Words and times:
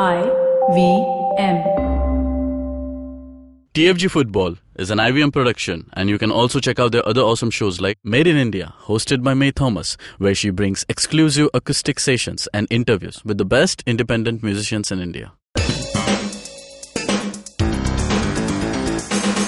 I 0.00 0.22
V 0.72 0.80
M. 1.36 1.56
TFG 3.74 4.10
Football 4.10 4.56
is 4.76 4.90
an 4.90 4.96
IVM 4.96 5.30
production, 5.30 5.90
and 5.92 6.08
you 6.08 6.16
can 6.16 6.30
also 6.30 6.58
check 6.58 6.78
out 6.78 6.92
their 6.92 7.06
other 7.06 7.20
awesome 7.20 7.50
shows 7.50 7.82
like 7.82 7.98
Made 8.02 8.26
in 8.26 8.38
India, 8.38 8.72
hosted 8.84 9.22
by 9.22 9.34
May 9.34 9.50
Thomas, 9.50 9.98
where 10.16 10.34
she 10.34 10.48
brings 10.48 10.86
exclusive 10.88 11.50
acoustic 11.52 12.00
sessions 12.00 12.48
and 12.54 12.66
interviews 12.70 13.22
with 13.26 13.36
the 13.36 13.44
best 13.44 13.82
independent 13.86 14.42
musicians 14.42 14.90
in 14.90 15.00
India. 15.00 15.32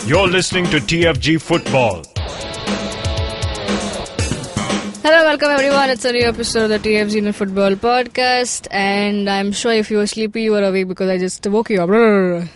You're 0.06 0.28
listening 0.28 0.66
to 0.66 0.80
TFG 0.80 1.40
Football. 1.40 2.02
Hello, 5.04 5.24
welcome 5.24 5.50
everyone. 5.50 5.90
It's 5.90 6.04
a 6.04 6.12
new 6.12 6.22
episode 6.22 6.70
of 6.70 6.80
the 6.80 6.88
TFG 6.88 7.16
in 7.16 7.32
Football 7.32 7.72
podcast, 7.72 8.68
and 8.70 9.28
I'm 9.28 9.50
sure 9.50 9.72
if 9.72 9.90
you 9.90 9.96
were 9.96 10.06
sleepy, 10.06 10.42
you 10.42 10.52
were 10.52 10.62
awake 10.62 10.86
because 10.86 11.10
I 11.10 11.18
just 11.18 11.44
woke 11.48 11.70
you 11.70 11.82
up. 11.82 11.88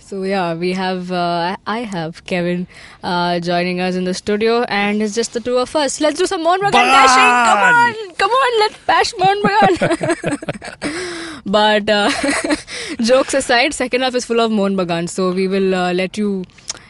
So 0.03 0.23
yeah, 0.23 0.55
we 0.55 0.73
have 0.73 1.11
uh, 1.11 1.57
I 1.67 1.81
have 1.81 2.25
Kevin 2.25 2.69
uh, 3.03 3.41
joining 3.41 3.81
us 3.81 3.97
in 3.97 4.05
the 4.05 4.15
studio, 4.15 4.63
and 4.69 5.03
it's 5.03 5.17
just 5.17 5.33
the 5.33 5.41
two 5.41 5.59
of 5.59 5.75
us. 5.75 6.01
Let's 6.01 6.21
do 6.21 6.27
some 6.27 6.45
Mohun 6.45 6.61
Bagan 6.61 6.87
bashing. 6.95 7.33
Come 7.51 7.63
on, 7.81 7.95
come 8.15 8.31
on, 8.31 8.59
let's 8.61 8.79
bash 8.87 9.13
Mohun 9.19 9.43
Bagan. 9.43 9.75
But 11.47 11.91
uh, 11.91 12.11
jokes 13.01 13.35
aside, 13.35 13.75
second 13.75 14.03
half 14.03 14.15
is 14.15 14.25
full 14.25 14.39
of 14.41 14.53
Mohun 14.53 14.77
Bagan, 14.77 15.09
so 15.09 15.33
we 15.33 15.49
will 15.49 15.75
uh, 15.75 15.93
let 15.93 16.17
you 16.17 16.45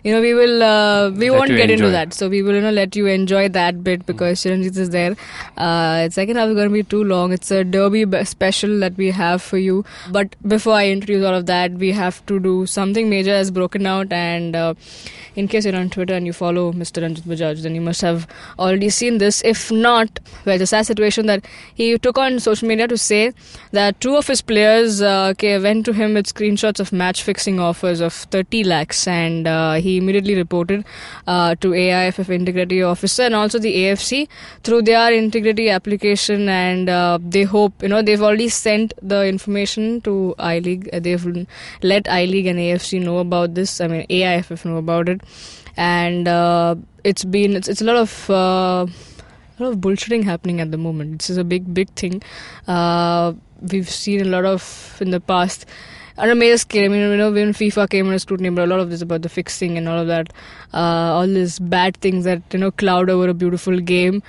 you 0.07 0.13
know, 0.13 0.21
we 0.21 0.35
will 0.35 0.63
uh, 0.63 1.11
we 1.11 1.31
Let 1.31 1.37
won't 1.37 1.51
get 1.51 1.69
into 1.69 1.91
that. 1.91 2.15
So 2.15 2.29
we 2.29 2.41
will 2.41 2.55
you 2.55 2.61
know 2.61 2.71
let 2.71 2.95
you 2.95 3.07
enjoy 3.07 3.49
that 3.49 3.83
bit 3.83 4.07
because 4.07 4.41
Chiranjit 4.41 4.77
is 4.77 4.91
there. 4.91 5.17
Uh, 5.57 6.09
second 6.11 6.37
half 6.37 6.49
is 6.49 6.55
going 6.55 6.69
to 6.69 6.73
be 6.73 6.83
too 6.83 7.05
long. 7.05 7.33
It's 7.33 7.51
a 7.51 7.65
derby 7.65 8.05
special 8.25 8.79
that 8.81 8.97
we 8.97 9.11
have 9.11 9.43
for 9.43 9.59
you. 9.59 9.85
But 10.11 10.37
before 10.47 10.75
I 10.75 10.89
introduce 10.89 11.25
all 11.25 11.35
of 11.35 11.47
that, 11.47 11.73
we 11.73 11.93
have 11.93 12.25
to 12.27 12.41
do 12.41 12.67
something 12.67 13.09
major 13.11 13.31
has 13.31 13.51
broken 13.51 13.87
out. 13.87 14.13
And 14.13 14.57
uh, 14.57 14.75
in 15.35 15.49
case 15.49 15.67
you're 15.67 15.77
on 15.77 15.91
Twitter 15.91 16.15
and 16.15 16.27
you 16.27 16.33
follow 16.33 16.73
Mr. 16.73 17.03
Ranjit 17.03 17.25
Bajaj, 17.25 17.63
then 17.63 17.75
you 17.75 17.81
must 17.81 18.01
have 18.01 18.27
already 18.59 18.91
seen 18.91 19.19
this. 19.19 19.43
If 19.45 19.71
not, 19.71 20.21
well, 20.45 20.61
a 20.61 20.67
sad 20.67 20.87
situation 20.87 21.27
that 21.27 21.45
he 21.75 21.99
took 21.99 22.19
on 22.19 22.41
social 22.41 22.69
media 22.69 22.89
to 22.89 22.99
say 22.99 23.33
that 23.73 24.01
two 24.01 24.17
of 24.17 24.27
his 24.27 24.41
players 24.41 25.03
uh, 25.03 25.35
went 25.43 25.85
to 25.85 25.93
him 25.93 26.15
with 26.15 26.33
screenshots 26.33 26.81
of 26.81 26.93
match 26.93 27.23
fixing 27.23 27.61
offers 27.61 28.01
of 28.01 28.13
30 28.13 28.65
lakhs 28.65 29.07
and 29.07 29.47
uh, 29.47 29.75
he 29.75 29.99
immediately 29.99 30.35
reported 30.35 30.85
uh, 31.27 31.55
to 31.57 31.73
AIFF 31.73 32.31
integrity 32.31 32.83
officer 32.83 33.23
and 33.25 33.35
also 33.35 33.59
the 33.59 33.75
AFC 33.75 34.29
through 34.63 34.83
their 34.83 35.13
integrity 35.37 35.69
application 35.71 36.49
and 36.49 36.89
uh, 36.89 37.19
they 37.21 37.43
hope 37.43 37.83
you 37.83 37.89
know 37.89 38.03
they've 38.03 38.23
already 38.23 38.49
sent 38.49 38.95
the 39.03 39.27
information 39.27 40.01
to 40.03 40.35
I 40.39 40.59
League 40.59 40.89
Uh, 40.93 41.01
they've 41.01 41.47
let 41.83 42.09
I 42.09 42.25
League 42.25 42.47
and 42.47 42.59
AFC 42.59 43.03
know 43.03 43.19
about 43.19 43.55
this 43.55 43.81
I 43.81 43.87
mean 43.87 44.07
AIFF 44.09 44.65
know 44.65 44.77
about 44.77 45.09
it 45.09 45.21
and 45.77 46.27
uh, 46.27 46.75
it's 47.05 47.25
been 47.25 47.55
it's, 47.55 47.69
it's 47.69 47.81
a 47.81 47.85
lot 47.85 47.97
of 47.97 48.31
uh, 48.31 48.87
a 49.59 49.63
lot 49.63 49.73
of 49.73 49.79
bullshitting 49.79 50.25
happening 50.25 50.61
at 50.61 50.71
the 50.71 50.77
moment. 50.77 51.21
This 51.21 51.31
is 51.31 51.37
a 51.37 51.45
big, 51.45 51.73
big 51.73 51.89
thing. 51.91 52.23
Uh, 52.67 53.33
we've 53.61 53.89
seen 53.89 54.21
a 54.21 54.25
lot 54.25 54.45
of 54.45 54.99
in 55.01 55.11
the 55.11 55.21
past 55.21 55.67
on 56.19 56.31
a 56.31 56.35
major 56.35 56.59
scale. 56.59 56.85
I 56.85 56.89
mean, 56.89 57.01
you 57.11 57.17
know, 57.17 57.31
when 57.31 57.53
FIFA 57.53 57.89
came 57.91 58.07
under 58.07 58.19
scrutiny, 58.19 58.51
but 58.51 58.65
a 58.65 58.67
lot 58.67 58.81
of 58.81 58.91
this 58.91 59.03
about 59.03 59.23
the 59.23 59.29
fixing 59.29 59.79
and 59.79 59.89
all 59.89 59.99
of 59.99 60.07
that, 60.09 60.33
uh, 60.75 61.15
all 61.17 61.27
these 61.27 61.59
bad 61.59 61.97
things 61.99 62.25
that 62.25 62.43
you 62.53 62.59
know 62.59 62.71
cloud 62.71 63.09
over 63.11 63.29
a 63.29 63.35
beautiful 63.35 63.79
game. 63.81 64.23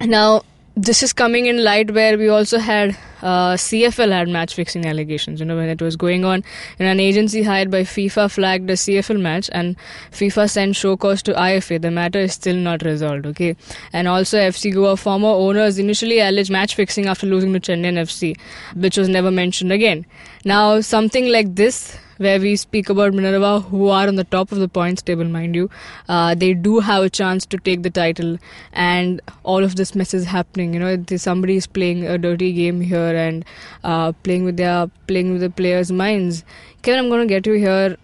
Now, 0.00 0.42
this 0.76 1.02
is 1.04 1.12
coming 1.12 1.46
in 1.46 1.62
light 1.62 1.92
where 1.92 2.18
we 2.18 2.28
also 2.28 2.58
had 2.58 2.96
uh, 3.22 3.54
CFL 3.54 4.10
had 4.10 4.28
match 4.28 4.54
fixing 4.54 4.84
allegations. 4.84 5.40
You 5.40 5.46
know, 5.46 5.56
when 5.56 5.68
it 5.68 5.80
was 5.80 5.96
going 5.96 6.24
on, 6.24 6.42
and 6.78 6.88
an 6.88 6.98
agency 7.00 7.42
hired 7.42 7.70
by 7.70 7.82
FIFA 7.82 8.30
flagged 8.30 8.68
a 8.68 8.74
CFL 8.74 9.20
match, 9.20 9.48
and 9.52 9.76
FIFA 10.10 10.50
sent 10.50 10.76
show 10.76 10.96
cause 10.96 11.22
to 11.22 11.32
IFA. 11.32 11.80
The 11.80 11.90
matter 11.90 12.18
is 12.18 12.34
still 12.34 12.56
not 12.56 12.82
resolved. 12.82 13.24
Okay, 13.26 13.56
and 13.92 14.08
also 14.08 14.38
FC 14.38 14.74
Goa 14.74 14.96
former 14.96 15.28
owners 15.28 15.78
initially 15.78 16.18
alleged 16.18 16.50
match 16.50 16.74
fixing 16.74 17.06
after 17.06 17.26
losing 17.26 17.52
to 17.52 17.60
Chennai 17.60 17.94
FC, 17.94 18.36
which 18.74 18.98
was 18.98 19.08
never 19.08 19.30
mentioned 19.30 19.72
again. 19.72 20.04
Now, 20.44 20.80
something 20.80 21.28
like 21.30 21.54
this 21.54 21.96
where 22.18 22.40
we 22.40 22.56
speak 22.56 22.88
about 22.88 23.14
Minerva, 23.14 23.60
who 23.60 23.88
are 23.88 24.06
on 24.06 24.16
the 24.16 24.24
top 24.24 24.52
of 24.52 24.58
the 24.58 24.68
points 24.68 25.02
table, 25.02 25.24
mind 25.24 25.54
you. 25.54 25.70
Uh, 26.08 26.34
they 26.34 26.54
do 26.54 26.80
have 26.80 27.02
a 27.02 27.10
chance 27.10 27.46
to 27.46 27.58
take 27.58 27.82
the 27.82 27.90
title, 27.90 28.38
and 28.72 29.20
all 29.42 29.64
of 29.64 29.76
this 29.76 29.94
mess 29.94 30.14
is 30.14 30.24
happening. 30.24 30.74
You 30.74 30.80
know, 30.80 31.04
somebody 31.16 31.56
is 31.56 31.66
playing 31.66 32.06
a 32.06 32.18
dirty 32.18 32.52
game 32.52 32.80
here 32.80 33.16
and 33.16 33.44
uh, 33.82 34.12
playing 34.22 34.44
with 34.44 34.56
their 34.56 34.90
playing 35.06 35.32
with 35.32 35.40
the 35.40 35.50
players' 35.50 35.92
minds. 35.92 36.44
Kevin, 36.82 37.00
I'm 37.00 37.08
going 37.08 37.26
to 37.26 37.34
get 37.34 37.46
you 37.46 37.54
here. 37.54 37.96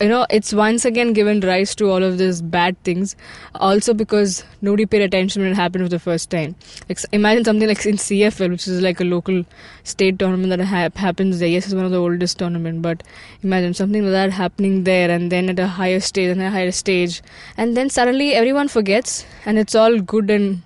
You 0.00 0.08
know, 0.08 0.26
it's 0.28 0.52
once 0.52 0.84
again 0.84 1.12
given 1.12 1.38
rise 1.40 1.74
to 1.76 1.88
all 1.88 2.02
of 2.02 2.18
these 2.18 2.42
bad 2.42 2.76
things. 2.82 3.14
Also, 3.54 3.94
because 3.94 4.44
nobody 4.60 4.86
paid 4.86 5.02
attention 5.02 5.42
when 5.42 5.52
it 5.52 5.54
happened 5.54 5.84
for 5.84 5.88
the 5.88 6.00
first 6.00 6.30
time. 6.30 6.56
Like, 6.88 6.98
imagine 7.12 7.44
something 7.44 7.68
like 7.68 7.86
in 7.86 7.96
CFL, 7.96 8.50
which 8.50 8.66
is 8.66 8.82
like 8.82 9.00
a 9.00 9.04
local 9.04 9.44
state 9.84 10.18
tournament 10.18 10.50
that 10.50 10.64
ha- 10.64 10.90
happens 10.96 11.38
there. 11.38 11.48
Yes, 11.48 11.66
it's 11.66 11.74
one 11.74 11.84
of 11.84 11.92
the 11.92 12.00
oldest 12.00 12.38
tournament, 12.38 12.82
but 12.82 13.04
imagine 13.42 13.72
something 13.72 14.02
like 14.02 14.10
that 14.10 14.32
happening 14.32 14.82
there, 14.82 15.10
and 15.10 15.30
then 15.30 15.48
at 15.48 15.60
a 15.60 15.68
higher 15.68 16.00
stage 16.00 16.30
and 16.30 16.42
a 16.42 16.50
higher 16.50 16.72
stage, 16.72 17.22
and 17.56 17.76
then 17.76 17.88
suddenly 17.88 18.34
everyone 18.34 18.66
forgets, 18.66 19.24
and 19.46 19.58
it's 19.58 19.76
all 19.76 20.00
good 20.00 20.28
and 20.28 20.62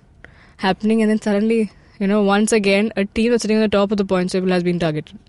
happening, 0.57 1.03
and 1.03 1.11
then 1.11 1.21
suddenly, 1.21 1.71
you 1.99 2.07
know, 2.07 2.23
once 2.23 2.51
again, 2.51 2.91
a 2.97 3.05
team 3.05 3.29
that's 3.31 3.43
sitting 3.43 3.57
on 3.57 3.61
the 3.61 3.69
top 3.69 3.91
of 3.91 3.97
the 3.97 4.05
points 4.05 4.33
table 4.33 4.49
has 4.49 4.63
been 4.63 4.79
targeted. 4.79 5.19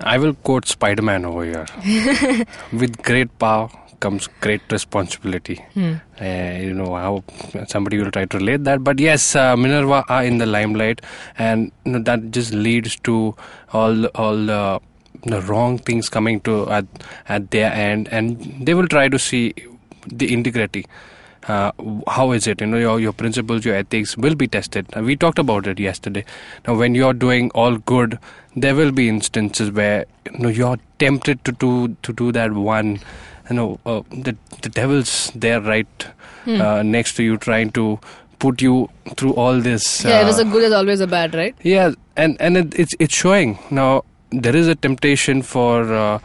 I 0.00 0.18
will 0.18 0.34
quote 0.34 0.66
Spider 0.66 1.02
Man 1.02 1.24
over 1.24 1.44
here. 1.44 1.66
With 2.72 3.02
great 3.02 3.36
power 3.38 3.68
comes 4.00 4.28
great 4.40 4.60
responsibility. 4.70 5.64
Uh, 5.76 6.24
you 6.60 6.72
know 6.72 6.94
how 6.94 7.24
somebody 7.66 7.98
will 7.98 8.10
try 8.12 8.24
to 8.26 8.38
relate 8.38 8.62
that, 8.64 8.84
but 8.84 8.98
yes, 9.00 9.34
uh, 9.34 9.56
Minerva 9.56 10.04
are 10.08 10.22
in 10.24 10.38
the 10.38 10.46
limelight, 10.46 11.00
and 11.36 11.72
you 11.84 11.92
know, 11.92 11.98
that 12.04 12.30
just 12.30 12.52
leads 12.54 12.94
to 13.00 13.34
all 13.72 14.06
all 14.14 14.36
the, 14.36 14.80
the 15.24 15.42
wrong 15.42 15.78
things 15.78 16.08
coming 16.08 16.40
to 16.42 16.70
at 16.70 16.86
at 17.28 17.50
their 17.50 17.72
end, 17.72 18.08
and 18.12 18.64
they 18.64 18.74
will 18.74 18.86
try 18.86 19.08
to 19.08 19.18
see 19.18 19.52
the 20.06 20.32
integrity. 20.32 20.86
Uh, 21.48 21.72
how 22.06 22.32
is 22.32 22.46
it? 22.46 22.60
You 22.60 22.66
know, 22.66 22.76
your, 22.76 23.00
your 23.00 23.12
principles, 23.14 23.64
your 23.64 23.74
ethics 23.74 24.18
will 24.18 24.34
be 24.34 24.46
tested. 24.46 24.86
Uh, 24.94 25.00
we 25.02 25.16
talked 25.16 25.38
about 25.38 25.66
it 25.66 25.78
yesterday. 25.80 26.22
Now, 26.66 26.74
when 26.76 26.94
you're 26.94 27.14
doing 27.14 27.50
all 27.52 27.78
good, 27.78 28.18
there 28.62 28.74
will 28.74 28.92
be 28.92 29.08
instances 29.08 29.70
where 29.70 30.06
you 30.32 30.38
know 30.38 30.48
you're 30.48 30.78
tempted 30.98 31.44
to 31.44 31.52
do 31.52 31.96
to 32.02 32.12
do 32.12 32.32
that 32.32 32.52
one. 32.52 33.00
You 33.50 33.56
know, 33.56 33.80
uh, 33.86 34.02
the 34.10 34.36
the 34.62 34.68
devil's 34.68 35.30
there 35.34 35.60
right 35.60 36.06
uh, 36.46 36.82
next 36.82 37.14
to 37.14 37.22
you, 37.22 37.36
trying 37.36 37.70
to 37.72 37.98
put 38.38 38.62
you 38.62 38.88
through 39.16 39.32
all 39.34 39.60
this. 39.60 40.04
Yeah, 40.04 40.24
there's 40.24 40.38
uh, 40.38 40.42
a 40.42 40.44
good, 40.44 40.62
there's 40.62 40.72
always 40.72 41.00
a 41.00 41.06
bad, 41.06 41.34
right? 41.34 41.54
yeah, 41.62 41.92
and 42.16 42.36
and 42.40 42.56
it, 42.56 42.78
it's 42.78 42.94
it's 42.98 43.14
showing 43.14 43.58
now. 43.70 44.04
There 44.30 44.54
is 44.54 44.68
a 44.68 44.74
temptation 44.74 45.40
for 45.40 45.90
uh, 45.90 46.18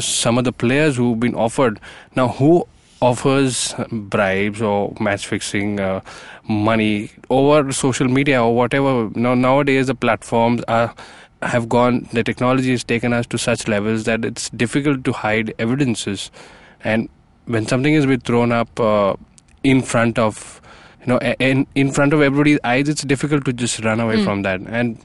some 0.00 0.38
of 0.38 0.44
the 0.44 0.52
players 0.52 0.96
who've 0.96 1.20
been 1.20 1.36
offered. 1.36 1.78
Now, 2.16 2.28
who 2.28 2.66
offers 3.00 3.74
bribes 3.92 4.60
or 4.60 4.92
match 4.98 5.28
fixing 5.28 5.78
uh, 5.78 6.00
money 6.48 7.10
over 7.30 7.70
social 7.70 8.08
media 8.08 8.42
or 8.42 8.56
whatever? 8.56 9.08
Now, 9.14 9.34
nowadays 9.34 9.86
the 9.86 9.94
platforms 9.94 10.62
are 10.66 10.92
have 11.42 11.68
gone. 11.68 12.08
The 12.12 12.24
technology 12.24 12.70
has 12.72 12.84
taken 12.84 13.12
us 13.12 13.26
to 13.26 13.38
such 13.38 13.68
levels 13.68 14.04
that 14.04 14.24
it's 14.24 14.50
difficult 14.50 15.04
to 15.04 15.12
hide 15.12 15.54
evidences, 15.58 16.30
and 16.82 17.08
when 17.46 17.66
something 17.66 17.94
is 17.94 18.06
being 18.06 18.20
thrown 18.20 18.52
up 18.52 18.78
uh, 18.78 19.14
in 19.62 19.82
front 19.82 20.18
of 20.18 20.60
you 21.00 21.06
know 21.06 21.18
in 21.18 21.66
in 21.74 21.90
front 21.90 22.12
of 22.12 22.20
everybody's 22.20 22.58
eyes 22.64 22.88
it's 22.88 23.02
difficult 23.02 23.44
to 23.44 23.52
just 23.52 23.84
run 23.84 24.00
away 24.00 24.22
from 24.22 24.42
that 24.42 24.60
and 24.60 24.98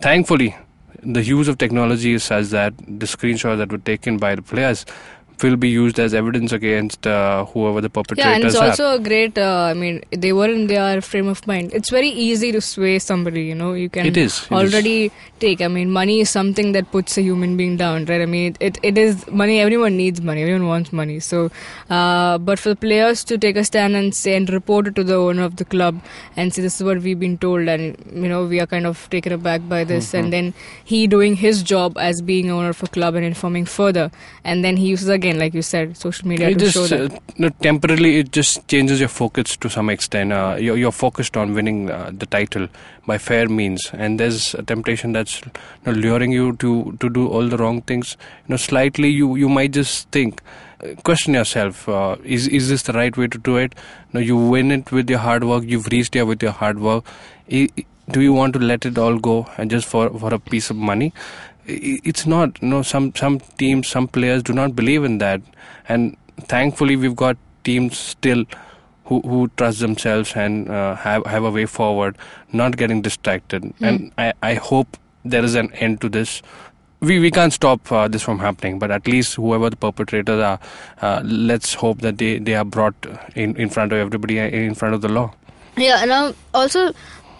thankfully 0.00 0.54
the 1.02 1.22
use 1.22 1.48
of 1.48 1.58
technology 1.58 2.12
is 2.12 2.24
such 2.24 2.46
that 2.46 2.74
the 2.78 3.06
screenshots 3.06 3.58
that 3.58 3.70
were 3.70 3.78
taken 3.78 4.18
by 4.18 4.34
the 4.34 4.42
players 4.42 4.84
will 5.42 5.56
be 5.56 5.68
used 5.68 5.98
as 5.98 6.14
evidence 6.14 6.52
against 6.52 7.06
uh, 7.06 7.44
whoever 7.46 7.80
the 7.80 7.90
perpetrators 7.90 8.24
Yeah, 8.24 8.34
and 8.34 8.44
it's 8.44 8.54
also 8.56 8.92
a 8.94 8.98
great. 8.98 9.36
Uh, 9.38 9.64
I 9.70 9.74
mean, 9.74 10.02
they 10.10 10.32
were 10.32 10.48
in 10.48 10.66
their 10.66 11.00
frame 11.00 11.28
of 11.28 11.46
mind. 11.46 11.72
It's 11.74 11.90
very 11.90 12.08
easy 12.08 12.52
to 12.52 12.60
sway 12.60 12.98
somebody. 12.98 13.42
You 13.44 13.54
know, 13.54 13.72
you 13.74 13.88
can 13.88 14.06
It 14.06 14.16
is, 14.16 14.46
it 14.50 14.52
already 14.52 15.12
take. 15.40 15.60
I 15.60 15.68
mean, 15.68 15.90
money 15.90 16.20
is 16.20 16.30
something 16.30 16.72
that 16.72 16.90
puts 16.90 17.18
a 17.18 17.22
human 17.22 17.56
being 17.56 17.76
down, 17.76 18.06
right? 18.06 18.20
I 18.20 18.26
mean, 18.26 18.56
it 18.60 18.78
it 18.82 18.96
is 18.96 19.26
money. 19.42 19.60
Everyone 19.60 19.96
needs 19.96 20.22
money. 20.22 20.42
Everyone 20.42 20.66
wants 20.68 20.92
money. 20.92 21.18
So, 21.20 21.50
uh, 21.90 22.38
but 22.38 22.58
for 22.58 22.70
the 22.70 22.76
players 22.76 23.24
to 23.24 23.38
take 23.38 23.56
a 23.56 23.64
stand 23.64 23.96
and 23.96 24.14
say 24.14 24.36
and 24.36 24.48
report 24.50 24.86
it 24.86 24.94
to 24.94 25.04
the 25.04 25.16
owner 25.16 25.42
of 25.42 25.56
the 25.56 25.64
club 25.64 26.00
and 26.36 26.54
say 26.54 26.62
this 26.62 26.76
is 26.80 26.84
what 26.84 27.02
we've 27.02 27.20
been 27.20 27.36
told, 27.38 27.68
and 27.68 27.96
you 28.12 28.28
know, 28.28 28.44
we 28.46 28.60
are 28.60 28.66
kind 28.66 28.86
of 28.86 29.08
taken 29.10 29.32
aback 29.32 29.68
by 29.68 29.82
this, 29.84 30.06
Mm-hmm. 30.06 30.16
and 30.24 30.32
then 30.32 30.54
he 30.84 31.06
doing 31.06 31.34
his 31.36 31.62
job 31.62 31.96
as 31.98 32.22
being 32.22 32.50
owner 32.50 32.68
of 32.70 32.82
a 32.82 32.86
club 32.86 33.14
and 33.16 33.24
informing 33.24 33.64
further, 33.66 34.10
and 34.44 34.64
then 34.64 34.76
he 34.76 34.86
uses 34.86 35.08
again 35.08 35.24
again, 35.26 35.38
like 35.40 35.54
you 35.54 35.62
said, 35.62 35.96
social 35.96 36.28
media 36.28 36.48
it 36.48 36.58
to 36.58 36.64
just 36.64 36.74
show 36.74 36.86
that. 36.86 37.12
uh, 37.12 37.18
no, 37.38 37.48
temporarily 37.48 38.18
it 38.18 38.32
just 38.32 38.66
changes 38.68 39.00
your 39.00 39.08
focus 39.08 39.56
to 39.56 39.68
some 39.68 39.90
extent. 39.90 40.32
Uh, 40.32 40.56
you're, 40.58 40.76
you're 40.76 40.92
focused 40.92 41.36
on 41.36 41.54
winning 41.54 41.90
uh, 41.90 42.10
the 42.12 42.26
title 42.26 42.68
by 43.06 43.18
fair 43.18 43.48
means. 43.48 43.90
And 43.92 44.20
there's 44.20 44.54
a 44.54 44.62
temptation 44.62 45.12
that's 45.12 45.40
you 45.42 45.50
know, 45.86 45.92
luring 45.92 46.32
you 46.32 46.56
to 46.56 46.96
to 47.00 47.10
do 47.10 47.26
all 47.28 47.48
the 47.48 47.56
wrong 47.56 47.82
things. 47.82 48.16
You 48.46 48.52
know 48.52 48.56
slightly 48.56 49.10
you 49.10 49.34
you 49.36 49.48
might 49.48 49.72
just 49.72 50.08
think 50.10 50.42
uh, 50.84 50.94
question 51.02 51.34
yourself 51.34 51.88
uh, 51.88 52.16
is 52.24 52.48
is 52.48 52.68
this 52.68 52.82
the 52.82 52.92
right 52.92 53.16
way 53.16 53.26
to 53.28 53.38
do 53.38 53.56
it? 53.56 53.74
No 54.12 54.20
you 54.20 54.36
win 54.36 54.70
it 54.70 54.92
with 54.92 55.10
your 55.10 55.18
hard 55.20 55.44
work. 55.44 55.64
You've 55.66 55.86
reached 55.88 56.14
here 56.14 56.24
with 56.24 56.42
your 56.42 56.52
hard 56.52 56.78
work. 56.80 57.04
I- 57.50 57.68
do 58.14 58.20
you 58.20 58.32
want 58.32 58.52
to 58.54 58.60
let 58.60 58.86
it 58.86 58.98
all 59.04 59.16
go 59.18 59.48
and 59.58 59.68
just 59.68 59.84
for 59.92 60.08
for 60.24 60.32
a 60.34 60.38
piece 60.38 60.70
of 60.70 60.76
money 60.76 61.12
it's 61.66 62.26
not 62.26 62.62
you 62.62 62.68
know 62.68 62.82
some 62.82 63.14
some 63.14 63.40
teams 63.58 63.88
some 63.88 64.08
players 64.08 64.42
do 64.42 64.52
not 64.52 64.76
believe 64.76 65.04
in 65.04 65.18
that. 65.18 65.40
And 65.88 66.16
thankfully 66.42 66.96
we've 66.96 67.16
got 67.16 67.36
teams 67.64 67.98
still 67.98 68.44
who 69.04 69.20
who 69.22 69.48
trust 69.56 69.80
themselves 69.80 70.34
and 70.34 70.68
uh, 70.68 70.94
have 70.96 71.26
have 71.26 71.44
a 71.44 71.50
way 71.50 71.66
forward 71.66 72.16
not 72.52 72.76
getting 72.76 73.02
distracted. 73.02 73.72
And 73.80 74.12
i 74.18 74.32
i 74.42 74.54
hope 74.54 74.96
there 75.24 75.44
is 75.44 75.54
an 75.54 75.72
end 75.74 76.00
to 76.02 76.08
this. 76.08 76.42
We 77.00 77.18
we 77.20 77.30
can't 77.30 77.52
stop 77.52 77.92
uh, 77.92 78.08
this 78.08 78.22
from 78.22 78.38
happening 78.38 78.78
but 78.78 78.90
at 78.90 79.06
least 79.06 79.34
whoever 79.34 79.68
the 79.70 79.76
perpetrators 79.76 80.42
are 80.42 80.58
uh, 81.02 81.20
let's 81.24 81.74
hope 81.74 82.00
that 82.00 82.18
they 82.18 82.38
they 82.38 82.54
are 82.54 82.64
brought 82.64 82.94
in 83.34 83.56
in 83.56 83.68
front 83.68 83.92
of 83.92 83.98
everybody 83.98 84.38
in 84.38 84.74
front 84.74 84.94
of 84.94 85.02
the 85.02 85.08
law. 85.08 85.32
Yeah, 85.76 86.02
and 86.02 86.10
um, 86.10 86.34
also, 86.54 86.94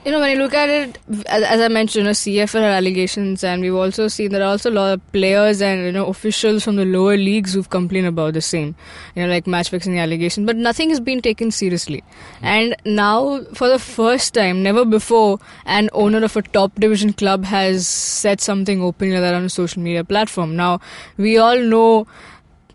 you 0.07 0.13
know, 0.13 0.21
when 0.21 0.31
you 0.31 0.39
look 0.41 0.55
at 0.55 0.69
it, 0.69 0.99
as, 1.27 1.43
as 1.43 1.61
I 1.61 1.67
mentioned, 1.67 2.05
you 2.05 2.05
know, 2.05 2.13
CFL 2.13 2.61
had 2.61 2.75
allegations, 2.75 3.43
and 3.43 3.61
we've 3.61 3.75
also 3.75 4.07
seen 4.07 4.31
there 4.31 4.43
are 4.43 4.51
also 4.51 4.71
a 4.71 4.73
lot 4.73 4.93
of 4.93 5.13
players 5.13 5.61
and 5.61 5.85
you 5.85 5.91
know 5.91 6.07
officials 6.07 6.63
from 6.63 6.77
the 6.77 6.85
lower 6.85 7.17
leagues 7.17 7.55
who've 7.55 7.69
complained 7.69 8.07
about 8.07 8.35
the 8.35 8.41
same, 8.41 8.77
you 9.17 9.23
know, 9.25 9.29
like 9.29 9.49
match 9.49 9.69
fixing 9.69 9.99
allegations. 9.99 10.47
But 10.47 10.55
nothing 10.55 10.93
is 10.93 11.01
being 11.01 11.23
taken 11.23 11.51
seriously. 11.51 12.05
Hmm. 12.39 12.45
And 12.45 12.77
now, 12.85 13.43
for 13.55 13.69
the 13.69 13.81
first 13.81 14.33
time, 14.33 14.63
never 14.63 14.85
before, 14.85 15.41
an 15.65 15.91
owner 15.93 16.23
of 16.23 16.37
a 16.37 16.43
top 16.43 16.77
division 16.77 17.13
club 17.13 17.45
has 17.45 17.89
said 17.89 18.41
something 18.41 18.81
openly 18.81 19.15
like 19.15 19.23
that 19.23 19.35
on 19.35 19.47
a 19.47 19.49
social 19.49 19.83
media 19.83 20.05
platform. 20.05 20.55
Now, 20.55 20.79
we 21.17 21.37
all 21.37 21.59
know 21.59 22.07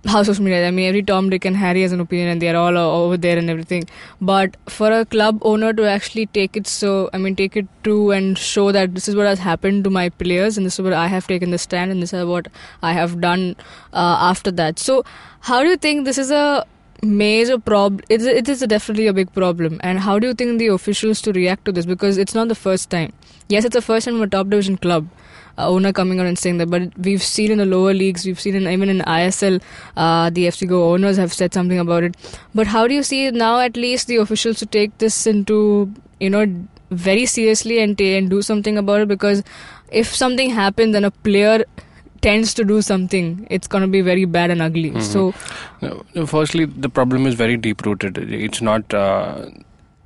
how 0.08 0.24
social 0.24 0.44
media. 0.44 0.68
I 0.68 0.72
mean, 0.72 0.88
every 0.90 1.04
Tom, 1.04 1.30
Dick, 1.30 1.46
and 1.46 1.56
Harry 1.56 1.82
has 1.84 1.92
an 1.92 2.00
opinion, 2.00 2.30
and 2.30 2.42
they're 2.42 2.58
all 2.58 2.78
over 2.78 3.18
there 3.18 3.38
and 3.38 3.50
everything. 3.50 3.84
But 4.20 4.58
for 4.68 4.92
a 4.92 5.06
club 5.06 5.40
owner 5.44 5.74
to 5.74 5.88
actually 5.88 6.26
take 6.28 6.58
it 6.58 6.68
so, 6.68 7.10
I 7.14 7.18
mean, 7.20 7.36
take 7.36 7.56
it 7.56 7.68
to 7.84 8.12
and 8.12 8.38
show 8.38 8.72
that 8.72 8.96
this 8.96 9.08
is 9.08 9.16
what 9.16 9.28
has 9.28 9.40
happened 9.40 9.84
to 9.84 9.90
my 9.90 10.10
players, 10.10 10.58
and 10.58 10.66
this 10.66 10.80
is 10.80 10.82
what 10.82 10.94
I 10.94 11.08
have 11.08 11.28
taken 11.28 11.52
the 11.52 11.58
stand, 11.58 11.92
and 11.92 12.02
this 12.02 12.14
is 12.14 12.26
what 12.26 12.48
I 12.82 12.94
have 12.94 13.22
done 13.22 13.56
uh, 13.94 14.18
after 14.32 14.52
that. 14.52 14.80
So, 14.80 15.04
how 15.42 15.62
do 15.64 15.70
you 15.70 15.78
think 15.78 16.06
this 16.06 16.18
is 16.18 16.32
a 16.32 16.66
major 17.04 17.60
problem? 17.60 18.02
It, 18.10 18.22
is- 18.22 18.28
it 18.28 18.50
is 18.50 18.60
definitely 18.62 19.08
a 19.08 19.14
big 19.14 19.32
problem, 19.34 19.80
and 19.84 20.00
how 20.00 20.20
do 20.20 20.28
you 20.28 20.34
think 20.34 20.58
the 20.60 20.68
officials 20.68 21.22
to 21.22 21.32
react 21.32 21.66
to 21.66 21.72
this? 21.72 21.86
Because 21.86 22.18
it's 22.18 22.34
not 22.36 22.48
the 22.48 22.56
first 22.56 22.90
time. 22.90 23.14
Yes, 23.50 23.66
it's 23.66 23.74
the 23.76 23.82
first 23.82 24.06
time 24.06 24.16
from 24.16 24.24
a 24.24 24.28
top 24.28 24.48
division 24.50 24.78
club 24.78 25.08
uh, 25.08 25.21
owner 25.58 25.92
coming 25.94 26.20
out 26.20 26.26
and 26.26 26.38
saying 26.38 26.58
that. 26.58 26.70
But 26.70 26.98
we've 26.98 27.22
seen 27.24 27.52
in 27.52 27.58
the 27.58 27.66
lower 27.66 27.94
leagues, 27.94 28.26
we've 28.26 28.40
seen 28.40 28.56
in, 28.56 28.68
even 28.68 28.90
in 28.90 29.00
ISL, 29.00 29.62
uh, 29.98 30.30
the 30.30 30.48
FC 30.48 30.68
Goa 30.68 30.94
owners 30.94 31.18
have 31.18 31.34
said 31.34 31.54
something 31.54 31.80
about 31.80 32.04
it. 32.04 32.16
But 32.56 32.68
how 32.68 32.88
do 32.88 32.94
you 32.94 33.04
see 33.04 33.32
now 33.32 33.60
at 33.60 33.76
least 33.78 34.08
the 34.08 34.18
officials 34.18 34.60
to 34.60 34.66
take 34.66 34.98
this 35.00 35.26
into, 35.28 35.92
you 36.20 36.30
know, 36.30 36.46
very 36.92 37.26
seriously 37.26 37.80
and, 37.80 37.98
ta- 37.98 38.04
and 38.04 38.30
do 38.30 38.42
something 38.42 38.78
about 38.78 39.02
it? 39.02 39.08
Because 39.08 39.44
if 39.92 40.14
something 40.14 40.50
happens 40.50 40.96
and 40.96 41.06
a 41.06 41.12
player 41.12 41.64
tends 42.22 42.54
to 42.54 42.64
do 42.64 42.82
something, 42.84 43.48
it's 43.50 43.68
going 43.68 43.82
to 43.82 43.88
be 43.88 44.02
very 44.02 44.26
bad 44.26 44.52
and 44.52 44.62
ugly. 44.62 45.00
So, 45.02 45.34
No, 45.82 46.06
no, 46.14 46.26
Firstly, 46.28 46.66
the 46.66 46.88
problem 46.90 47.26
is 47.26 47.34
very 47.34 47.58
deep 47.58 47.84
rooted. 47.86 48.18
It's 48.18 48.62
not. 48.62 48.94
Uh, 48.94 49.48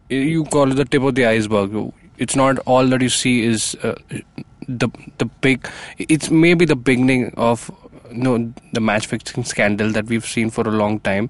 you 0.07 0.45
call 0.45 0.71
it 0.71 0.75
the 0.75 0.85
tip 0.85 1.01
of 1.01 1.15
the 1.15 1.25
iceberg. 1.25 1.91
It's 2.17 2.35
not 2.35 2.59
all 2.59 2.87
that 2.87 3.01
you 3.01 3.09
see 3.09 3.43
is 3.43 3.75
uh, 3.83 3.95
the 4.67 4.89
the 5.17 5.25
big. 5.25 5.67
It's 5.97 6.29
maybe 6.29 6.65
the 6.65 6.75
beginning 6.75 7.33
of 7.37 7.71
you 8.11 8.17
know 8.17 8.53
the 8.73 8.79
match 8.79 9.07
fixing 9.07 9.43
scandal 9.43 9.91
that 9.91 10.05
we've 10.05 10.25
seen 10.25 10.49
for 10.49 10.67
a 10.67 10.71
long 10.71 10.99
time. 10.99 11.29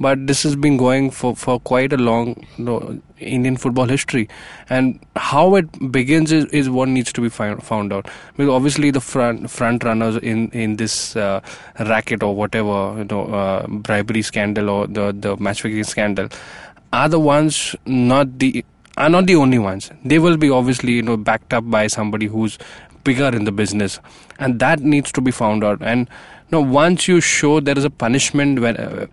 But 0.00 0.26
this 0.26 0.42
has 0.42 0.56
been 0.56 0.76
going 0.76 1.12
for, 1.12 1.36
for 1.36 1.60
quite 1.60 1.92
a 1.92 1.96
long 1.96 2.44
you 2.56 2.64
know, 2.64 3.00
Indian 3.18 3.56
football 3.56 3.86
history, 3.86 4.28
and 4.68 4.98
how 5.14 5.54
it 5.54 5.92
begins 5.92 6.32
is, 6.32 6.46
is 6.46 6.68
what 6.68 6.88
needs 6.88 7.12
to 7.12 7.20
be 7.20 7.28
find, 7.28 7.62
found 7.62 7.92
out. 7.92 8.08
Because 8.36 8.50
obviously 8.50 8.90
the 8.90 9.00
front 9.00 9.48
front 9.50 9.84
runners 9.84 10.16
in 10.16 10.50
in 10.50 10.76
this 10.76 11.14
uh, 11.14 11.40
racket 11.78 12.24
or 12.24 12.34
whatever 12.34 12.94
you 12.98 13.04
know 13.04 13.26
uh, 13.26 13.66
bribery 13.68 14.22
scandal 14.22 14.68
or 14.68 14.86
the 14.88 15.12
the 15.12 15.36
match 15.36 15.62
fixing 15.62 15.84
scandal 15.84 16.28
are 16.92 17.08
the 17.08 17.20
ones 17.20 17.76
not 17.86 18.38
the 18.40 18.64
are 18.96 19.08
not 19.08 19.26
the 19.26 19.36
only 19.36 19.58
ones. 19.58 19.90
They 20.04 20.18
will 20.18 20.36
be 20.36 20.50
obviously 20.50 20.92
you 20.92 21.02
know 21.02 21.16
backed 21.16 21.52
up 21.52 21.68
by 21.70 21.86
somebody 21.86 22.26
who's 22.26 22.58
bigger 23.02 23.28
in 23.28 23.44
the 23.44 23.52
business, 23.52 24.00
and 24.38 24.58
that 24.60 24.80
needs 24.80 25.12
to 25.12 25.20
be 25.20 25.30
found 25.30 25.64
out. 25.64 25.82
And 25.82 26.08
you 26.08 26.52
know, 26.52 26.60
once 26.60 27.08
you 27.08 27.20
show 27.20 27.60
there 27.60 27.78
is 27.78 27.84
a 27.84 27.90
punishment 27.90 28.60
when. 28.60 28.76
Uh, 28.76 29.06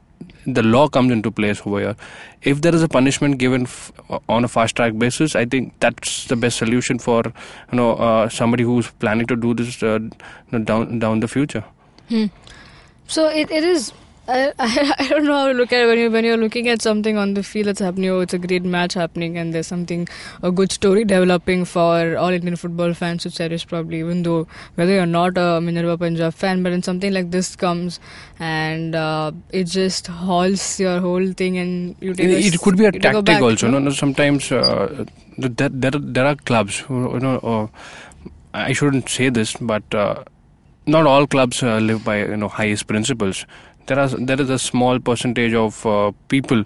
the 0.45 0.63
law 0.63 0.87
comes 0.87 1.11
into 1.11 1.29
place 1.29 1.61
over 1.65 1.79
here. 1.79 1.95
If 2.41 2.61
there 2.61 2.73
is 2.73 2.81
a 2.81 2.87
punishment 2.87 3.37
given 3.37 3.63
f- 3.63 3.91
on 4.27 4.43
a 4.43 4.47
fast 4.47 4.75
track 4.75 4.97
basis, 4.97 5.35
I 5.35 5.45
think 5.45 5.73
that's 5.79 6.25
the 6.25 6.35
best 6.35 6.57
solution 6.57 6.99
for 6.99 7.23
you 7.25 7.77
know 7.77 7.93
uh, 7.93 8.29
somebody 8.29 8.63
who's 8.63 8.89
planning 8.91 9.27
to 9.27 9.35
do 9.35 9.53
this 9.53 9.81
uh, 9.83 9.99
down 10.63 10.99
down 10.99 11.19
the 11.19 11.27
future. 11.27 11.63
Hmm. 12.09 12.25
So 13.07 13.27
it, 13.27 13.51
it 13.51 13.63
is. 13.63 13.93
I, 14.33 14.53
I, 14.59 14.93
I 14.99 15.07
don't 15.09 15.25
know 15.25 15.35
how 15.37 15.47
to 15.47 15.53
look 15.53 15.73
at 15.73 15.81
it 15.83 15.87
when 15.87 15.99
you 15.99 16.09
when 16.11 16.25
you're 16.25 16.37
looking 16.37 16.67
at 16.73 16.81
something 16.81 17.17
on 17.17 17.33
the 17.33 17.43
field 17.43 17.67
that's 17.67 17.79
happening. 17.85 18.09
Oh, 18.09 18.19
it's 18.25 18.33
a 18.33 18.39
great 18.45 18.63
match 18.75 18.93
happening, 18.93 19.37
and 19.37 19.53
there's 19.53 19.67
something 19.67 20.07
a 20.41 20.51
good 20.51 20.71
story 20.71 21.03
developing 21.05 21.65
for 21.65 22.17
all 22.17 22.29
Indian 22.29 22.55
football 22.55 22.93
fans 22.93 23.23
to 23.23 23.31
cherish. 23.31 23.67
Probably, 23.67 23.99
even 23.99 24.23
though 24.23 24.47
whether 24.75 24.93
you're 24.93 25.05
not 25.05 25.37
a 25.37 25.59
Minerva 25.61 25.97
Punjab 25.97 26.33
fan, 26.33 26.63
but 26.63 26.71
when 26.71 26.83
something 26.83 27.13
like 27.13 27.31
this 27.31 27.55
comes 27.55 27.99
and 28.39 28.95
uh, 28.95 29.31
it 29.51 29.65
just 29.65 30.07
halts 30.07 30.79
your 30.79 30.99
whole 30.99 31.31
thing, 31.33 31.57
and 31.57 31.95
you 31.99 32.13
take 32.13 32.27
a 32.27 32.47
It, 32.47 32.59
could 32.59 32.77
be 32.77 32.85
a 32.85 32.91
you 32.93 32.99
tactic 32.99 33.25
back, 33.25 33.41
also. 33.41 33.67
no? 33.67 33.79
No, 33.79 33.85
no, 33.85 33.91
sometimes 33.91 34.51
uh, 34.51 35.05
there, 35.37 35.69
there 35.69 35.91
there 35.91 36.25
are 36.25 36.35
clubs 36.35 36.79
who 36.79 37.13
you 37.13 37.19
know. 37.19 37.37
Uh, 37.39 37.67
I 38.53 38.73
shouldn't 38.73 39.07
say 39.07 39.29
this, 39.29 39.55
but 39.73 39.83
uh, 39.95 40.23
not 40.85 41.05
all 41.07 41.25
clubs 41.27 41.63
uh, 41.63 41.77
live 41.77 42.03
by 42.03 42.19
you 42.19 42.37
know 42.37 42.49
highest 42.49 42.87
principles. 42.87 43.45
There 43.91 43.99
are 43.99 44.07
there 44.31 44.39
is 44.41 44.49
a 44.49 44.57
small 44.65 44.99
percentage 44.99 45.53
of 45.61 45.85
uh, 45.85 46.11
people 46.33 46.63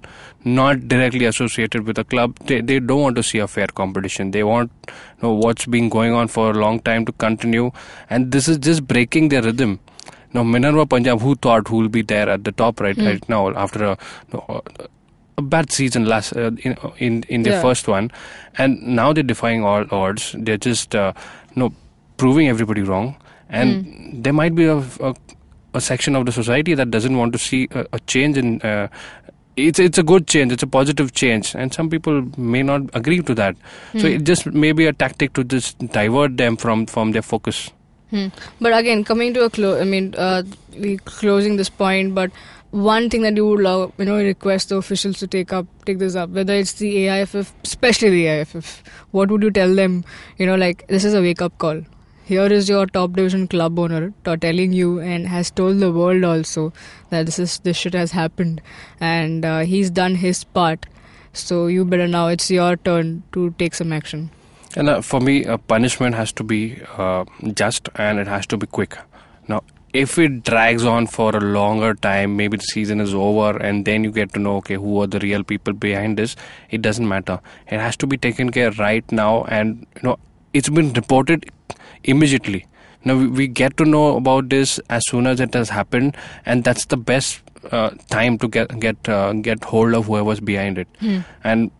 not 0.58 0.88
directly 0.88 1.26
associated 1.26 1.88
with 1.88 1.98
a 1.98 2.04
club. 2.14 2.36
They 2.52 2.62
they 2.72 2.80
don't 2.80 3.02
want 3.02 3.16
to 3.22 3.24
see 3.30 3.40
a 3.46 3.48
fair 3.54 3.68
competition. 3.82 4.32
They 4.36 4.44
want 4.50 4.72
you 4.90 5.24
know 5.24 5.32
what's 5.46 5.66
been 5.78 5.90
going 5.96 6.14
on 6.22 6.28
for 6.38 6.52
a 6.52 6.54
long 6.66 6.80
time 6.90 7.06
to 7.12 7.16
continue, 7.26 7.72
and 8.10 8.32
this 8.38 8.48
is 8.56 8.60
just 8.70 8.86
breaking 8.94 9.30
their 9.36 9.42
rhythm. 9.48 9.80
Now 10.38 10.44
Minerva 10.44 10.86
Punjab, 10.86 11.22
who 11.28 11.36
thought 11.48 11.68
who 11.74 11.78
will 11.78 11.90
be 11.98 12.04
there 12.14 12.30
at 12.30 12.44
the 12.44 12.52
top 12.64 12.82
right 12.88 12.98
right 13.10 13.28
now 13.36 13.42
after 13.66 13.84
a, 13.86 13.98
a, 15.38 15.42
bad 15.42 15.72
season 15.72 16.06
last 16.14 16.36
uh, 16.36 16.52
in 16.70 16.76
in 17.08 17.24
in 17.38 17.44
their 17.50 17.54
Yeah. 17.54 17.62
first 17.70 17.88
one, 17.94 18.12
and 18.58 18.82
now 19.02 19.14
they're 19.14 19.32
defying 19.36 19.64
all 19.64 19.86
odds. 20.02 20.28
They're 20.50 20.64
just 20.68 20.94
uh, 21.04 21.14
you 21.56 21.64
know 21.64 21.72
proving 22.24 22.50
everybody 22.56 22.84
wrong, 22.92 23.16
and 23.50 24.24
there 24.28 24.34
might 24.42 24.56
be 24.62 24.66
a, 24.66 24.78
a 25.10 25.16
a 25.76 25.82
section 25.82 26.16
of 26.16 26.26
the 26.26 26.32
society 26.32 26.74
that 26.74 26.92
doesn't 26.92 27.18
want 27.18 27.34
to 27.34 27.40
see 27.40 27.68
a, 27.72 27.86
a 27.94 28.00
change 28.02 28.38
in. 28.38 28.62
Uh, 28.62 28.88
it's 29.56 29.80
it's 29.80 29.98
a 29.98 30.04
good 30.04 30.28
change. 30.28 30.52
It's 30.52 30.64
a 30.64 30.68
positive 30.68 31.14
change, 31.14 31.56
and 31.56 31.74
some 31.74 31.90
people 31.90 32.24
may 32.38 32.62
not 32.64 32.90
agree 32.94 33.22
to 33.22 33.36
that. 33.36 33.56
So 33.98 34.08
it 34.08 34.26
just 34.26 34.46
may 34.48 34.72
be 34.74 34.86
a 34.86 34.94
tactic 34.94 35.34
to 35.34 35.44
just 35.44 35.80
divert 35.94 36.36
them 36.38 36.58
from 36.58 36.86
from 36.88 37.14
their 37.14 37.22
focus. 37.22 37.72
Hmm. 38.10 38.28
But 38.60 38.78
again, 38.78 39.04
coming 39.04 39.34
to 39.36 39.46
a 39.46 39.50
close, 39.50 39.82
I 39.82 39.86
mean, 39.86 40.14
uh, 40.18 40.44
we 40.78 40.98
closing 40.98 41.56
this 41.56 41.70
point. 41.70 42.14
But 42.14 42.32
one 42.72 43.10
thing 43.10 43.22
that 43.22 43.36
you 43.38 43.48
would 43.48 43.62
love, 43.62 43.94
you 43.98 44.06
know, 44.06 44.18
request 44.18 44.70
the 44.70 44.76
officials 44.76 45.18
to 45.20 45.28
take 45.28 45.54
up, 45.54 45.66
take 45.86 46.00
this 46.00 46.16
up. 46.16 46.30
Whether 46.30 46.54
it's 46.54 46.74
the 46.74 47.08
AIFF, 47.08 47.54
especially 47.64 48.10
the 48.10 48.28
AIFF, 48.28 48.84
what 49.12 49.32
would 49.32 49.42
you 49.42 49.52
tell 49.52 49.74
them? 49.74 50.04
You 50.38 50.46
know, 50.46 50.56
like 50.56 50.86
this 50.88 51.06
is 51.06 51.14
a 51.14 51.22
wake 51.22 51.42
up 51.42 51.58
call. 51.58 51.82
Here 52.28 52.48
is 52.48 52.68
your 52.68 52.88
top 52.88 53.12
division 53.14 53.48
club 53.48 53.78
owner 53.78 54.12
telling 54.24 54.74
you 54.74 55.00
and 55.00 55.28
has 55.28 55.52
told 55.52 55.80
the 55.80 55.92
world 55.92 56.24
also 56.24 56.74
that 57.12 57.28
this 57.28 57.38
is 57.38 57.60
this 57.60 57.78
shit 57.78 57.94
has 57.94 58.14
happened, 58.14 58.62
and 59.00 59.46
uh, 59.46 59.60
he's 59.60 59.92
done 59.92 60.16
his 60.16 60.44
part. 60.44 60.88
So 61.34 61.68
you 61.68 61.86
better 61.86 62.08
now. 62.08 62.28
It's 62.30 62.50
your 62.50 62.78
turn 62.78 63.22
to 63.34 63.52
take 63.60 63.76
some 63.76 63.94
action. 63.94 64.32
And 64.76 64.90
uh, 64.90 65.02
for 65.02 65.20
me, 65.20 65.46
uh, 65.46 65.58
punishment 65.58 66.16
has 66.16 66.32
to 66.34 66.44
be 66.44 66.82
uh, 66.98 67.26
just 67.54 67.90
and 67.94 68.18
it 68.18 68.26
has 68.26 68.48
to 68.48 68.58
be 68.58 68.66
quick. 68.66 68.98
Now, 69.48 69.62
if 69.94 70.18
it 70.18 70.44
drags 70.44 70.84
on 70.84 71.06
for 71.06 71.30
a 71.36 71.40
longer 71.40 71.94
time, 71.94 72.36
maybe 72.36 72.58
the 72.58 72.64
season 72.64 73.00
is 73.02 73.14
over, 73.14 73.56
and 73.58 73.86
then 73.86 74.04
you 74.04 74.12
get 74.12 74.34
to 74.34 74.40
know, 74.40 74.56
okay, 74.58 74.74
who 74.74 75.00
are 75.02 75.08
the 75.08 75.20
real 75.20 75.44
people 75.44 75.74
behind 75.74 76.18
this, 76.18 76.36
it 76.72 76.82
doesn't 76.82 77.08
matter. 77.08 77.40
It 77.68 77.80
has 77.80 77.96
to 77.98 78.08
be 78.08 78.18
taken 78.18 78.50
care 78.50 78.72
right 78.72 79.12
now, 79.12 79.44
and 79.44 79.86
you 79.96 80.02
know, 80.02 80.18
it's 80.54 80.70
been 80.70 80.92
reported 80.94 81.52
immediately. 82.06 82.66
Now 83.04 83.16
we, 83.18 83.28
we 83.28 83.48
get 83.48 83.78
to 83.78 83.86
know 83.86 84.18
about 84.18 84.50
this 84.50 84.80
as 84.90 85.04
soon 85.10 85.28
as 85.28 85.40
it 85.40 85.54
has 85.54 85.70
happened, 85.70 86.18
and 86.46 86.64
that's 86.64 86.86
the 86.86 86.98
best 86.98 87.42
uh, 87.72 87.90
time 88.10 88.38
to 88.40 88.48
get 88.48 88.80
get 88.80 89.10
uh, 89.10 89.34
get 89.34 89.64
hold 89.64 89.94
of 89.94 90.06
whoever's 90.08 90.40
behind 90.40 90.78
it. 90.80 90.88
And 91.44 91.72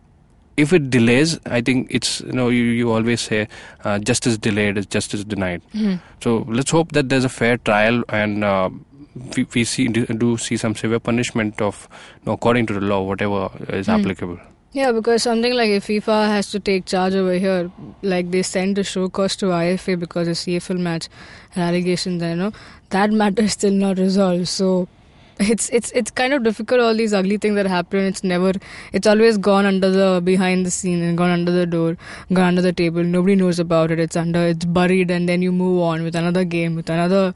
if 0.56 0.72
it 0.72 0.88
delays, 0.90 1.38
I 1.46 1.60
think 1.60 1.88
it's 1.90 2.20
you 2.20 2.32
know 2.32 2.48
you, 2.48 2.62
you 2.62 2.92
always 2.92 3.20
say 3.20 3.46
uh, 3.84 3.98
justice 3.98 4.38
delayed 4.38 4.78
is 4.78 4.86
justice 4.86 5.24
denied. 5.24 5.62
So 6.22 6.44
let's 6.48 6.70
hope 6.70 6.92
that 6.92 7.08
there's 7.08 7.24
a 7.24 7.28
fair 7.28 7.58
trial 7.58 8.02
and 8.08 8.42
uh, 8.44 8.70
we, 9.36 9.46
we 9.54 9.64
see 9.64 9.88
do, 9.88 10.36
see 10.38 10.56
some 10.56 10.74
severe 10.74 11.00
punishment 11.00 11.60
of 11.60 11.88
you 12.20 12.26
know, 12.26 12.32
according 12.34 12.66
to 12.66 12.72
the 12.74 12.80
law 12.80 13.02
whatever 13.02 13.50
is 13.68 13.88
applicable. 14.00 14.38
Yeah, 14.76 14.92
because 14.92 15.22
something 15.22 15.54
like 15.54 15.70
if 15.70 15.86
FIFA 15.86 16.28
has 16.28 16.50
to 16.50 16.60
take 16.60 16.84
charge 16.84 17.14
over 17.14 17.32
here, 17.32 17.70
like 18.02 18.30
they 18.30 18.42
sent 18.42 18.76
a 18.76 18.84
show 18.84 19.08
cause 19.08 19.34
to 19.36 19.46
IFA 19.46 19.98
because 19.98 20.26
the 20.26 20.34
CFL 20.34 20.78
match 20.78 21.08
had 21.52 21.68
allegations, 21.68 22.22
you 22.22 22.36
know 22.36 22.52
that 22.90 23.10
matter 23.10 23.44
is 23.44 23.54
still 23.54 23.72
not 23.72 23.96
resolved. 23.96 24.48
So 24.48 24.86
it's 25.38 25.70
it's 25.70 25.92
it's 25.92 26.10
kind 26.10 26.34
of 26.34 26.42
difficult. 26.42 26.82
All 26.82 26.94
these 26.94 27.14
ugly 27.14 27.38
things 27.38 27.54
that 27.54 27.66
happen, 27.66 28.00
it's 28.00 28.22
never, 28.22 28.52
it's 28.92 29.06
always 29.06 29.38
gone 29.38 29.64
under 29.64 29.90
the 29.90 30.20
behind 30.22 30.66
the 30.66 30.70
scene 30.70 31.02
and 31.02 31.16
gone 31.16 31.30
under 31.30 31.52
the 31.52 31.64
door, 31.64 31.96
gone 32.34 32.48
under 32.48 32.60
the 32.60 32.74
table. 32.74 33.02
Nobody 33.02 33.34
knows 33.34 33.58
about 33.58 33.90
it. 33.90 33.98
It's 33.98 34.14
under, 34.24 34.46
it's 34.48 34.66
buried, 34.66 35.10
and 35.10 35.26
then 35.26 35.40
you 35.40 35.52
move 35.52 35.80
on 35.80 36.02
with 36.02 36.14
another 36.14 36.44
game, 36.44 36.76
with 36.76 36.90
another 36.90 37.34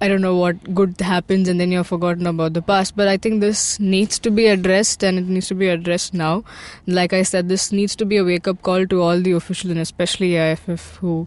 I 0.00 0.08
don't 0.08 0.20
know 0.20 0.36
what 0.36 0.74
good 0.74 1.00
happens 1.00 1.48
and 1.48 1.58
then 1.58 1.72
you're 1.72 1.84
forgotten 1.84 2.26
about 2.26 2.52
the 2.52 2.60
past. 2.60 2.96
But 2.96 3.08
I 3.08 3.16
think 3.16 3.40
this 3.40 3.80
needs 3.80 4.18
to 4.20 4.30
be 4.30 4.46
addressed 4.46 5.02
and 5.02 5.18
it 5.18 5.26
needs 5.26 5.48
to 5.48 5.54
be 5.54 5.68
addressed 5.68 6.12
now. 6.12 6.44
Like 6.86 7.14
I 7.14 7.22
said, 7.22 7.48
this 7.48 7.72
needs 7.72 7.96
to 7.96 8.04
be 8.04 8.18
a 8.18 8.24
wake 8.24 8.46
up 8.46 8.60
call 8.62 8.86
to 8.86 9.00
all 9.00 9.20
the 9.20 9.32
officials 9.32 9.70
and 9.70 9.80
especially 9.80 10.36
IFF 10.36 10.96
who 10.96 11.26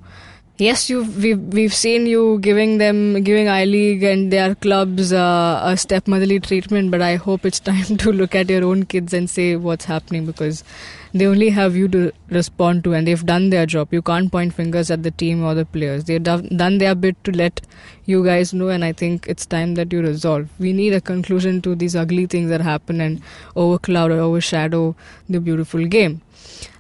Yes, 0.59 0.89
you've 0.89 1.23
we've 1.23 1.39
we've 1.57 1.73
seen 1.73 2.05
you 2.05 2.37
giving 2.39 2.79
them 2.79 3.23
giving 3.23 3.47
I 3.47 3.63
League 3.63 4.03
and 4.03 4.29
their 4.29 4.55
clubs 4.55 5.13
uh, 5.13 5.61
a 5.63 5.77
stepmotherly 5.77 6.41
treatment, 6.41 6.91
but 6.91 7.01
I 7.01 7.15
hope 7.15 7.45
it's 7.45 7.61
time 7.69 7.95
to 7.99 8.11
look 8.11 8.35
at 8.35 8.49
your 8.49 8.65
own 8.65 8.83
kids 8.83 9.13
and 9.13 9.29
say 9.29 9.55
what's 9.55 9.85
happening 9.85 10.25
because 10.25 10.65
they 11.13 11.27
only 11.27 11.49
have 11.51 11.77
you 11.77 11.87
to 11.87 12.11
respond 12.29 12.83
to, 12.83 12.93
and 12.93 13.07
they've 13.07 13.25
done 13.25 13.51
their 13.51 13.65
job. 13.65 13.93
You 13.93 14.01
can't 14.01 14.29
point 14.29 14.53
fingers 14.53 14.91
at 14.91 15.01
the 15.03 15.11
team 15.11 15.45
or 15.45 15.55
the 15.55 15.63
players. 15.63 16.03
They've 16.03 16.21
done 16.21 16.49
done 16.57 16.79
their 16.79 16.93
bit 16.93 17.23
to 17.23 17.31
let 17.31 17.61
you 18.03 18.25
guys 18.25 18.53
know, 18.53 18.67
and 18.67 18.83
I 18.83 18.91
think 18.91 19.27
it's 19.29 19.45
time 19.45 19.75
that 19.75 19.93
you 19.93 20.01
resolve. 20.01 20.49
We 20.59 20.73
need 20.73 20.91
a 20.91 20.99
conclusion 20.99 21.61
to 21.61 21.73
these 21.73 21.95
ugly 21.95 22.25
things 22.25 22.49
that 22.49 22.59
happen 22.59 22.99
and 22.99 23.21
overcloud 23.55 24.11
or 24.11 24.19
overshadow 24.19 24.93
the 25.29 25.39
beautiful 25.39 25.85
game. 25.85 26.21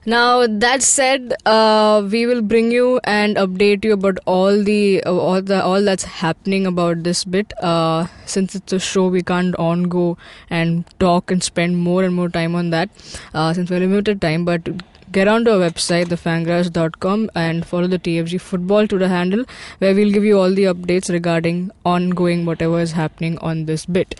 Now 0.05 0.47
that 0.47 0.81
said, 0.81 1.33
uh, 1.45 2.07
we 2.09 2.25
will 2.25 2.41
bring 2.41 2.71
you 2.71 3.01
and 3.03 3.35
update 3.35 3.83
you 3.83 3.93
about 3.93 4.17
all 4.25 4.63
the 4.63 5.03
uh, 5.03 5.13
all 5.13 5.41
the 5.41 5.61
all 5.61 5.83
that's 5.83 6.05
happening 6.05 6.65
about 6.65 7.03
this 7.03 7.25
bit. 7.25 7.51
Uh, 7.61 8.07
since 8.25 8.55
it's 8.55 8.71
a 8.71 8.79
show, 8.79 9.07
we 9.07 9.21
can't 9.21 9.55
on 9.55 9.83
go 9.83 10.17
and 10.49 10.85
talk 10.99 11.31
and 11.31 11.43
spend 11.43 11.77
more 11.77 12.03
and 12.03 12.15
more 12.15 12.29
time 12.29 12.55
on 12.55 12.69
that. 12.69 12.89
Uh, 13.33 13.53
since 13.53 13.69
we're 13.69 13.79
limited 13.79 14.21
time, 14.21 14.45
but 14.45 14.69
get 15.11 15.27
onto 15.27 15.51
our 15.51 15.57
website 15.57 16.05
thefangarage.com 16.05 17.29
and 17.35 17.65
follow 17.65 17.87
the 17.87 17.99
TFG 17.99 18.39
football 18.39 18.87
Twitter 18.87 19.07
handle 19.07 19.43
where 19.79 19.93
we'll 19.93 20.11
give 20.11 20.23
you 20.23 20.39
all 20.39 20.53
the 20.53 20.65
updates 20.65 21.09
regarding 21.09 21.71
ongoing 21.83 22.45
whatever 22.45 22.79
is 22.79 22.93
happening 22.93 23.37
on 23.39 23.65
this 23.65 23.85
bit. 23.85 24.15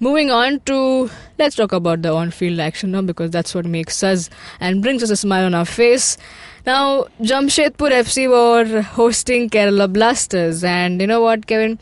Moving 0.00 0.30
on 0.30 0.60
to 0.60 1.10
let's 1.38 1.56
talk 1.56 1.72
about 1.72 2.02
the 2.02 2.12
on-field 2.12 2.60
action 2.60 2.92
now 2.92 3.02
because 3.02 3.32
that's 3.32 3.52
what 3.52 3.64
makes 3.64 4.04
us 4.04 4.30
and 4.60 4.80
brings 4.80 5.02
us 5.02 5.10
a 5.10 5.16
smile 5.16 5.44
on 5.46 5.54
our 5.54 5.64
face. 5.64 6.16
Now, 6.64 7.06
Jamshedpur 7.20 7.90
FC 7.90 8.28
were 8.30 8.82
hosting 8.82 9.50
Kerala 9.50 9.92
Blasters, 9.92 10.62
and 10.62 11.00
you 11.00 11.08
know 11.08 11.20
what, 11.20 11.48
Kevin? 11.48 11.80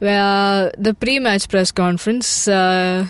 Well, 0.00 0.70
the 0.78 0.94
pre-match 0.94 1.50
press 1.50 1.70
conference, 1.70 2.48
uh, 2.48 3.06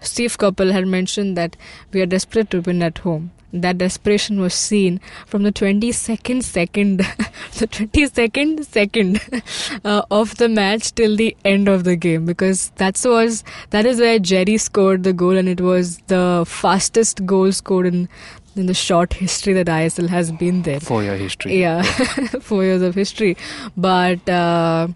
Steve 0.00 0.38
Coppell 0.38 0.70
had 0.70 0.86
mentioned 0.86 1.36
that 1.36 1.56
we 1.92 2.00
are 2.02 2.06
desperate 2.06 2.50
to 2.50 2.60
win 2.60 2.82
at 2.82 2.98
home. 2.98 3.32
That 3.52 3.78
desperation 3.78 4.40
was 4.40 4.54
seen 4.54 5.00
from 5.26 5.42
the 5.42 5.52
22nd 5.52 6.42
second, 6.42 6.98
the 7.58 7.66
22nd 7.68 8.64
second 8.64 9.20
uh, 9.84 10.02
of 10.10 10.36
the 10.36 10.48
match 10.48 10.92
till 10.94 11.16
the 11.16 11.36
end 11.44 11.68
of 11.68 11.84
the 11.84 11.96
game 11.96 12.24
because 12.24 12.70
that 12.76 13.00
was 13.04 13.44
that 13.70 13.84
is 13.84 14.00
where 14.00 14.18
Jerry 14.18 14.56
scored 14.56 15.02
the 15.02 15.12
goal 15.12 15.36
and 15.36 15.48
it 15.48 15.60
was 15.60 15.98
the 16.06 16.44
fastest 16.46 17.26
goal 17.26 17.52
scored 17.52 17.86
in 17.86 18.08
in 18.56 18.66
the 18.66 18.74
short 18.74 19.14
history 19.14 19.52
that 19.54 19.66
ISL 19.66 20.08
has 20.08 20.30
been 20.30 20.62
there. 20.62 20.80
For 20.80 21.02
your 21.02 21.16
history. 21.16 21.60
Yeah, 21.60 21.82
four 22.40 22.64
years 22.64 22.82
of 22.82 22.94
history. 22.94 23.36
But 23.76 24.28
uh, 24.28 24.88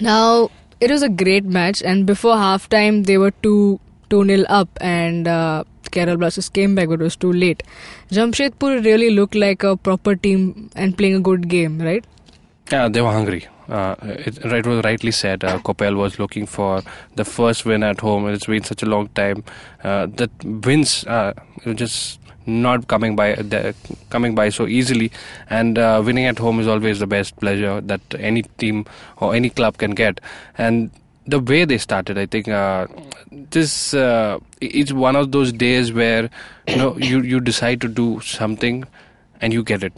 now 0.00 0.50
it 0.80 0.90
was 0.90 1.02
a 1.02 1.08
great 1.08 1.44
match, 1.44 1.82
and 1.82 2.06
before 2.06 2.34
halftime 2.34 3.06
they 3.06 3.18
were 3.18 3.30
two 3.30 3.80
two 4.10 4.24
nil 4.24 4.44
up, 4.48 4.68
and 4.80 5.26
uh, 5.26 5.64
Kerala 5.90 6.18
Blasters 6.18 6.48
came 6.48 6.74
back, 6.74 6.88
but 6.88 7.00
it 7.00 7.04
was 7.04 7.16
too 7.16 7.32
late. 7.32 7.62
Jamshedpur 8.10 8.84
really 8.84 9.10
looked 9.10 9.34
like 9.34 9.62
a 9.62 9.76
proper 9.76 10.14
team 10.14 10.70
and 10.76 10.96
playing 10.98 11.16
a 11.16 11.20
good 11.20 11.48
game, 11.48 11.80
right? 11.80 12.04
Yeah, 12.70 12.88
they 12.88 13.00
were 13.00 13.12
hungry. 13.12 13.46
Uh, 13.68 13.94
it, 14.02 14.38
it 14.44 14.66
was 14.66 14.84
rightly 14.84 15.10
said. 15.12 15.44
Uh, 15.44 15.58
Coppell 15.58 15.96
was 15.96 16.18
looking 16.18 16.46
for 16.46 16.82
the 17.14 17.24
first 17.24 17.64
win 17.64 17.84
at 17.84 18.00
home. 18.00 18.24
And 18.26 18.34
it's 18.34 18.46
been 18.46 18.64
such 18.64 18.82
a 18.82 18.86
long 18.86 19.08
time. 19.08 19.44
Uh, 19.82 20.06
that 20.06 20.30
wins 20.44 21.04
are 21.04 21.34
just 21.74 22.20
not 22.46 22.88
coming 22.88 23.14
by 23.16 23.36
coming 24.08 24.34
by 24.34 24.48
so 24.48 24.66
easily, 24.66 25.10
and 25.48 25.78
uh, 25.78 26.02
winning 26.04 26.26
at 26.26 26.38
home 26.38 26.58
is 26.58 26.66
always 26.66 26.98
the 26.98 27.06
best 27.06 27.36
pleasure 27.36 27.80
that 27.82 28.00
any 28.18 28.42
team 28.42 28.86
or 29.18 29.34
any 29.34 29.50
club 29.50 29.78
can 29.78 29.92
get. 29.92 30.20
And 30.58 30.90
the 31.30 31.40
way 31.40 31.64
they 31.64 31.78
started, 31.78 32.18
I 32.18 32.26
think 32.26 32.48
uh, 32.48 32.86
this 33.30 33.94
uh, 33.94 34.38
one 34.92 35.16
of 35.16 35.32
those 35.32 35.52
days 35.52 35.92
where 35.92 36.28
you 36.68 36.76
know 36.76 36.96
you 36.98 37.20
you 37.22 37.40
decide 37.40 37.80
to 37.82 37.88
do 37.88 38.20
something 38.20 38.84
and 39.40 39.52
you 39.52 39.62
get 39.62 39.82
it. 39.82 39.92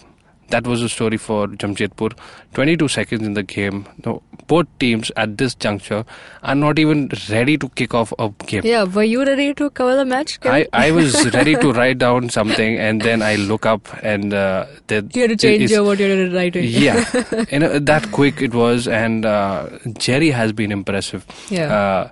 That 0.52 0.66
was 0.66 0.80
the 0.80 0.88
story 0.88 1.16
for 1.16 1.46
Jamshedpur. 1.48 2.12
22 2.54 2.88
seconds 2.88 3.26
in 3.26 3.34
the 3.34 3.42
game. 3.42 3.86
No, 4.04 4.22
both 4.46 4.66
teams 4.78 5.10
at 5.16 5.38
this 5.38 5.54
juncture 5.54 6.04
are 6.42 6.54
not 6.54 6.78
even 6.78 7.10
ready 7.30 7.56
to 7.58 7.68
kick 7.70 7.94
off 7.94 8.12
a 8.18 8.28
game. 8.46 8.62
Yeah, 8.64 8.84
were 8.84 9.02
you 9.02 9.24
ready 9.24 9.54
to 9.54 9.70
cover 9.70 9.96
the 9.96 10.04
match? 10.04 10.38
I, 10.44 10.66
I 10.72 10.90
was 10.90 11.32
ready 11.34 11.54
to 11.56 11.72
write 11.72 11.98
down 11.98 12.28
something 12.28 12.76
and 12.78 13.00
then 13.00 13.22
I 13.22 13.36
look 13.36 13.64
up 13.64 13.88
and 14.02 14.34
uh, 14.34 14.66
the, 14.88 15.08
you 15.14 15.22
had 15.22 15.30
to 15.30 15.36
change 15.36 15.70
your 15.70 15.84
what 15.84 15.98
you're 15.98 16.30
writing. 16.30 16.64
yeah, 16.64 17.04
you 17.50 17.58
know 17.58 17.78
that 17.78 18.10
quick 18.12 18.42
it 18.42 18.54
was, 18.54 18.86
and 18.86 19.24
uh, 19.24 19.68
Jerry 19.98 20.30
has 20.30 20.52
been 20.52 20.72
impressive. 20.72 21.26
Yeah. 21.48 22.10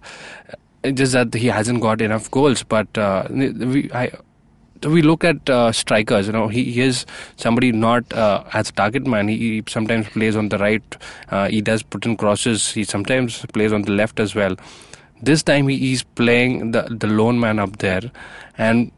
Uh, 0.85 0.91
just 0.95 1.13
that 1.13 1.35
he 1.35 1.49
hasn't 1.49 1.83
got 1.83 2.01
enough 2.01 2.31
goals, 2.31 2.63
but 2.63 2.97
uh, 2.97 3.27
we 3.31 3.91
I. 3.93 4.11
We 4.85 5.03
look 5.03 5.25
at 5.25 5.49
uh, 5.49 5.73
strikers. 5.73 6.27
You 6.27 6.33
know, 6.33 6.49
he, 6.49 6.65
he 6.65 6.81
is 6.81 7.07
somebody 7.37 7.73
not 7.73 8.13
uh, 8.13 8.45
as 8.53 8.71
a 8.71 8.73
target 8.73 9.07
man. 9.07 9.29
He, 9.29 9.37
he 9.37 9.65
sometimes 9.69 10.09
plays 10.09 10.37
on 10.37 10.49
the 10.49 10.59
right. 10.59 10.97
Uh, 11.29 11.49
he 11.49 11.61
does 11.61 11.83
put 11.83 12.07
in 12.07 12.17
crosses. 12.17 12.73
He 12.73 12.85
sometimes 12.85 13.45
plays 13.53 13.73
on 13.73 13.83
the 13.83 13.93
left 13.93 14.21
as 14.21 14.35
well. 14.35 14.57
This 15.23 15.43
time 15.43 15.69
he 15.69 15.93
is 15.93 16.03
playing 16.03 16.71
the 16.71 16.83
the 16.91 17.07
lone 17.07 17.39
man 17.39 17.59
up 17.59 17.77
there, 17.79 18.11
and 18.57 18.91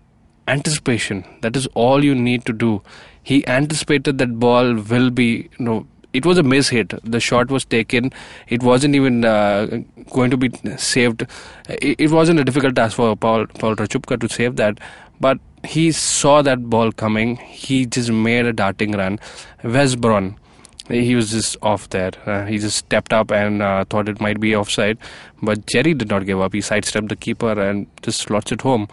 anticipation. 0.47 1.25
That 1.41 1.57
is 1.57 1.67
all 1.75 2.05
you 2.05 2.15
need 2.15 2.45
to 2.47 2.53
do. 2.53 2.83
He 3.23 3.47
anticipated 3.47 4.19
that 4.19 4.39
ball 4.39 4.75
will 4.75 5.11
be, 5.11 5.49
you 5.59 5.65
know, 5.65 5.87
it 6.13 6.27
was 6.27 6.39
a 6.39 6.43
miss 6.43 6.69
hit. 6.69 6.93
The 7.05 7.21
shot 7.21 7.51
was 7.51 7.65
taken. 7.65 8.13
It 8.49 8.63
wasn't 8.63 8.95
even 8.95 9.25
uh, 9.25 9.83
going 10.11 10.31
to 10.31 10.37
be 10.37 10.51
saved. 10.77 11.27
It, 11.69 11.97
it 11.99 12.11
wasn't 12.11 12.41
a 12.41 12.45
difficult 12.45 12.77
task 12.77 12.97
for 12.97 13.17
Paul 13.17 13.47
Paul 13.59 13.77
Rachubka 13.77 14.21
to 14.21 14.29
save 14.29 14.57
that, 14.57 14.79
but 15.21 15.39
he 15.65 15.93
saw 15.93 16.43
that 16.43 16.69
ball 16.69 16.93
coming. 16.93 17.37
He 17.37 17.87
just 17.87 18.11
made 18.11 18.47
a 18.47 18.53
darting 18.53 18.93
run. 18.93 19.19
Wes 19.63 19.95
Brown, 19.95 20.37
he 20.89 21.15
was 21.15 21.31
just 21.31 21.57
off 21.63 21.89
there. 21.91 22.11
Uh, 22.27 22.45
he 22.47 22.59
just 22.59 22.77
stepped 22.77 23.13
up 23.13 23.31
and 23.31 23.63
uh, 23.63 23.85
thought 23.85 24.09
it 24.09 24.21
might 24.21 24.41
be 24.41 24.55
offside, 24.57 24.99
but 25.43 25.67
Jerry 25.67 25.95
did 25.95 26.09
not 26.11 26.27
give 26.27 26.41
up. 26.41 26.53
He 26.53 26.61
sidestepped 26.61 27.09
the 27.09 27.17
keeper 27.17 27.53
and 27.61 27.87
just 28.03 28.21
slots 28.21 28.53
it 28.53 28.63
home. 28.63 28.89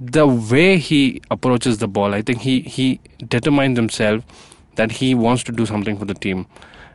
The 0.00 0.26
way 0.26 0.78
he 0.78 1.20
approaches 1.30 1.78
the 1.78 1.88
ball, 1.88 2.14
I 2.14 2.22
think 2.22 2.40
he 2.40 2.60
he 2.60 3.00
determines 3.28 3.78
himself 3.78 4.24
that 4.76 4.92
he 4.92 5.14
wants 5.14 5.44
to 5.44 5.52
do 5.52 5.66
something 5.66 5.98
for 5.98 6.06
the 6.06 6.14
team. 6.14 6.46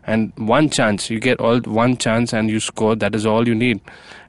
And 0.07 0.33
one 0.37 0.69
chance, 0.69 1.09
you 1.09 1.19
get 1.19 1.39
all 1.39 1.59
one 1.61 1.97
chance 1.97 2.33
and 2.33 2.49
you 2.49 2.59
score. 2.59 2.95
That 2.95 3.15
is 3.15 3.25
all 3.25 3.47
you 3.47 3.55
need. 3.55 3.79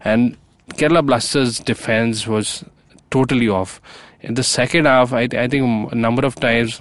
And 0.03 0.37
Kerala 0.75 1.05
Blasters' 1.05 1.59
defense 1.59 2.27
was 2.27 2.65
totally 3.11 3.49
off. 3.49 3.81
In 4.27 4.35
the 4.35 4.43
second 4.43 4.87
half, 4.87 5.13
I, 5.13 5.29
I 5.33 5.47
think 5.49 5.93
a 5.93 5.95
number 5.95 6.27
of 6.27 6.35
times 6.37 6.81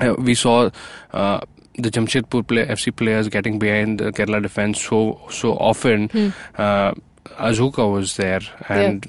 uh, 0.00 0.14
we 0.18 0.34
saw 0.34 0.70
uh, 1.12 1.40
the 1.76 1.90
Jamshedpur 1.90 2.46
play, 2.46 2.66
FC 2.66 2.94
players 2.96 3.28
getting 3.28 3.58
behind 3.58 4.00
the 4.00 4.10
Kerala 4.12 4.42
defense 4.42 4.80
so 4.82 5.20
so 5.30 5.52
often. 5.70 6.10
Uh, 6.56 6.94
Azuka 7.48 7.90
was 7.92 8.16
there, 8.16 8.40
and 8.68 9.06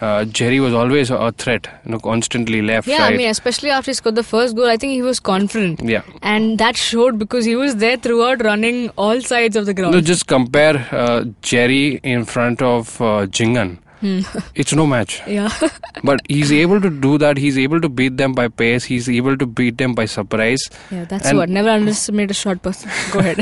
uh, 0.00 0.24
Jerry 0.24 0.60
was 0.60 0.74
always 0.74 1.10
a 1.10 1.32
threat, 1.32 1.66
you 1.84 1.92
know, 1.92 1.98
constantly 1.98 2.62
left, 2.62 2.86
Yeah, 2.86 2.98
right. 3.02 3.14
I 3.14 3.16
mean, 3.16 3.28
especially 3.28 3.70
after 3.70 3.90
he 3.90 3.94
scored 3.94 4.14
the 4.16 4.22
first 4.22 4.54
goal, 4.56 4.68
I 4.68 4.76
think 4.76 4.92
he 4.92 5.02
was 5.02 5.18
confident. 5.20 5.80
yeah. 5.82 6.02
And 6.22 6.58
that 6.58 6.76
showed 6.76 7.18
because 7.18 7.44
he 7.44 7.56
was 7.56 7.76
there 7.76 7.96
throughout 7.96 8.44
running 8.44 8.90
all 8.96 9.20
sides 9.22 9.56
of 9.56 9.66
the 9.66 9.74
ground. 9.74 9.94
No, 9.94 10.00
just 10.00 10.26
compare 10.26 10.86
uh, 10.92 11.24
Jerry 11.42 12.00
in 12.02 12.24
front 12.24 12.60
of 12.62 13.00
uh, 13.00 13.26
Jhingan. 13.26 13.78
it's 14.54 14.72
no 14.74 14.86
match. 14.86 15.22
yeah. 15.26 15.50
But 16.04 16.20
he's 16.28 16.52
able 16.52 16.80
to 16.80 16.90
do 16.90 17.16
that. 17.18 17.38
He's 17.38 17.56
able 17.56 17.80
to 17.80 17.88
beat 17.88 18.16
them 18.18 18.34
by 18.34 18.48
pace. 18.48 18.84
He's 18.84 19.08
able 19.08 19.36
to 19.38 19.46
beat 19.46 19.78
them 19.78 19.94
by 19.94 20.04
surprise. 20.06 20.62
yeah, 20.90 21.04
that's 21.06 21.26
And- 21.26 21.38
what. 21.38 21.48
Never 21.48 21.70
underestimate 21.70 22.30
a 22.30 22.34
short 22.34 22.60
person. 22.62 22.90
Go 23.12 23.20
ahead. 23.20 23.38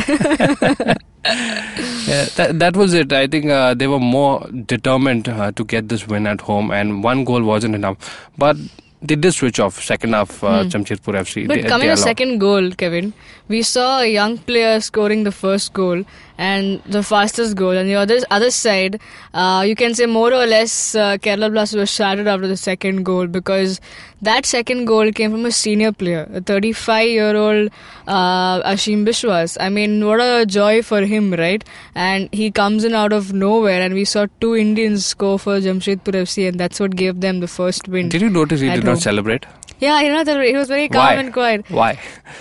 Yeah, 1.25 2.25
that, 2.37 2.59
that 2.59 2.77
was 2.77 2.95
it. 2.95 3.13
I 3.13 3.27
think 3.27 3.47
uh, 3.47 3.75
they 3.75 3.87
were 3.87 4.01
more 4.01 4.47
determined 4.67 5.29
uh, 5.29 5.53
to 5.53 5.65
get 5.65 5.89
this 5.89 6.07
win 6.07 6.27
at 6.27 6.41
home, 6.41 6.71
and 6.71 7.03
one 7.03 7.25
goal 7.25 7.43
wasn't 7.43 7.75
enough. 7.75 8.29
But 8.37 8.57
they 9.01 9.15
did 9.17 9.33
switch 9.35 9.59
off 9.61 9.83
second 9.83 10.13
half. 10.13 10.43
Uh, 10.45 10.65
Jamshedpur 10.65 11.15
FC. 11.23 11.43
Hmm. 11.43 11.49
But 11.49 11.63
They- 11.63 11.69
coming 11.69 11.89
to 11.89 11.97
second 11.97 12.39
goal, 12.39 12.71
Kevin, 12.73 13.13
we 13.49 13.63
saw 13.63 14.01
a 14.01 14.07
young 14.07 14.39
player 14.39 14.81
scoring 14.81 15.25
the 15.25 15.33
first 15.33 15.73
goal 15.73 16.05
and 16.39 16.83
the 16.85 17.03
fastest 17.03 17.57
goal. 17.57 17.71
And 17.71 17.89
the 17.89 17.95
other 17.95 18.19
other 18.31 18.51
side, 18.51 19.01
uh, 19.35 19.65
you 19.67 19.75
can 19.75 19.95
say 19.95 20.07
more 20.07 20.33
or 20.33 20.47
less 20.47 20.95
uh, 20.95 21.17
Kerala 21.19 21.51
Blasters 21.53 21.81
was 21.81 21.91
shattered 21.91 22.27
after 22.27 22.47
the 22.47 22.57
second 22.57 23.05
goal 23.05 23.27
because 23.27 23.81
that 24.23 24.47
second 24.47 24.85
goal 24.85 25.13
came 25.13 25.33
from 25.33 25.45
a 25.47 25.53
senior 25.53 25.93
player, 25.93 26.29
a 26.33 26.41
35 26.41 27.09
year 27.09 27.37
old 27.37 27.71
uh, 28.07 28.63
Ashim 28.63 29.05
Biswas. 29.07 29.57
I 29.61 29.69
mean, 29.69 30.07
what 30.07 30.21
a 30.21 30.47
joy 30.47 30.83
for 30.83 31.03
him, 31.03 31.33
right? 31.35 31.65
And 31.95 32.29
he 32.33 32.51
comes 32.51 32.85
in 32.85 32.95
out 32.95 33.13
of 33.13 33.33
nowhere, 33.33 33.83
and 33.83 33.95
we 33.95 34.05
saw 34.05 34.27
two 34.41 34.55
Indians 34.57 35.05
score 35.05 35.39
for 35.39 35.59
Jamshedpur 35.61 36.15
FC, 36.23 36.49
and 36.49 36.59
that's 36.59 36.79
what 36.79 36.95
gave 36.95 37.21
them 37.21 37.41
the 37.41 37.49
first 37.49 37.89
win. 37.89 38.09
Did 38.09 38.23
you 38.23 38.31
notice 38.31 38.61
he 38.61 38.69
did 38.69 38.85
home. 38.85 38.95
not 38.95 38.99
celebrate? 39.03 39.47
Yeah, 39.83 40.01
you 40.03 40.11
know, 40.13 40.23
that 40.27 40.41
he 40.47 40.53
was 40.57 40.69
very 40.69 40.89
calm 40.89 41.05
Why? 41.05 41.15
and 41.21 41.33
quiet. 41.37 41.69
Why? 41.77 41.99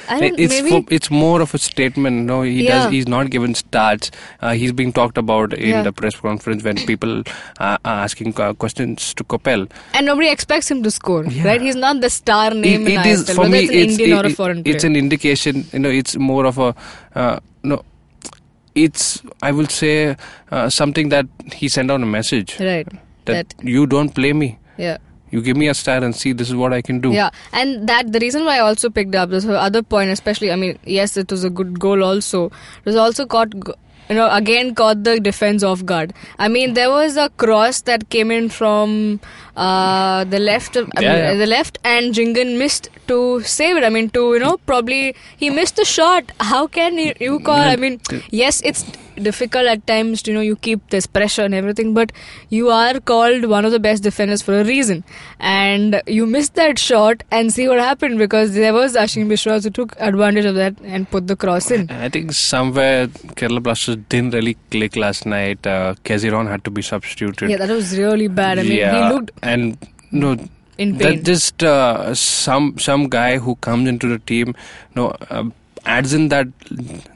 It's 0.09 0.53
maybe- 0.55 0.69
for, 0.73 0.81
it's 0.97 1.09
more 1.09 1.41
of 1.45 1.53
a 1.55 1.57
statement. 1.57 2.25
No, 2.31 2.35
he 2.43 2.65
Yeah. 2.65 2.73
does. 2.83 2.91
He's 2.95 3.07
not 3.13 3.31
given 3.35 3.55
stats. 3.61 4.11
Uh, 4.41 4.51
he's 4.63 4.73
being 4.81 4.91
talked 4.99 5.17
about 5.21 5.53
in 5.55 5.69
Yeah. 5.69 5.81
the 5.87 5.93
press 6.01 6.15
conference 6.27 6.63
when 6.69 6.77
people 6.91 7.15
uh, 7.59 7.77
are 7.93 7.99
asking 8.03 8.35
uh, 8.39 8.53
questions 8.65 9.13
to 9.15 9.23
Coppell. 9.35 9.67
And 9.95 10.05
nobody 10.11 10.29
expects 10.35 10.69
him 10.75 10.83
to 10.83 10.91
score, 10.99 11.23
Yeah. 11.25 11.47
right? 11.49 11.61
He's 11.69 11.75
not 11.87 12.01
the 12.07 12.11
star 12.19 12.51
name 12.51 12.87
It- 12.87 12.93
in 12.93 12.99
it 12.99 13.05
is 13.15 13.23
ISL, 13.29 13.35
for 13.41 13.49
me. 13.49 13.59
it's 13.63 13.71
an 13.71 13.77
it's, 13.79 13.91
Indian 13.99 14.17
or 14.19 14.25
a 14.27 14.35
foreign 14.41 14.63
player. 14.63 14.75
it's 14.75 14.83
an 14.93 14.95
indication. 14.95 15.65
You 15.73 15.79
know, 15.79 15.89
it's 15.89 16.15
more 16.31 16.45
of 16.45 16.59
a 16.59 16.75
uh, 17.15 17.39
no. 17.63 17.83
It's 18.73 19.21
I 19.41 19.51
will 19.51 19.67
say 19.67 20.15
uh, 20.51 20.69
something 20.69 21.09
that 21.09 21.25
he 21.53 21.67
sent 21.69 21.89
out 21.91 22.01
a 22.01 22.05
message 22.05 22.57
right. 22.59 22.87
that, 23.25 23.49
That, 23.49 23.55
you 23.75 23.85
don't 23.87 24.13
play 24.19 24.33
me. 24.33 24.57
yeah. 24.77 24.97
You 25.31 25.41
give 25.41 25.57
me 25.57 25.69
a 25.69 25.73
star 25.73 26.03
and 26.03 26.15
see 26.15 26.33
this 26.33 26.49
is 26.49 26.55
what 26.55 26.73
I 26.73 26.81
can 26.81 26.99
do. 26.99 27.11
Yeah, 27.11 27.29
and 27.53 27.87
that 27.87 28.11
the 28.11 28.19
reason 28.19 28.45
why 28.45 28.57
I 28.57 28.59
also 28.59 28.89
picked 28.89 29.15
up 29.15 29.29
this 29.29 29.45
other 29.45 29.81
point, 29.81 30.09
especially, 30.11 30.51
I 30.51 30.57
mean, 30.57 30.77
yes, 30.85 31.17
it 31.17 31.31
was 31.31 31.43
a 31.43 31.49
good 31.49 31.79
goal. 31.79 32.03
Also, 32.03 32.47
it 32.47 32.85
was 32.85 32.97
also 32.97 33.25
caught, 33.25 33.53
you 33.53 34.15
know, 34.15 34.29
again 34.29 34.75
caught 34.75 35.05
the 35.05 35.19
defense 35.19 35.63
off 35.63 35.85
guard. 35.85 36.13
I 36.37 36.49
mean, 36.49 36.73
there 36.73 36.89
was 36.89 37.15
a 37.15 37.29
cross 37.29 37.81
that 37.83 38.09
came 38.09 38.29
in 38.29 38.49
from 38.49 39.21
uh, 39.55 40.23
the 40.25 40.39
left, 40.39 40.77
I 40.77 40.81
mean, 40.81 40.89
yeah. 41.01 41.33
the 41.35 41.45
left, 41.45 41.79
and 41.83 42.13
Jhingan 42.13 42.57
missed 42.57 42.89
to 43.07 43.41
save 43.41 43.77
it. 43.77 43.83
I 43.83 43.89
mean, 43.89 44.09
to 44.11 44.33
you 44.33 44.39
know, 44.39 44.57
probably 44.65 45.15
he 45.37 45.49
missed 45.49 45.75
the 45.75 45.85
shot. 45.85 46.31
How 46.39 46.67
can 46.67 46.97
you, 46.97 47.13
you 47.19 47.39
call? 47.39 47.59
I 47.59 47.75
mean, 47.75 47.99
yes, 48.29 48.61
it's 48.63 48.85
difficult 49.21 49.65
at 49.65 49.85
times. 49.87 50.25
You 50.25 50.33
know, 50.33 50.41
you 50.41 50.55
keep 50.55 50.89
this 50.89 51.05
pressure 51.05 51.43
and 51.43 51.53
everything, 51.53 51.93
but 51.93 52.11
you 52.49 52.69
are 52.69 52.99
called 52.99 53.45
one 53.45 53.65
of 53.65 53.71
the 53.71 53.79
best 53.79 54.03
defenders 54.03 54.41
for 54.41 54.59
a 54.59 54.63
reason, 54.63 55.03
and 55.39 56.01
you 56.07 56.25
missed 56.25 56.55
that 56.55 56.79
shot 56.79 57.23
and 57.31 57.51
see 57.53 57.67
what 57.67 57.79
happened 57.79 58.17
because 58.17 58.53
there 58.53 58.73
was 58.73 58.95
Ashim 58.95 59.27
Biswas 59.27 59.63
who 59.63 59.69
took 59.69 59.95
advantage 59.99 60.45
of 60.45 60.55
that 60.55 60.75
and 60.83 61.09
put 61.09 61.27
the 61.27 61.35
cross 61.35 61.71
in. 61.71 61.89
I 61.91 62.09
think 62.09 62.31
somewhere 62.31 63.07
Kerala 63.07 63.61
Blasters 63.61 63.97
didn't 64.09 64.33
really 64.33 64.55
click 64.69 64.95
last 64.95 65.25
night. 65.25 65.65
Uh, 65.67 65.95
Keziron 66.05 66.47
had 66.47 66.63
to 66.63 66.71
be 66.71 66.81
substituted. 66.81 67.49
Yeah, 67.49 67.57
that 67.57 67.69
was 67.69 67.97
really 67.97 68.27
bad. 68.27 68.59
I 68.59 68.63
mean, 68.63 68.77
Yeah, 68.77 69.07
he 69.07 69.13
looked 69.13 69.31
and 69.41 69.77
no, 70.11 70.37
in 70.77 70.97
that 70.97 71.23
just 71.23 71.63
uh, 71.63 72.13
some 72.15 72.77
some 72.79 73.07
guy 73.09 73.37
who 73.37 73.55
comes 73.55 73.87
into 73.87 74.07
the 74.07 74.19
team, 74.19 74.55
no. 74.95 75.09
Uh, 75.29 75.45
adds 75.83 76.13
in 76.13 76.27
that 76.29 76.47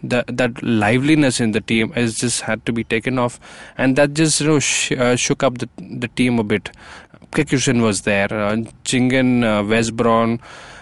that 0.02 0.26
that 0.38 0.62
liveliness 0.64 1.40
in 1.40 1.52
the 1.52 1.62
team 1.62 1.92
has 1.92 2.16
just 2.18 2.42
had 2.42 2.66
to 2.66 2.74
be 2.74 2.84
taken 2.84 3.20
off 3.20 3.40
and 3.78 3.96
that 3.96 4.16
just 4.16 4.42
you 4.42 4.48
know 4.48 4.58
sh- 4.60 4.92
uh, 4.94 5.16
shook 5.16 5.44
up 5.44 5.60
the 5.60 5.70
the 5.78 6.08
team 6.08 6.40
a 6.40 6.44
bit 6.44 6.72
Kekushин 7.32 7.84
was 7.84 8.02
there 8.02 8.26
uh, 8.34 8.56
Jhingan 8.84 9.44
uh, 9.44 9.64
Wes 9.64 9.92
Brown 9.92 10.40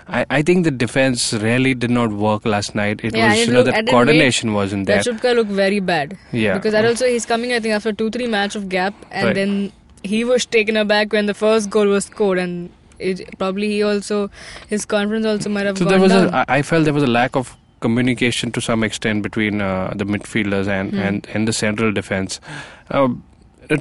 I, 0.08 0.26
I 0.30 0.42
think 0.44 0.64
the 0.64 0.72
defense 0.72 1.34
really 1.34 1.74
did 1.74 1.90
not 1.92 2.12
work 2.12 2.46
last 2.46 2.74
night. 2.76 3.00
It 3.04 3.16
Yeah, 3.16 3.30
was 3.30 3.40
and 3.40 3.48
you 3.48 3.54
know 3.54 3.64
the 3.64 3.78
it 3.78 3.88
coordination 3.88 4.54
wasn't 4.54 4.86
there. 4.88 5.02
That 5.02 5.06
Shubka 5.06 5.34
looked 5.34 5.52
very 5.52 5.80
bad. 5.80 6.18
Yeah. 6.34 6.56
Because 6.56 6.74
that 6.74 6.84
also 6.86 7.06
he's 7.08 7.26
coming 7.26 7.54
I 7.54 7.60
think 7.62 7.74
after 7.74 7.94
two 7.94 8.10
three 8.10 8.28
match 8.28 8.56
of 8.56 8.68
gap 8.70 8.94
and 9.12 9.28
Right. 9.28 9.36
then 9.36 9.72
he 10.04 10.24
was 10.24 10.46
taken 10.46 10.78
aback 10.78 11.12
when 11.14 11.26
the 11.26 11.34
first 11.34 11.70
goal 11.70 11.88
was 11.88 12.06
scored 12.06 12.38
and 12.38 12.70
it, 13.00 13.22
probably 13.38 13.68
he 13.70 13.82
also 13.84 14.30
his 14.70 14.86
confidence 14.86 15.26
also 15.26 15.50
might 15.50 15.66
have 15.66 15.78
So 15.78 15.86
gone 15.86 15.92
there 15.94 16.02
was 16.02 16.12
down. 16.12 16.34
a, 16.34 16.46
I 16.48 16.62
felt 16.62 16.86
there 16.86 16.94
was 16.94 17.04
a 17.04 17.08
lack 17.08 17.36
of 17.36 17.56
communication 17.80 18.52
to 18.52 18.62
some 18.62 18.84
extent 18.84 19.24
between 19.24 19.62
uh, 19.62 19.94
the 19.96 20.06
midfielders 20.06 20.68
and, 20.68 20.92
Hmm. 20.92 21.00
and, 21.00 21.28
and 21.34 21.48
the 21.48 21.54
central 21.54 21.92
defense. 21.92 22.40
Uh, 22.90 23.10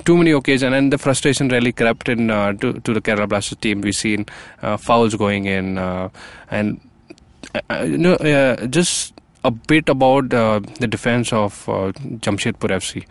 too 0.05 0.17
many 0.17 0.31
occasions, 0.31 0.73
and 0.75 0.93
the 0.93 0.99
frustration 0.99 1.49
really 1.49 1.73
crept 1.73 2.09
in 2.09 2.31
uh, 2.31 2.53
to, 2.55 2.73
to 2.81 2.95
the 2.95 3.01
Kerala 3.01 3.29
Blasters 3.29 3.59
team. 3.59 3.81
We've 3.81 3.95
seen 3.95 4.27
uh, 4.63 4.77
fouls 4.77 5.15
going 5.17 5.47
in, 5.47 5.77
uh, 5.77 6.09
and 6.51 6.81
uh, 7.55 7.61
uh, 7.71 7.83
you 7.83 7.99
know, 7.99 8.15
uh, 8.15 8.67
just 8.67 9.13
a 9.45 9.51
bit 9.51 9.89
about 9.89 10.33
uh, 10.33 10.61
the 10.79 10.87
defense 10.87 11.33
of 11.33 11.69
uh, 11.69 11.91
Jamshedpur 12.27 12.71
FC. 12.71 13.05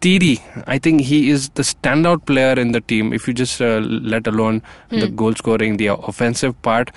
Tiri, 0.00 0.40
I 0.66 0.78
think 0.78 1.00
he 1.02 1.28
is 1.30 1.48
the 1.50 1.62
standout 1.62 2.24
player 2.24 2.52
in 2.52 2.72
the 2.72 2.80
team. 2.80 3.12
If 3.12 3.26
you 3.26 3.34
just 3.34 3.60
uh, 3.60 3.78
let 4.14 4.26
alone 4.26 4.62
the 4.90 5.06
Hmm. 5.08 5.16
goal 5.16 5.34
scoring, 5.34 5.76
the 5.76 5.88
offensive 5.88 6.60
part, 6.62 6.90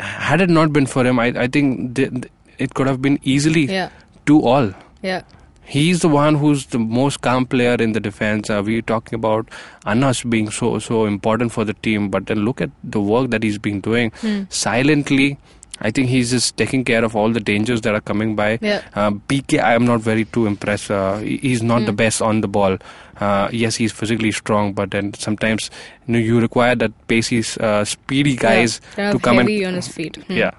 had 0.00 0.40
it 0.40 0.50
not 0.50 0.72
been 0.72 0.86
for 0.86 1.04
him, 1.06 1.18
I, 1.20 1.26
I 1.26 1.46
think 1.46 1.94
th- 1.94 2.10
th- 2.10 2.24
it 2.58 2.74
could 2.74 2.86
have 2.88 3.00
been 3.00 3.18
easily 3.22 3.66
yeah. 3.66 3.90
two 4.26 4.40
all. 4.42 4.72
Yeah. 5.02 5.22
He's 5.64 6.00
the 6.00 6.08
one 6.08 6.34
who's 6.34 6.66
the 6.66 6.80
most 6.80 7.20
calm 7.20 7.46
player 7.46 7.74
in 7.74 7.92
the 7.92 8.00
defense. 8.00 8.50
Uh, 8.50 8.60
we're 8.66 8.82
talking 8.82 9.14
about 9.16 9.48
Anas 9.86 10.24
being 10.24 10.50
so 10.50 10.80
so 10.80 11.04
important 11.06 11.52
for 11.52 11.64
the 11.64 11.74
team, 11.74 12.08
but 12.10 12.26
then 12.26 12.38
look 12.44 12.60
at 12.60 12.70
the 12.82 13.00
work 13.00 13.30
that 13.30 13.44
he's 13.44 13.58
been 13.58 13.80
doing 13.80 14.10
Hmm. 14.22 14.40
silently. 14.48 15.38
I 15.80 15.90
think 15.90 16.08
he's 16.10 16.30
just 16.30 16.56
taking 16.56 16.84
care 16.84 17.04
of 17.04 17.16
all 17.16 17.30
the 17.32 17.40
dangers 17.40 17.80
that 17.82 17.94
are 17.94 18.00
coming 18.02 18.36
by. 18.36 18.58
Yeah. 18.60 18.82
Uh, 18.94 19.10
Bikey, 19.12 19.58
I 19.60 19.74
am 19.74 19.84
not 19.86 20.00
very 20.00 20.24
too 20.26 20.46
impressed. 20.46 20.90
Uh, 20.90 21.16
he's 21.18 21.62
not 21.62 21.80
the 21.86 21.92
Hmm. 21.92 21.96
best 21.96 22.20
on 22.22 22.40
the 22.42 22.48
ball. 22.48 22.76
Uh, 23.18 23.48
yes, 23.52 23.76
he's 23.76 23.92
physically 23.92 24.32
strong, 24.32 24.72
but 24.74 24.90
then 24.90 25.12
sometimes 25.14 25.70
you 26.06 26.12
know 26.14 26.18
you 26.18 26.40
require 26.40 26.74
that 26.74 26.92
pacey, 27.08 27.42
uh, 27.60 27.84
speedy 27.84 28.36
guys 28.36 28.80
yeah. 28.98 29.12
To 29.12 29.18
come 29.18 29.38
and 29.38 29.48
on 29.66 29.74
his 29.74 29.88
feet. 29.88 30.16
Hmm. 30.26 30.36
yeah. 30.36 30.50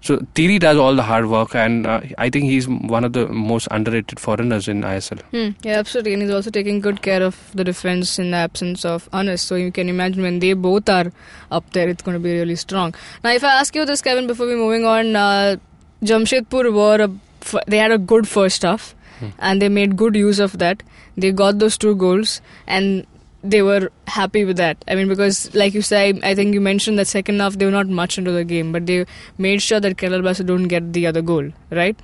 So 0.00 0.18
Tiri 0.34 0.60
does 0.60 0.76
all 0.76 0.94
the 0.94 1.02
hard 1.02 1.26
work, 1.28 1.54
and 1.54 1.86
uh, 1.86 2.00
I 2.18 2.30
think 2.30 2.44
he's 2.44 2.68
one 2.68 3.04
of 3.04 3.12
the 3.12 3.26
most 3.28 3.66
underrated 3.70 4.20
foreigners 4.20 4.68
in 4.68 4.82
ISL. 4.82 5.22
Hmm, 5.30 5.50
yeah, 5.62 5.78
absolutely. 5.78 6.12
And 6.14 6.22
he's 6.22 6.30
also 6.30 6.50
taking 6.50 6.80
good 6.80 7.02
care 7.02 7.22
of 7.22 7.50
the 7.54 7.64
defense 7.64 8.18
in 8.18 8.30
the 8.30 8.36
absence 8.36 8.84
of 8.84 9.08
Anas. 9.12 9.42
So 9.42 9.56
you 9.56 9.72
can 9.72 9.88
imagine 9.88 10.22
when 10.22 10.38
they 10.38 10.52
both 10.52 10.88
are 10.88 11.12
up 11.50 11.70
there, 11.72 11.88
it's 11.88 12.02
going 12.02 12.14
to 12.14 12.20
be 12.20 12.32
really 12.32 12.56
strong. 12.56 12.94
Now, 13.24 13.30
if 13.32 13.42
I 13.42 13.54
ask 13.60 13.74
you 13.74 13.84
this, 13.84 14.00
Kevin, 14.00 14.26
before 14.28 14.46
we 14.46 14.54
moving 14.54 14.84
on, 14.84 15.16
uh, 15.16 15.56
Jamshedpur 16.02 16.72
were 16.72 17.04
a, 17.04 17.60
they 17.66 17.78
had 17.78 17.90
a 17.90 17.98
good 17.98 18.28
first 18.28 18.62
half, 18.62 18.94
and 19.40 19.60
they 19.60 19.68
made 19.68 19.96
good 19.96 20.14
use 20.14 20.38
of 20.38 20.58
that. 20.58 20.82
They 21.16 21.32
got 21.32 21.58
those 21.58 21.76
two 21.76 21.96
goals, 21.96 22.40
and 22.68 23.04
they 23.42 23.62
were 23.62 23.90
happy 24.06 24.44
with 24.44 24.56
that. 24.56 24.84
I 24.88 24.94
mean, 24.94 25.08
because 25.08 25.54
like 25.54 25.74
you 25.74 25.82
say, 25.82 26.18
I 26.22 26.34
think 26.34 26.54
you 26.54 26.60
mentioned 26.60 26.98
that 26.98 27.06
second 27.06 27.40
half 27.40 27.54
they 27.54 27.64
were 27.64 27.70
not 27.70 27.88
much 27.88 28.18
into 28.18 28.32
the 28.32 28.44
game, 28.44 28.72
but 28.72 28.86
they 28.86 29.06
made 29.36 29.62
sure 29.62 29.78
that 29.80 29.96
Kerala 29.96 30.22
Blasters 30.22 30.46
don't 30.46 30.68
get 30.68 30.92
the 30.92 31.06
other 31.06 31.22
goal, 31.22 31.50
right? 31.70 31.96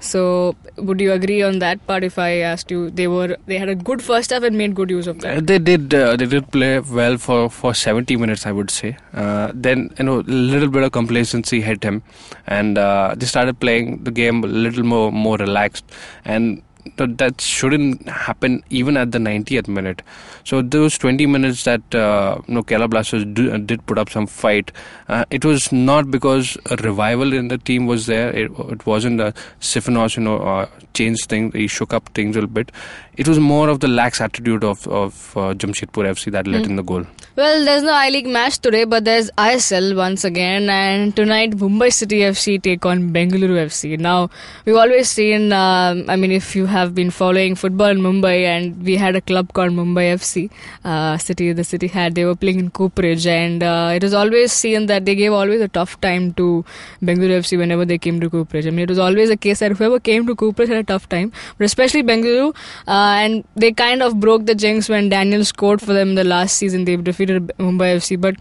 So, 0.00 0.56
would 0.76 1.00
you 1.00 1.12
agree 1.12 1.42
on 1.42 1.60
that 1.60 1.86
part? 1.86 2.04
If 2.04 2.18
I 2.18 2.30
asked 2.38 2.70
you, 2.70 2.90
they 2.90 3.06
were 3.06 3.36
they 3.46 3.56
had 3.56 3.68
a 3.68 3.74
good 3.74 4.02
first 4.02 4.30
half 4.30 4.42
and 4.42 4.58
made 4.58 4.74
good 4.74 4.90
use 4.90 5.06
of 5.06 5.20
that. 5.20 5.38
Uh, 5.38 5.40
they 5.40 5.58
did 5.58 5.94
uh, 5.94 6.16
they 6.16 6.26
did 6.26 6.50
play 6.50 6.80
well 6.80 7.16
for, 7.16 7.48
for 7.48 7.72
70 7.72 8.16
minutes, 8.16 8.44
I 8.44 8.52
would 8.52 8.70
say. 8.70 8.96
Uh, 9.14 9.52
then 9.54 9.90
you 9.98 10.04
know 10.04 10.20
a 10.20 10.22
little 10.22 10.68
bit 10.68 10.82
of 10.82 10.92
complacency 10.92 11.60
hit 11.60 11.82
him, 11.84 12.02
and 12.46 12.76
uh, 12.76 13.14
they 13.16 13.26
started 13.26 13.60
playing 13.60 14.04
the 14.04 14.10
game 14.10 14.42
a 14.44 14.48
little 14.48 14.84
more 14.84 15.10
more 15.12 15.36
relaxed. 15.36 15.84
And 16.24 16.62
that 16.96 17.18
that 17.18 17.40
shouldn't 17.40 18.08
happen 18.08 18.62
even 18.70 18.96
at 18.96 19.12
the 19.12 19.18
90th 19.18 19.68
minute. 19.68 20.02
So 20.44 20.62
those 20.62 20.98
20 20.98 21.26
minutes 21.26 21.64
that 21.64 21.94
uh, 21.94 22.40
you 22.46 22.54
know 22.54 22.62
Kerala 22.62 22.90
Blasters 22.90 23.24
do, 23.24 23.52
uh, 23.52 23.58
did 23.58 23.84
put 23.86 23.98
up 23.98 24.10
some 24.10 24.26
fight, 24.26 24.72
uh, 25.08 25.24
it 25.30 25.44
was 25.44 25.70
not 25.72 26.10
because 26.10 26.56
a 26.70 26.76
revival 26.76 27.32
in 27.32 27.48
the 27.48 27.58
team 27.58 27.86
was 27.86 28.06
there. 28.06 28.30
It, 28.30 28.50
it 28.70 28.86
wasn't 28.86 29.20
a 29.20 29.32
Sifneos, 29.60 30.16
you 30.16 30.22
know, 30.22 30.38
uh, 30.38 30.68
changed 30.94 31.28
things. 31.28 31.54
He 31.54 31.66
shook 31.66 31.92
up 31.92 32.08
things 32.10 32.36
a 32.36 32.40
little 32.40 32.54
bit. 32.54 32.72
It 33.16 33.28
was 33.28 33.38
more 33.38 33.68
of 33.68 33.80
the 33.80 33.88
lax 33.88 34.20
attitude 34.20 34.64
of 34.64 34.86
of 34.88 35.36
uh, 35.36 35.54
Jamshedpur 35.54 36.08
FC 36.12 36.32
that 36.32 36.46
let 36.46 36.64
in 36.66 36.76
the 36.76 36.82
goal. 36.82 37.04
Well, 37.34 37.64
there's 37.64 37.82
no 37.82 37.94
I 37.94 38.10
League 38.10 38.26
match 38.26 38.58
today, 38.58 38.84
but 38.84 39.06
there's 39.06 39.30
ISL 39.38 39.96
once 39.96 40.22
again, 40.22 40.68
and 40.68 41.16
tonight 41.16 41.52
Mumbai 41.52 41.90
City 41.90 42.18
FC 42.20 42.60
take 42.60 42.84
on 42.84 43.10
Bengaluru 43.10 43.56
FC. 43.64 43.98
Now, 43.98 44.28
we've 44.66 44.76
always 44.76 45.10
seen, 45.10 45.50
um, 45.50 46.04
I 46.08 46.16
mean, 46.16 46.30
if 46.30 46.54
you 46.54 46.66
have 46.72 46.94
been 46.94 47.10
following 47.10 47.54
football 47.62 47.94
in 47.94 48.00
Mumbai, 48.06 48.34
and 48.52 48.82
we 48.88 48.96
had 48.96 49.16
a 49.20 49.20
club 49.20 49.52
called 49.52 49.72
Mumbai 49.72 50.06
FC, 50.14 50.50
uh, 50.84 51.18
city 51.18 51.52
the 51.52 51.64
city 51.64 51.88
had, 51.96 52.16
they 52.16 52.24
were 52.24 52.34
playing 52.34 52.58
in 52.64 52.70
Cooperage, 52.70 53.26
and 53.26 53.62
uh, 53.62 53.92
it 53.94 54.02
was 54.02 54.14
always 54.14 54.52
seen 54.52 54.86
that 54.86 55.04
they 55.04 55.14
gave 55.14 55.32
always 55.32 55.60
a 55.60 55.68
tough 55.68 56.00
time 56.00 56.32
to 56.40 56.64
Bengaluru 57.10 57.38
FC 57.44 57.58
whenever 57.58 57.84
they 57.84 57.98
came 57.98 58.20
to 58.24 58.30
Cooperage. 58.34 58.66
I 58.66 58.70
mean, 58.70 58.84
it 58.88 58.90
was 58.96 58.98
always 58.98 59.30
a 59.30 59.36
case 59.36 59.60
that 59.60 59.76
whoever 59.76 60.00
came 60.00 60.26
to 60.26 60.34
Cooperage 60.34 60.68
had 60.68 60.78
a 60.78 60.90
tough 60.92 61.08
time, 61.08 61.32
but 61.56 61.64
especially 61.64 62.02
Bengaluru, 62.02 62.50
uh, 62.88 63.14
and 63.22 63.44
they 63.54 63.72
kind 63.72 64.02
of 64.02 64.18
broke 64.18 64.46
the 64.46 64.54
jinx 64.66 64.88
when 64.88 65.08
Daniel 65.08 65.44
scored 65.44 65.80
for 65.80 65.92
them 65.92 66.16
the 66.16 66.24
last 66.24 66.56
season. 66.56 66.84
They 66.84 66.96
defeated 66.96 67.52
Mumbai 67.58 67.96
FC, 68.02 68.20
but 68.20 68.36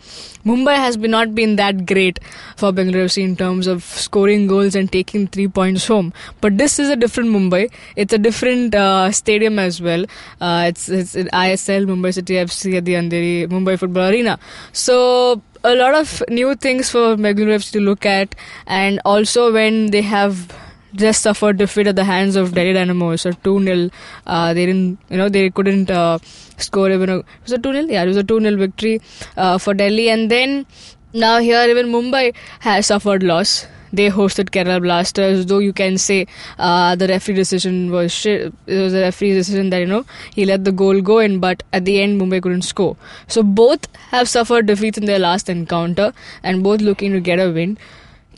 Mumbai 0.46 0.78
has 0.78 0.98
been 0.98 1.12
not 1.12 1.36
been 1.36 1.56
that 1.58 1.86
great 1.86 2.20
for 2.56 2.72
Bengaluru 2.72 3.06
FC 3.10 3.24
in 3.24 3.36
terms 3.36 3.68
of 3.68 3.84
scoring 3.84 4.48
goals 4.48 4.76
and 4.76 4.92
taking 4.92 5.28
three 5.28 5.48
points 5.48 5.86
home. 5.88 6.14
But 6.40 6.58
this 6.58 6.80
is 6.80 6.90
a 6.90 6.96
different 6.96 7.30
Mumbai. 7.30 7.64
It's 7.96 8.14
a 8.14 8.21
different 8.22 8.76
uh, 8.76 9.12
stadium 9.12 9.60
as 9.60 9.82
well. 9.82 10.06
Uh, 10.40 10.66
it's 10.68 10.90
it's 10.90 11.16
ISL 11.16 11.86
Mumbai 11.86 12.14
City 12.14 12.36
FC 12.36 12.78
at 12.78 12.86
the 12.86 12.94
Andheri 12.94 13.48
Mumbai 13.48 13.78
Football 13.78 14.10
Arena. 14.10 14.40
So 14.72 15.42
a 15.64 15.76
lot 15.76 15.94
of 15.94 16.24
new 16.30 16.56
things 16.56 16.90
for 16.90 17.16
Bengaluru 17.16 17.56
FC 17.62 17.72
to 17.74 17.82
look 17.82 18.06
at, 18.06 18.36
and 18.68 19.02
also 19.06 19.52
when 19.54 19.92
they 19.92 20.02
have 20.02 20.52
just 20.96 21.22
suffered 21.22 21.58
defeat 21.58 21.88
at 21.88 21.96
the 21.96 22.04
hands 22.04 22.36
of 22.36 22.54
Delhi 22.54 22.74
Dynamos, 22.74 23.22
so 23.22 23.32
2 23.32 23.64
0. 23.64 23.90
Uh, 24.26 24.54
they 24.54 24.66
didn't, 24.66 25.00
you 25.10 25.18
know, 25.18 25.30
they 25.30 25.50
couldn't 25.50 25.90
uh, 25.90 26.20
score 26.58 26.90
even 26.90 27.10
a. 27.10 27.16
Was 27.44 27.54
it 27.54 27.64
2 27.64 27.74
0? 27.74 27.86
Yeah, 27.86 28.04
it 28.04 28.08
was 28.08 28.18
a 28.18 28.24
2 28.24 28.42
0 28.42 28.58
victory 28.58 29.02
uh, 29.38 29.58
for 29.58 29.74
Delhi. 29.74 30.10
And 30.10 30.30
then 30.30 30.66
now 31.14 31.40
here, 31.40 31.66
even 31.70 31.88
Mumbai 31.88 32.36
has 32.60 32.88
suffered 32.88 33.24
loss. 33.24 33.68
They 33.94 34.10
hosted 34.10 34.50
Kerala 34.50 34.82
Blasters, 34.82 35.46
though 35.46 35.60
you 35.60 35.74
can 35.74 35.98
say 35.98 36.28
uh, 36.58 36.96
the 36.96 37.08
referee 37.08 37.36
decision 37.36 37.92
was 37.92 38.12
shit. 38.12 38.54
It 38.68 38.82
was 38.82 38.94
a 38.94 39.02
referee 39.02 39.34
decision 39.34 39.70
that 39.72 39.80
you 39.80 39.88
know 39.88 40.06
he 40.34 40.46
let 40.46 40.64
the 40.64 40.72
goal 40.72 41.02
go 41.02 41.20
in, 41.20 41.40
but 41.40 41.64
at 41.74 41.86
the 41.86 42.02
end 42.02 42.22
Mumbai 42.22 42.42
couldn't 42.42 42.64
score. 42.64 42.96
So 43.28 43.44
both 43.44 43.88
have 44.10 44.30
suffered 44.30 44.66
defeats 44.66 44.98
in 44.98 45.06
their 45.06 45.20
last 45.20 45.50
encounter, 45.50 46.14
and 46.44 46.64
both 46.64 46.82
looking 46.82 47.12
to 47.14 47.20
get 47.20 47.40
a 47.40 47.52
win. 47.52 47.78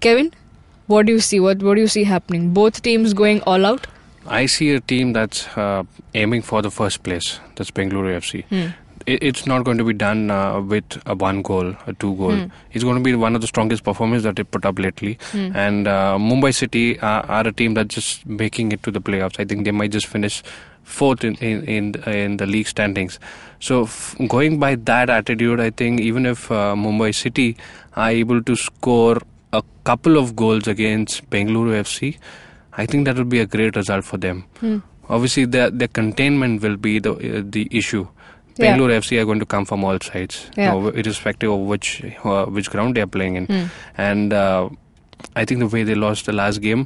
Kevin, 0.02 0.34
what 0.88 1.06
do 1.06 1.14
you 1.14 1.20
see? 1.20 1.40
What 1.40 1.62
what 1.64 1.76
do 1.76 1.82
you 1.82 1.88
see 1.88 2.04
happening? 2.04 2.54
Both 2.54 2.82
teams 2.82 3.14
going 3.14 3.42
all 3.42 3.66
out. 3.66 3.88
I 4.26 4.46
see 4.46 4.72
a 4.72 4.80
team 4.80 5.14
that's 5.14 5.48
uh, 5.58 5.84
aiming 6.14 6.44
for 6.44 6.62
the 6.62 6.72
first 6.72 7.04
place. 7.04 7.40
That's 7.56 7.72
Bengaluru 7.72 8.16
FC. 8.18 8.46
It, 8.50 8.74
it's 9.06 9.46
not 9.46 9.64
going 9.66 9.78
to 9.78 9.84
be 9.84 9.94
done 9.94 10.30
uh, 10.32 10.60
with 10.62 11.02
a 11.06 11.16
one 11.16 11.42
goal, 11.42 11.76
a 11.88 11.94
two 11.94 12.16
goal. 12.16 12.50
It's 12.72 12.84
going 12.84 12.98
to 12.98 13.04
be 13.04 13.14
one 13.16 13.36
of 13.36 13.42
the 13.42 13.48
strongest 13.48 13.84
performances 13.84 14.24
that 14.24 14.36
they 14.36 14.44
put 14.44 14.66
up 14.66 14.80
lately. 14.80 15.18
And 15.34 15.88
uh, 15.88 16.18
Mumbai 16.20 16.54
City 16.54 17.00
are, 17.00 17.26
are 17.26 17.48
a 17.48 17.52
team 17.52 17.74
that's 17.74 17.94
just 17.96 18.26
making 18.26 18.72
it 18.72 18.84
to 18.84 18.92
the 18.92 19.02
playoffs. 19.02 19.40
I 19.40 19.46
think 19.46 19.66
they 19.66 19.72
might 19.72 19.92
just 19.92 20.08
finish 20.08 20.44
fourth 20.84 21.24
in 21.24 21.36
in 21.36 21.64
in, 21.64 21.96
in 22.14 22.38
the 22.38 22.46
league 22.46 22.68
standings. 22.68 23.20
So 23.60 23.84
f- 23.84 24.16
going 24.28 24.60
by 24.60 24.76
that 24.76 25.10
attitude, 25.10 25.60
I 25.60 25.70
think 25.70 26.02
even 26.02 26.26
if 26.26 26.52
uh, 26.52 26.74
Mumbai 26.76 27.14
City 27.16 27.56
are 27.96 28.10
able 28.10 28.42
to 28.44 28.56
score 28.56 29.18
a 29.54 29.62
couple 29.84 30.18
of 30.18 30.36
goals 30.36 30.68
against 30.68 31.30
Bengaluru 31.30 31.80
FC, 31.84 32.18
I 32.74 32.86
think 32.86 33.06
that 33.06 33.16
would 33.18 33.30
be 33.30 33.40
a 33.40 33.46
great 33.46 33.76
result 33.76 34.04
for 34.04 34.18
them. 34.18 34.44
Obviously, 35.10 35.46
their 35.46 35.70
their 35.70 35.88
containment 35.90 36.62
will 36.62 36.76
be 36.78 37.00
the 37.00 37.14
uh, 37.14 37.42
the 37.46 37.68
issue. 37.72 38.08
Yeah. 38.58 38.76
Bengaluru 38.78 38.98
FC 39.00 39.20
are 39.22 39.26
going 39.26 39.40
to 39.40 39.46
come 39.46 39.66
from 39.66 39.84
all 39.84 40.00
sides, 40.00 40.50
you 40.58 40.64
know, 40.64 40.88
irrespective 40.90 41.52
of 41.52 41.60
which 41.62 42.04
uh, 42.24 42.46
which 42.46 42.70
ground 42.70 42.96
they 42.96 43.02
are 43.02 43.08
playing 43.08 43.36
in. 43.36 43.70
And 43.98 44.32
uh, 44.34 44.70
I 45.36 45.46
think 45.46 45.60
the 45.60 45.68
way 45.68 45.84
they 45.84 45.96
lost 45.96 46.26
the 46.28 46.34
last 46.34 46.62
game, 46.62 46.86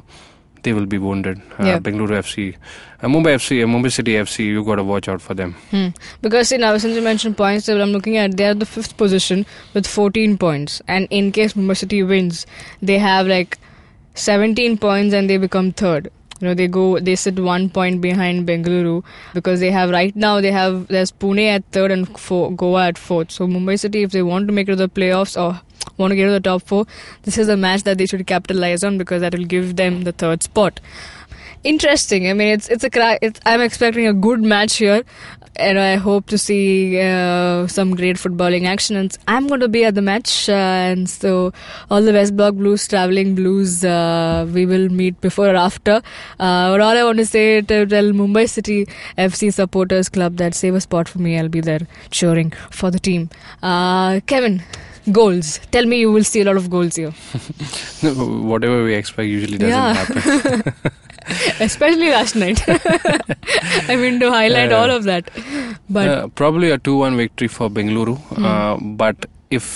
they 0.62 0.72
will 0.72 0.86
be 0.86 0.98
wounded. 0.98 1.42
Uh, 1.58 1.66
Yeah. 1.66 1.78
Bengaluru 1.78 2.16
FC, 2.22 2.56
uh, 3.02 3.06
Mumbai 3.06 3.34
FC, 3.40 3.62
uh, 3.62 3.66
Mumbai 3.66 3.92
City 3.92 4.12
FC, 4.22 4.46
you 4.46 4.64
got 4.64 4.76
to 4.76 4.84
watch 4.84 5.08
out 5.08 5.20
for 5.20 5.34
them. 5.34 5.54
Hmm. 5.70 5.88
Because 6.22 6.48
see 6.48 6.56
now 6.56 6.76
since 6.78 6.94
you 6.96 7.02
mentioned 7.02 7.36
points 7.36 7.66
table, 7.66 7.82
I'm 7.82 7.92
looking 7.92 8.16
at 8.16 8.36
they 8.38 8.46
are 8.46 8.54
the 8.54 8.66
fifth 8.66 8.96
position 8.96 9.44
with 9.74 9.86
14 9.86 10.38
points, 10.38 10.80
and 10.88 11.06
in 11.10 11.32
case 11.32 11.52
Mumbai 11.52 11.76
City 11.76 12.02
wins, 12.02 12.46
they 12.80 12.98
have 12.98 13.26
like 13.26 13.58
17 14.14 14.78
points 14.78 15.14
and 15.14 15.28
they 15.28 15.36
become 15.36 15.72
third. 15.72 16.10
You 16.40 16.48
know 16.48 16.54
they 16.54 16.68
go 16.68 16.98
they 16.98 17.16
sit 17.16 17.38
one 17.38 17.68
point 17.68 18.00
behind 18.00 18.46
Bengaluru 18.46 19.04
because 19.34 19.60
they 19.60 19.70
have 19.70 19.90
right 19.90 20.14
now 20.14 20.40
they 20.40 20.52
have 20.52 20.86
there's 20.88 21.12
Pune 21.12 21.46
at 21.46 21.64
third 21.72 21.90
and 21.90 22.18
four, 22.18 22.52
Goa 22.52 22.88
at 22.88 22.98
fourth. 22.98 23.30
So 23.30 23.46
Mumbai 23.46 23.78
City 23.78 24.02
if 24.02 24.12
they 24.12 24.22
want 24.22 24.46
to 24.48 24.52
make 24.52 24.68
it 24.68 24.72
to 24.72 24.76
the 24.76 24.88
playoffs 24.88 25.40
or 25.40 25.60
want 25.96 26.12
to 26.12 26.16
get 26.16 26.26
to 26.26 26.32
the 26.32 26.40
top 26.40 26.62
four, 26.62 26.86
this 27.22 27.38
is 27.38 27.48
a 27.48 27.56
match 27.56 27.82
that 27.82 27.98
they 27.98 28.06
should 28.06 28.26
capitalize 28.26 28.84
on 28.84 28.98
because 28.98 29.20
that 29.22 29.34
will 29.34 29.44
give 29.44 29.76
them 29.76 30.02
the 30.02 30.12
third 30.12 30.42
spot 30.42 30.80
interesting. 31.64 32.28
I 32.28 32.32
mean, 32.32 32.48
it's 32.48 32.68
it's 32.68 32.84
a 32.84 33.18
it's, 33.22 33.40
I'm 33.44 33.60
expecting 33.60 34.06
a 34.06 34.12
good 34.12 34.42
match 34.42 34.76
here, 34.76 35.02
and 35.56 35.78
I 35.78 35.96
hope 35.96 36.26
to 36.26 36.38
see 36.38 37.00
uh, 37.00 37.66
some 37.66 37.94
great 37.96 38.16
footballing 38.16 38.66
action. 38.66 38.96
And 38.96 39.16
I'm 39.26 39.46
going 39.46 39.60
to 39.60 39.68
be 39.68 39.84
at 39.84 39.94
the 39.94 40.02
match, 40.02 40.48
uh, 40.48 40.52
and 40.52 41.08
so 41.08 41.52
all 41.90 42.02
the 42.02 42.12
West 42.12 42.36
Block 42.36 42.54
Blues, 42.54 42.86
traveling 42.88 43.34
Blues, 43.34 43.84
uh, 43.84 44.46
we 44.52 44.66
will 44.66 44.88
meet 44.88 45.20
before 45.20 45.48
or 45.48 45.56
after. 45.56 45.96
Uh, 46.38 46.70
but 46.72 46.80
all 46.80 46.96
I 46.96 47.04
want 47.04 47.18
to 47.18 47.26
say 47.26 47.60
to 47.60 47.86
tell 47.86 48.04
Mumbai 48.04 48.48
City 48.48 48.86
FC 49.16 49.52
supporters 49.52 50.08
club 50.08 50.36
that 50.36 50.54
save 50.54 50.74
a 50.74 50.80
spot 50.80 51.08
for 51.08 51.18
me. 51.18 51.38
I'll 51.38 51.48
be 51.48 51.60
there 51.60 51.80
cheering 52.10 52.52
for 52.70 52.90
the 52.90 52.98
team. 52.98 53.30
Uh, 53.62 54.20
Kevin. 54.26 54.62
Goals. 55.10 55.58
Tell 55.70 55.86
me 55.86 56.00
you 56.00 56.12
will 56.12 56.22
see 56.24 56.42
a 56.42 56.44
lot 56.44 56.58
of 56.58 56.68
goals 56.68 56.96
here. 56.96 57.12
Whatever 58.02 58.84
we 58.84 58.92
expect 58.94 59.26
usually 59.28 59.56
doesn't 59.56 59.70
Yeah. 59.70 59.94
happen. 59.94 60.74
Especially 61.60 62.10
last 62.10 62.36
night. 62.36 62.62
I 63.88 63.96
mean, 63.96 64.20
to 64.20 64.30
highlight 64.30 64.72
all 64.72 64.90
of 64.90 65.04
that. 65.04 65.30
But 65.88 66.08
Uh, 66.08 66.28
probably 66.28 66.70
a 66.70 66.78
2-1 66.78 67.16
victory 67.16 67.48
for 67.48 67.68
Bengaluru. 67.70 68.16
Hmm. 68.18 68.44
Uh, 68.44 68.76
but 69.02 69.26
if 69.50 69.66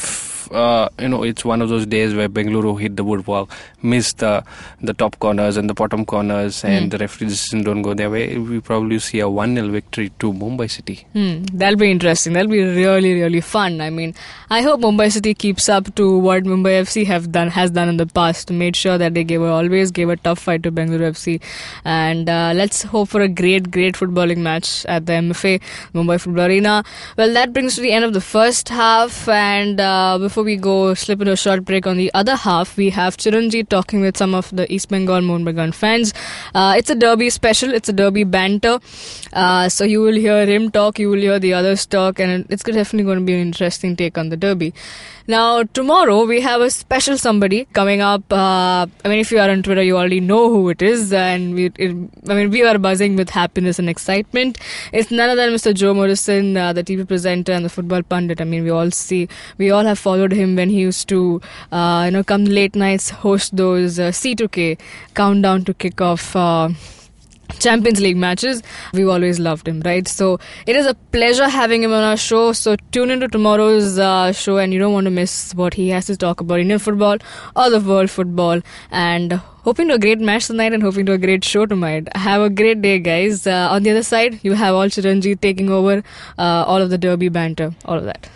uh, 0.53 0.88
you 0.99 1.09
know, 1.09 1.23
it's 1.23 1.45
one 1.45 1.62
of 1.62 1.69
those 1.69 1.87
days 1.87 2.15
where 2.15 2.29
Bengaluru 2.29 2.81
hit 2.81 2.97
the 2.97 3.05
woodwork, 3.05 3.49
missed 3.83 4.19
the 4.19 4.45
the 4.81 4.93
top 4.93 5.19
corners 5.19 5.57
and 5.57 5.69
the 5.71 5.75
bottom 5.75 6.05
corners, 6.05 6.62
Hmm. 6.62 6.69
and 6.69 6.91
the 6.91 6.99
referee 6.99 7.29
decision 7.29 7.62
don't 7.65 7.83
go 7.83 7.95
their 7.95 8.11
way. 8.11 8.37
We 8.38 8.61
probably 8.61 8.99
see 8.99 9.21
a 9.21 9.29
1-0 9.29 9.71
victory 9.71 10.11
to 10.21 10.33
Mumbai 10.33 10.71
City. 10.71 11.07
Hmm, 11.12 11.43
that'll 11.53 11.79
be 11.79 11.91
interesting. 11.91 12.33
That'll 12.35 12.51
be 12.51 12.62
really, 12.62 13.15
really 13.21 13.41
fun. 13.41 13.81
I 13.81 13.91
mean, 13.91 14.15
I 14.51 14.62
hope 14.62 14.81
Mumbai 14.81 15.11
City 15.12 15.35
keeps 15.35 15.69
up 15.69 15.95
to 15.97 16.19
what 16.19 16.45
Mumbai 16.45 16.75
FC 16.83 17.07
have 17.07 17.31
done 17.33 17.49
has 17.49 17.71
done 17.71 17.88
in 17.88 17.97
the 17.97 18.07
past. 18.07 18.51
Made 18.51 18.77
sure 18.77 18.99
that 18.99 19.15
they 19.15 19.25
gave 19.25 19.43
a, 19.43 19.47
always 19.47 19.91
gave 19.91 20.09
a 20.09 20.17
tough 20.17 20.38
fight 20.38 20.62
to 20.65 20.73
Bengaluru 20.73 21.11
FC, 21.12 21.41
and 21.85 22.29
uh, 22.29 22.53
let's 22.55 22.83
hope 22.83 23.09
for 23.09 23.21
a 23.21 23.29
great, 23.29 23.71
great 23.71 23.95
footballing 23.95 24.38
match 24.38 24.85
at 24.87 25.07
the 25.07 25.12
MFA 25.12 25.61
Mumbai 25.95 26.21
Football 26.21 26.47
Arena. 26.47 26.85
Well, 27.17 27.33
that 27.35 27.53
brings 27.53 27.75
to 27.77 27.81
the 27.81 27.93
end 27.93 28.05
of 28.05 28.12
the 28.12 28.21
first 28.21 28.69
half, 28.69 29.29
and 29.29 29.81
uh, 29.81 30.19
before 30.19 30.41
we 30.42 30.57
go 30.57 30.94
slip 30.94 31.20
into 31.20 31.33
a 31.33 31.37
short 31.37 31.64
break 31.64 31.87
on 31.87 31.96
the 31.96 32.11
other 32.14 32.37
half, 32.37 32.76
we 32.76 32.90
have 32.90 33.16
Chiranjit 33.16 33.68
talking 33.68 34.00
with 34.00 34.16
some 34.16 34.35
of 34.35 34.50
the 34.55 34.72
East 34.72 34.88
Bengal 34.88 35.20
Mohun 35.20 35.44
Bagan 35.44 35.74
fans. 35.74 36.12
Uh, 36.55 36.74
it's 36.76 36.90
a 36.90 36.94
derby 36.94 37.31
special. 37.31 37.72
It's 37.72 37.88
a 37.88 37.92
derby 37.92 38.24
banter. 38.24 38.78
Uh, 39.33 39.68
so 39.68 39.85
you 39.85 40.01
will 40.01 40.14
hear 40.14 40.45
him 40.47 40.71
talk, 40.71 40.99
you 40.99 41.09
will 41.09 41.21
hear 41.21 41.38
the 41.38 41.55
others 41.55 41.87
talk, 41.87 42.18
and 42.18 42.47
it's 42.51 42.62
definitely 42.62 43.05
going 43.05 43.18
to 43.18 43.25
be 43.25 43.35
an 43.35 43.40
interesting 43.40 43.97
take 43.97 44.18
on 44.18 44.29
the 44.29 44.37
derby. 44.37 44.75
Now, 45.27 45.62
tomorrow 45.62 46.25
we 46.25 46.40
have 46.40 46.61
a 46.61 46.68
special 46.68 47.16
somebody 47.16 47.64
coming 47.66 48.01
up. 48.01 48.31
Uh, 48.33 48.87
I 49.05 49.09
mean, 49.09 49.21
if 49.21 49.31
you 49.31 49.38
are 49.38 49.49
on 49.49 49.62
Twitter, 49.62 49.83
you 49.83 49.97
already 49.97 50.21
know 50.21 50.49
who 50.49 50.68
it 50.68 50.83
is, 50.83 51.12
and 51.12 51.55
we, 51.55 51.66
it, 51.77 51.97
I 52.29 52.35
mean, 52.35 52.51
we 52.51 52.62
are 52.62 52.77
buzzing 52.77 53.16
with 53.16 53.31
happiness 53.31 53.79
and 53.79 53.88
excitement. 53.88 54.59
It's 54.92 55.11
none 55.11 55.31
other 55.31 55.47
than 55.47 55.55
Mr. 55.55 55.73
Joe 55.73 55.95
Morrison, 55.95 56.57
uh, 56.57 56.73
the 56.73 56.83
TV 56.83 57.07
presenter 57.07 57.53
and 57.53 57.64
the 57.64 57.71
football 57.71 58.03
pundit. 58.03 58.40
I 58.40 58.45
mean, 58.45 58.64
we 58.64 58.71
all 58.71 58.90
see, 58.90 59.29
we 59.59 59.71
all 59.71 59.85
have 59.85 59.99
followed 59.99 60.33
him 60.33 60.57
when 60.57 60.71
he 60.71 60.81
used 60.81 61.09
to, 61.11 61.40
uh, 61.71 62.03
you 62.07 62.11
know, 62.11 62.25
come 62.25 62.45
late 62.45 62.75
nights, 62.75 63.11
host 63.11 63.57
those 63.57 63.99
uh, 63.99 64.09
C2K 64.11 64.79
countdown 65.14 65.64
to 65.64 65.75
kick 65.75 66.01
off. 66.01 66.37
Champions 67.59 68.01
League 68.01 68.17
matches. 68.17 68.62
We've 68.93 69.09
always 69.09 69.38
loved 69.38 69.69
him, 69.69 69.81
right? 69.85 70.07
So 70.09 70.38
it 70.67 70.77
is 70.77 70.87
a 70.87 70.95
pleasure 70.95 71.49
having 71.49 71.83
him 71.83 71.93
on 71.93 72.03
our 72.03 72.17
show. 72.17 72.53
So 72.53 72.77
tune 72.91 73.11
into 73.11 73.29
tomorrow's 73.29 73.99
uh, 73.99 74.33
show, 74.33 74.59
and 74.59 74.73
you 74.73 74.79
don't 74.79 74.93
want 74.93 75.05
to 75.07 75.11
miss 75.11 75.55
what 75.55 75.75
he 75.75 75.88
has 75.91 76.07
to 76.07 76.17
talk 76.17 76.41
about 76.41 76.61
Indian 76.61 76.79
football 76.79 77.19
or 77.57 77.71
the 77.71 77.81
world 77.81 78.11
football. 78.11 78.61
And 78.91 79.41
hoping 79.65 79.88
to 79.88 79.95
a 79.95 79.99
great 79.99 80.21
match 80.21 80.47
tonight 80.47 80.73
and 80.73 80.83
hoping 80.83 81.07
to 81.07 81.12
a 81.12 81.19
great 81.19 81.45
show 81.45 81.67
tonight. 81.67 82.09
Have 82.17 82.43
a 82.43 82.51
great 82.51 82.83
day, 82.83 82.99
guys. 82.99 83.47
Uh, 83.47 83.69
on 83.71 83.83
the 83.83 83.91
other 83.91 84.03
side, 84.03 84.41
you 84.43 84.55
have 84.55 84.75
all 84.75 84.87
Chiranjit 84.87 85.41
taking 85.41 85.71
over 85.71 86.03
uh, 86.38 86.65
all 86.67 86.83
of 86.83 86.91
the 86.91 86.99
derby 86.99 87.29
banter, 87.29 87.75
all 87.85 87.99
of 87.99 88.05
that. 88.05 88.29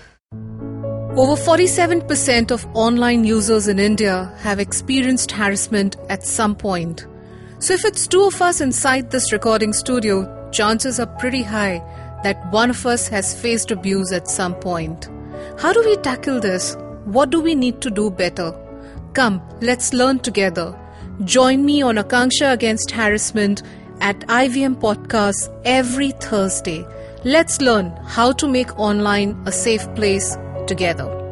Over 1.16 1.40
47% 1.40 2.50
of 2.50 2.66
online 2.74 3.24
users 3.24 3.68
in 3.68 3.78
India 3.78 4.34
have 4.40 4.60
experienced 4.60 5.30
harassment 5.30 5.96
at 6.10 6.22
some 6.22 6.54
point. 6.54 7.06
So, 7.58 7.72
if 7.72 7.86
it's 7.86 8.06
two 8.06 8.22
of 8.22 8.42
us 8.42 8.60
inside 8.60 9.10
this 9.10 9.32
recording 9.32 9.72
studio, 9.72 10.50
chances 10.50 11.00
are 11.00 11.06
pretty 11.06 11.42
high 11.42 11.82
that 12.22 12.52
one 12.52 12.68
of 12.68 12.84
us 12.84 13.08
has 13.08 13.40
faced 13.40 13.70
abuse 13.70 14.12
at 14.12 14.28
some 14.28 14.54
point. 14.54 15.08
How 15.58 15.72
do 15.72 15.82
we 15.82 15.96
tackle 15.96 16.38
this? 16.38 16.76
What 17.06 17.30
do 17.30 17.40
we 17.40 17.54
need 17.54 17.80
to 17.80 17.90
do 17.90 18.10
better? 18.10 18.52
Come, 19.14 19.40
let's 19.62 19.94
learn 19.94 20.18
together. 20.18 20.78
Join 21.24 21.64
me 21.64 21.80
on 21.80 21.96
Akanksha 21.96 22.52
Against 22.52 22.90
Harassment 22.90 23.62
at 24.02 24.20
IVM 24.20 24.76
Podcasts 24.76 25.48
every 25.64 26.10
Thursday. 26.10 26.86
Let's 27.24 27.62
learn 27.62 27.90
how 28.04 28.32
to 28.32 28.46
make 28.46 28.78
online 28.78 29.42
a 29.46 29.52
safe 29.52 29.92
place 29.94 30.36
together. 30.66 31.25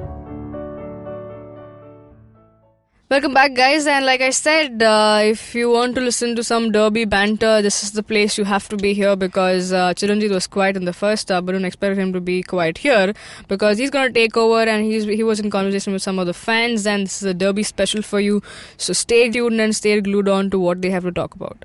Welcome 3.14 3.32
back, 3.32 3.54
guys. 3.54 3.86
And 3.86 4.04
like 4.04 4.20
I 4.20 4.30
said, 4.30 4.82
uh, 4.82 5.20
if 5.22 5.54
you 5.54 5.70
want 5.70 5.94
to 5.94 6.00
listen 6.00 6.34
to 6.34 6.42
some 6.42 6.72
derby 6.72 7.04
banter, 7.04 7.62
this 7.62 7.84
is 7.84 7.92
the 7.92 8.02
place 8.02 8.36
you 8.36 8.42
have 8.42 8.68
to 8.70 8.76
be 8.76 8.92
here 8.92 9.14
because 9.14 9.72
uh, 9.72 9.94
Chiranjit 9.94 10.32
was 10.32 10.48
quiet 10.48 10.76
in 10.76 10.84
the 10.84 10.92
first 10.92 11.28
half, 11.28 11.44
but 11.44 11.52
don't 11.52 11.64
expect 11.64 11.96
him 11.96 12.12
to 12.12 12.20
be 12.20 12.42
quiet 12.42 12.78
here 12.78 13.14
because 13.46 13.78
he's 13.78 13.90
going 13.90 14.08
to 14.08 14.12
take 14.12 14.36
over 14.36 14.64
and 14.64 14.84
he's 14.84 15.04
he 15.04 15.22
was 15.22 15.38
in 15.38 15.48
conversation 15.48 15.92
with 15.92 16.02
some 16.02 16.18
of 16.18 16.26
the 16.26 16.34
fans. 16.34 16.88
And 16.88 17.06
this 17.06 17.22
is 17.22 17.28
a 17.34 17.34
derby 17.34 17.62
special 17.62 18.02
for 18.02 18.18
you. 18.18 18.42
So 18.78 18.92
stay 18.92 19.30
tuned 19.30 19.60
and 19.60 19.76
stay 19.76 20.00
glued 20.00 20.26
on 20.26 20.50
to 20.50 20.58
what 20.58 20.82
they 20.82 20.90
have 20.90 21.04
to 21.04 21.12
talk 21.12 21.36
about. 21.36 21.64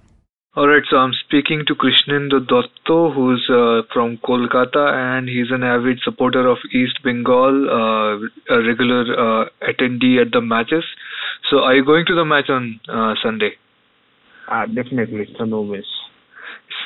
Alright, 0.57 0.83
so 0.89 0.97
I'm 0.97 1.13
speaking 1.13 1.63
to 1.67 1.73
Krishnendu 1.73 2.45
Dotto, 2.45 3.13
who's 3.13 3.49
uh, 3.49 3.83
from 3.93 4.17
Kolkata, 4.17 4.91
and 4.93 5.29
he's 5.29 5.51
an 5.51 5.63
avid 5.63 5.99
supporter 6.03 6.47
of 6.47 6.57
East 6.73 6.99
Bengal, 7.03 7.69
uh, 7.69 8.55
a 8.55 8.61
regular 8.67 9.01
uh, 9.13 9.45
attendee 9.61 10.19
at 10.19 10.31
the 10.31 10.41
matches. 10.41 10.83
So, 11.49 11.59
are 11.59 11.75
you 11.75 11.83
going 11.85 12.05
to 12.07 12.15
the 12.15 12.25
match 12.25 12.49
on 12.49 12.79
uh, 12.87 13.15
Sunday? 13.23 13.51
Uh, 14.51 14.65
definitely, 14.67 15.21
it's 15.29 15.39
a 15.39 15.45
no 15.45 15.63
miss. 15.63 15.79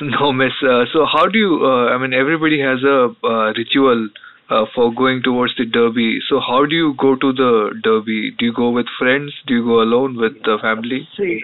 no 0.20 0.32
miss. 0.32 0.52
Uh, 0.62 0.84
so, 0.92 1.06
how 1.10 1.26
do 1.26 1.38
you? 1.38 1.60
Uh, 1.64 1.88
I 1.94 1.98
mean, 1.98 2.12
everybody 2.12 2.60
has 2.60 2.82
a 2.82 3.08
uh, 3.24 3.52
ritual 3.52 4.08
uh, 4.50 4.64
for 4.74 4.92
going 4.94 5.22
towards 5.22 5.54
the 5.56 5.64
derby. 5.66 6.18
So, 6.28 6.40
how 6.40 6.64
do 6.66 6.74
you 6.74 6.94
go 6.98 7.14
to 7.16 7.32
the 7.32 7.70
derby? 7.82 8.32
Do 8.38 8.46
you 8.46 8.52
go 8.54 8.70
with 8.70 8.86
friends? 8.98 9.32
Do 9.46 9.54
you 9.54 9.64
go 9.64 9.82
alone 9.82 10.16
with 10.16 10.32
the 10.44 10.58
family? 10.62 11.08
See, 11.16 11.40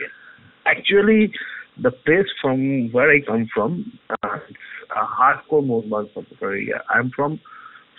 actually, 0.66 1.33
the 1.80 1.90
place 1.90 2.28
from 2.40 2.90
where 2.92 3.11
I 3.11 3.20
come 3.26 3.48
from, 3.54 3.92
uh, 4.11 4.38
it's 4.48 4.59
a 4.90 5.04
hardcore 5.04 5.66
Mohun 5.66 6.09
supporter 6.14 6.52
area. 6.52 6.83
I'm 6.90 7.11
from 7.14 7.40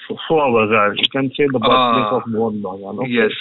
Soa 0.08 0.52
Bazar. 0.52 0.96
You 0.96 1.04
can 1.12 1.30
say 1.38 1.46
the 1.52 1.60
birthplace 1.60 2.10
Ah. 2.12 2.18
of 2.18 2.24
Mohun 2.28 2.62
Bagan. 2.62 3.00
Okay? 3.04 3.12
Yes. 3.12 3.32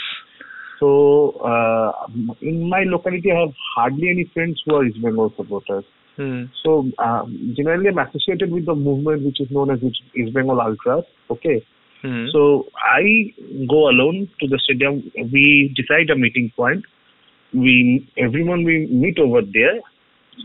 So, 0.81 1.33
uh, 1.45 1.93
in 2.40 2.69
my 2.69 2.85
locality, 2.85 3.31
I 3.31 3.40
have 3.40 3.55
hardly 3.75 4.09
any 4.09 4.25
friends 4.33 4.62
who 4.64 4.77
are 4.77 4.85
East 4.85 5.01
Bengal 5.03 5.33
supporters. 5.37 5.85
Hmm. 6.16 6.45
So, 6.64 6.90
um, 6.99 7.55
generally, 7.57 7.88
I'm 7.88 7.99
associated 7.99 8.51
with 8.51 8.66
the 8.66 8.75
movement 8.75 9.25
which 9.25 9.40
is 9.40 9.51
known 9.51 9.71
as 9.71 9.79
East 9.83 10.35
Bengal 10.35 10.61
Ultras. 10.61 11.05
Okay. 11.31 11.64
Hmm. 12.03 12.27
So 12.33 12.66
I 12.79 13.35
go 13.69 13.88
alone 13.88 14.29
to 14.40 14.49
the 14.49 14.59
stadium. 14.64 15.11
We 15.33 15.75
decide 15.77 16.11
a 16.11 16.16
meeting 16.16 16.51
point. 16.57 16.85
We 17.53 18.09
everyone 18.16 18.64
we 18.64 18.87
meet 18.87 19.19
over 19.19 19.43
there. 19.43 19.81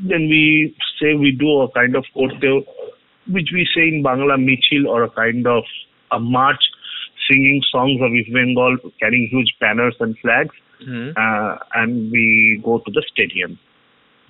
Then 0.04 0.28
we 0.28 0.76
say 1.00 1.14
we 1.14 1.32
do 1.32 1.62
a 1.62 1.72
kind 1.72 1.96
of 1.96 2.04
corteo, 2.16 2.66
which 3.30 3.50
we 3.54 3.68
say 3.74 3.88
in 3.88 4.04
Bangla 4.04 4.38
michil 4.38 4.88
or 4.88 5.04
a 5.04 5.10
kind 5.10 5.48
of 5.48 5.64
a 6.12 6.20
march, 6.20 6.64
singing 7.30 7.62
songs 7.72 8.00
of 8.02 8.14
East 8.14 8.32
Bengal, 8.34 8.78
carrying 9.00 9.28
huge 9.32 9.54
banners 9.60 9.96
and 10.00 10.18
flags, 10.20 10.56
Hmm. 10.86 11.12
uh, 11.16 11.56
and 11.76 12.12
we 12.12 12.62
go 12.64 12.80
to 12.80 12.92
the 12.92 13.04
stadium. 13.14 13.58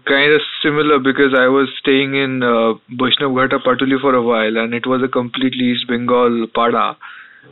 kind 0.07 0.31
of 0.33 0.41
similar 0.63 0.97
because 1.05 1.33
I 1.37 1.47
was 1.53 1.67
staying 1.79 2.11
in 2.13 2.43
uh, 2.43 2.73
Vaishnav 3.01 3.31
Patuli 3.67 3.99
for 3.99 4.13
a 4.13 4.21
while 4.21 4.57
and 4.63 4.75
it 4.79 4.85
was 4.85 5.01
a 5.01 5.07
completely 5.07 5.65
East 5.71 5.87
Bengal 5.87 6.45
pada. 6.57 6.95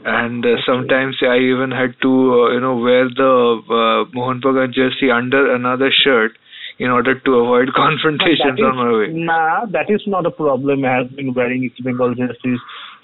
And 0.06 0.46
uh, 0.46 0.58
sometimes 0.66 1.18
I 1.24 1.38
even 1.40 1.72
had 1.72 1.96
to, 2.04 2.12
uh, 2.12 2.52
you 2.54 2.60
know, 2.60 2.76
wear 2.78 3.10
the 3.10 3.34
uh, 3.80 4.06
Mohun 4.18 4.42
Bagan 4.46 4.72
jersey 4.72 5.10
under 5.10 5.42
another 5.56 5.90
shirt 6.04 6.38
in 6.78 6.92
order 6.92 7.16
to 7.20 7.36
avoid 7.42 7.74
confrontations 7.84 8.60
on 8.62 8.76
my 8.84 8.92
way. 9.00 9.08
Nah, 9.12 9.66
that 9.78 9.90
is 9.90 10.04
not 10.06 10.26
a 10.28 10.32
problem. 10.32 10.86
I 10.86 10.94
have 10.98 11.16
been 11.16 11.34
wearing 11.34 11.64
East 11.64 11.84
Bengal 11.84 12.14
jerseys 12.14 12.60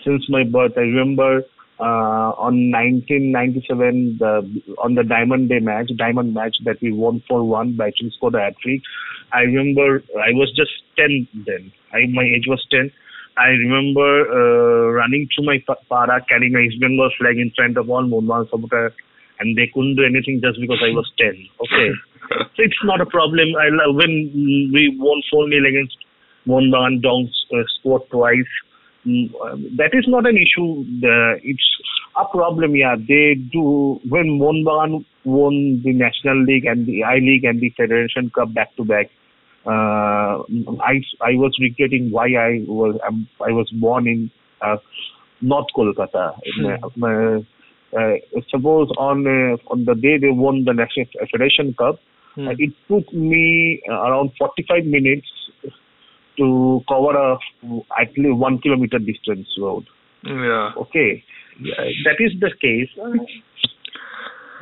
since 0.06 0.30
my 0.30 0.44
birth. 0.44 0.74
I 0.78 0.82
remember 0.82 1.42
on 1.86 2.72
1997, 2.72 4.18
the, 4.20 4.76
on 4.84 4.96
the 4.96 5.04
Diamond 5.04 5.50
Day 5.50 5.60
match, 5.60 5.92
Diamond 5.98 6.34
match 6.34 6.58
that 6.66 6.82
we 6.82 6.92
won 6.92 7.24
4-1 7.30 7.78
by 7.78 7.88
actually 7.88 8.12
scored 8.16 8.36
a 8.36 8.40
hat-trick. 8.40 8.82
I 9.32 9.42
remember 9.42 10.04
I 10.18 10.32
was 10.34 10.52
just 10.56 10.72
10 10.98 11.28
then. 11.46 11.72
I, 11.94 12.08
my 12.12 12.24
age 12.24 12.46
was 12.48 12.66
10. 12.72 12.92
I 13.38 13.50
remember 13.56 14.28
uh, 14.28 14.92
running 14.92 15.30
through 15.34 15.46
my 15.46 15.64
pa- 15.66 15.80
para 15.88 16.26
carrying 16.28 16.54
my 16.54 16.62
East 16.62 16.80
Bengal 16.82 17.10
flag 17.18 17.38
in 17.38 17.52
front 17.56 17.78
of 17.78 17.90
all 17.90 18.04
Mohun 18.04 18.50
supporters 18.50 18.94
and 19.40 19.58
they 19.58 19.72
couldn't 19.74 19.96
do 19.96 20.04
anything 20.04 20.42
just 20.44 20.60
because 20.60 20.80
I 20.84 20.92
was 20.92 21.10
10. 21.18 21.48
Okay. 21.64 21.90
So 22.30 22.62
it's 22.62 22.78
not 22.84 23.02
a 23.02 23.08
problem. 23.08 23.56
I 23.58 23.70
when 23.90 24.70
we 24.72 24.94
won 25.00 25.24
4 25.32 25.50
0 25.50 25.66
against 25.66 25.98
Mohun 26.46 27.02
Dongs 27.02 27.34
uh, 27.52 27.64
scored 27.80 28.04
twice. 28.12 28.54
That 29.06 29.92
is 29.94 30.06
not 30.08 30.28
an 30.28 30.38
issue. 30.38 30.84
The, 31.02 31.40
it's 31.44 31.68
a 32.20 32.26
problem, 32.26 32.76
yeah. 32.76 32.96
They 32.96 33.36
do 33.36 34.00
when 34.08 34.40
Mohun 34.40 34.66
Bagan 34.66 35.06
won 35.24 35.82
the 35.84 35.94
National 35.94 36.44
League 36.44 36.66
and 36.66 36.86
the 36.86 37.04
I 37.04 37.16
League 37.16 37.46
and 37.46 37.62
the 37.62 37.70
Federation 37.78 38.32
Cup 38.36 38.54
back 38.54 38.76
to 38.78 38.84
back. 38.84 39.10
Uh, 39.66 40.44
I 40.82 41.04
I 41.22 41.36
was 41.36 41.56
regretting 41.60 42.12
why 42.12 42.28
I 42.34 42.64
was 42.68 43.00
um, 43.08 43.28
I 43.42 43.52
was 43.52 43.70
born 43.72 44.08
in 44.08 44.32
uh, 44.62 44.78
North 45.42 45.68
Kolkata. 45.76 46.40
My, 46.62 46.78
my, 46.96 47.36
uh, 47.98 48.16
suppose 48.50 48.90
on 48.98 49.28
uh, 49.28 49.58
on 49.72 49.86
the 49.86 49.96
day 49.96 50.18
they 50.18 50.30
won 50.30 50.64
the 50.66 50.74
National 50.74 51.06
Federation 51.32 51.74
Cup, 51.78 52.00
Hmm. 52.36 52.48
uh, 52.48 52.52
it 52.58 52.74
took 52.88 53.12
me 53.14 53.82
uh, 53.90 53.94
around 53.94 54.32
45 54.38 54.86
minutes 54.86 55.28
to 56.40 56.82
cover 56.88 57.16
a 57.18 57.38
at 58.02 58.18
least 58.18 58.38
one 58.38 58.58
kilometer 58.60 58.98
distance 58.98 59.48
road. 59.60 59.86
Yeah. 60.24 60.72
Okay, 60.78 61.24
yeah, 61.62 61.86
that 62.06 62.18
is 62.20 62.32
the 62.40 62.52
case. 62.62 62.90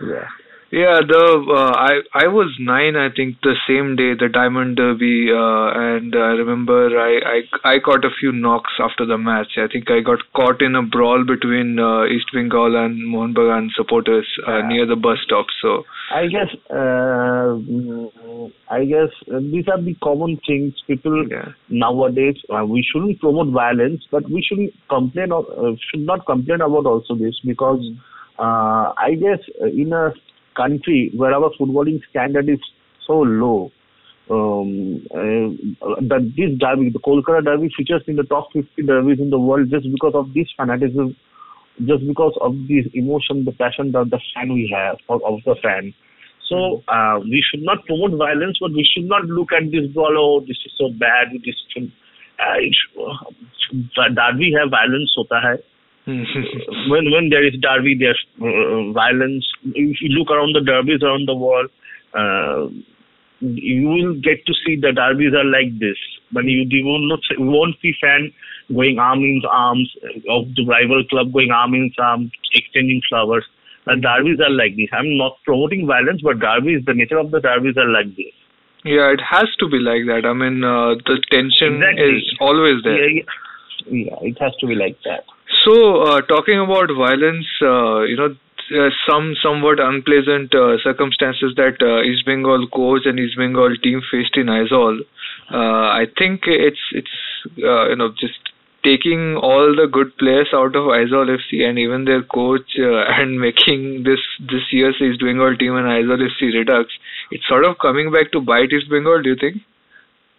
Yeah. 0.03 0.27
Yeah, 0.69 0.99
the 0.99 1.23
uh, 1.47 1.71
I 1.79 2.25
I 2.25 2.27
was 2.27 2.53
nine, 2.59 2.97
I 2.97 3.07
think, 3.09 3.39
the 3.41 3.55
same 3.65 3.95
day 3.95 4.15
the 4.19 4.27
Diamond 4.27 4.75
Derby, 4.75 5.31
uh, 5.31 5.71
and 5.71 6.13
I 6.13 6.35
remember 6.35 6.91
I, 6.99 7.39
I 7.63 7.75
I 7.75 7.77
got 7.79 8.03
a 8.03 8.09
few 8.19 8.33
knocks 8.33 8.73
after 8.77 9.05
the 9.05 9.17
match. 9.17 9.55
I 9.55 9.67
think 9.71 9.89
I 9.89 10.01
got 10.01 10.19
caught 10.35 10.61
in 10.61 10.75
a 10.75 10.83
brawl 10.83 11.23
between 11.23 11.79
uh, 11.79 12.03
East 12.07 12.27
Bengal 12.33 12.75
and 12.75 12.99
Mohun 12.99 13.33
Bagan 13.33 13.69
supporters 13.77 14.27
uh, 14.45 14.59
near 14.67 14.85
the 14.85 14.97
bus 14.97 15.19
stop. 15.23 15.45
So 15.61 15.85
I 16.11 16.27
guess 16.27 16.51
uh, 16.69 17.55
I 18.69 18.83
guess 18.83 19.15
uh, 19.33 19.39
these 19.39 19.69
are 19.69 19.81
the 19.81 19.95
common 20.03 20.37
things 20.45 20.73
people 20.85 21.29
yeah, 21.29 21.53
nowadays. 21.69 22.35
Uh, 22.49 22.65
we 22.65 22.83
shouldn't 22.83 23.21
promote 23.21 23.53
violence, 23.53 24.03
but 24.11 24.29
we 24.29 24.43
shouldn't 24.43 24.73
complain. 24.89 25.31
or 25.31 25.47
uh, 25.47 25.75
should 25.89 26.05
not 26.05 26.25
complain 26.25 26.59
about 26.59 26.85
also 26.85 27.15
this 27.15 27.39
because 27.45 27.79
uh, 28.37 28.91
I 28.97 29.15
guess 29.17 29.39
uh, 29.61 29.67
in 29.67 29.93
a 29.93 30.11
country 30.57 31.11
where 31.15 31.33
our 31.33 31.51
footballing 31.59 32.01
standard 32.09 32.49
is 32.49 32.59
so 33.05 33.19
low. 33.19 33.71
Um, 34.29 35.05
uh, 35.15 36.01
that 36.01 36.33
this 36.35 36.51
derby, 36.59 36.89
the 36.89 36.99
Kolkata 36.99 37.45
derby, 37.45 37.69
features 37.77 38.03
in 38.07 38.17
the 38.17 38.23
top 38.23 38.49
50 38.51 38.81
derbies 38.83 39.19
in 39.19 39.29
the 39.29 39.39
world 39.39 39.69
just 39.69 39.87
because 39.89 40.11
of 40.15 40.33
this 40.33 40.47
fanaticism 40.57 41.15
just 41.85 42.05
because 42.07 42.33
of 42.41 42.53
this 42.67 42.85
emotion, 42.93 43.45
the 43.45 43.51
passion 43.51 43.91
that 43.91 44.09
the 44.09 44.19
fan 44.33 44.53
we 44.53 44.71
have 44.73 44.97
of, 45.09 45.21
of 45.23 45.39
the 45.45 45.55
fan. 45.61 45.93
So 46.49 46.81
uh, 46.87 47.19
we 47.21 47.43
should 47.43 47.61
not 47.61 47.85
promote 47.85 48.17
violence, 48.17 48.57
but 48.59 48.71
we 48.71 48.87
should 48.87 49.05
not 49.05 49.25
look 49.25 49.49
at 49.51 49.69
this 49.69 49.85
ball. 49.93 50.15
Oh, 50.17 50.39
this 50.41 50.57
is 50.65 50.71
so 50.77 50.89
bad. 50.97 51.27
This 51.45 51.55
is, 51.75 51.89
uh, 52.39 52.57
it 52.57 52.73
should, 52.73 53.89
uh, 53.97 54.09
derby 54.09 54.55
have 54.57 54.71
violence. 54.71 55.13
when 56.89 57.11
when 57.11 57.29
there 57.29 57.45
is 57.45 57.53
derby, 57.59 57.95
there's 57.99 58.23
uh, 58.39 58.93
violence. 58.93 59.45
If 59.75 60.01
you 60.01 60.09
look 60.15 60.31
around 60.31 60.55
the 60.55 60.61
derbies 60.61 61.03
around 61.03 61.27
the 61.27 61.35
world, 61.35 61.69
uh, 62.15 62.71
you 63.41 63.87
will 63.89 64.13
get 64.21 64.45
to 64.45 64.53
see 64.65 64.77
the 64.79 64.93
derbies 64.93 65.33
are 65.33 65.43
like 65.43 65.77
this. 65.79 65.97
But 66.31 66.45
you, 66.45 66.63
you 66.69 66.83
not 67.07 67.19
you 67.37 67.45
won't 67.45 67.75
see 67.81 67.93
fan 67.99 68.31
going 68.73 68.99
arm 68.99 69.19
in 69.19 69.41
arms 69.51 69.93
of 70.29 70.47
the 70.55 70.65
rival 70.65 71.03
club 71.09 71.33
going 71.33 71.51
arm 71.51 71.73
in 71.73 71.91
arm, 71.99 72.31
exchanging 72.53 73.01
flowers. 73.09 73.43
The 73.85 73.95
derbies 73.95 74.39
are 74.39 74.49
like 74.49 74.75
this. 74.77 74.87
I'm 74.93 75.17
not 75.17 75.37
promoting 75.43 75.87
violence, 75.87 76.21
but 76.21 76.39
derbies, 76.39 76.85
the 76.85 76.93
nature 76.93 77.17
of 77.19 77.31
the 77.31 77.39
derbies 77.39 77.75
are 77.75 77.89
like 77.89 78.15
this. 78.15 78.35
Yeah, 78.83 79.11
it 79.11 79.21
has 79.29 79.47
to 79.59 79.67
be 79.67 79.79
like 79.79 80.07
that. 80.07 80.23
I 80.25 80.33
mean, 80.33 80.63
uh, 80.63 80.95
the 81.03 81.19
tension 81.31 81.83
Exactly. 81.83 82.15
is 82.15 82.37
always 82.39 82.83
there. 82.83 83.09
Yeah, 83.09 83.23
yeah, 83.87 84.05
yeah, 84.07 84.17
it 84.21 84.37
has 84.39 84.55
to 84.59 84.67
be 84.67 84.75
like 84.75 84.97
that. 85.03 85.23
So, 85.67 86.01
uh, 86.01 86.21
talking 86.21 86.59
about 86.59 86.87
violence, 86.97 87.45
uh, 87.61 88.03
you 88.03 88.15
know, 88.15 88.33
uh, 88.73 88.89
some 89.05 89.35
somewhat 89.43 89.81
unpleasant 89.81 90.55
uh, 90.55 90.77
circumstances 90.81 91.53
that 91.57 91.75
uh, 91.81 92.03
East 92.03 92.25
Bengal 92.25 92.67
coach 92.69 93.01
and 93.05 93.19
East 93.19 93.35
Bengal 93.37 93.75
team 93.83 94.01
faced 94.09 94.37
in 94.37 94.45
Aizawl. 94.45 94.99
Uh, 95.51 95.91
I 95.91 96.05
think 96.17 96.43
it's 96.45 96.79
it's 96.93 97.11
you 97.57 97.95
know 97.97 98.13
just 98.17 98.39
taking 98.83 99.35
all 99.35 99.75
the 99.75 99.87
good 99.91 100.17
players 100.17 100.47
out 100.53 100.73
of 100.75 100.87
Aizawl 100.87 101.35
FC 101.35 101.67
and 101.67 101.77
even 101.77 102.05
their 102.05 102.23
coach 102.23 102.71
and 102.77 103.37
making 103.37 104.03
this 104.03 104.23
this 104.39 104.71
year's 104.71 104.95
East 105.01 105.19
Bengal 105.19 105.57
team 105.57 105.75
and 105.75 105.87
Aizawl 105.87 106.23
FC 106.31 106.53
redux. 106.53 106.93
It's 107.31 107.47
sort 107.47 107.65
of 107.65 107.77
coming 107.79 108.09
back 108.11 108.31
to 108.31 108.39
bite 108.39 108.71
East 108.71 108.89
Bengal. 108.89 109.21
Do 109.21 109.29
you 109.31 109.35
think? 109.35 109.57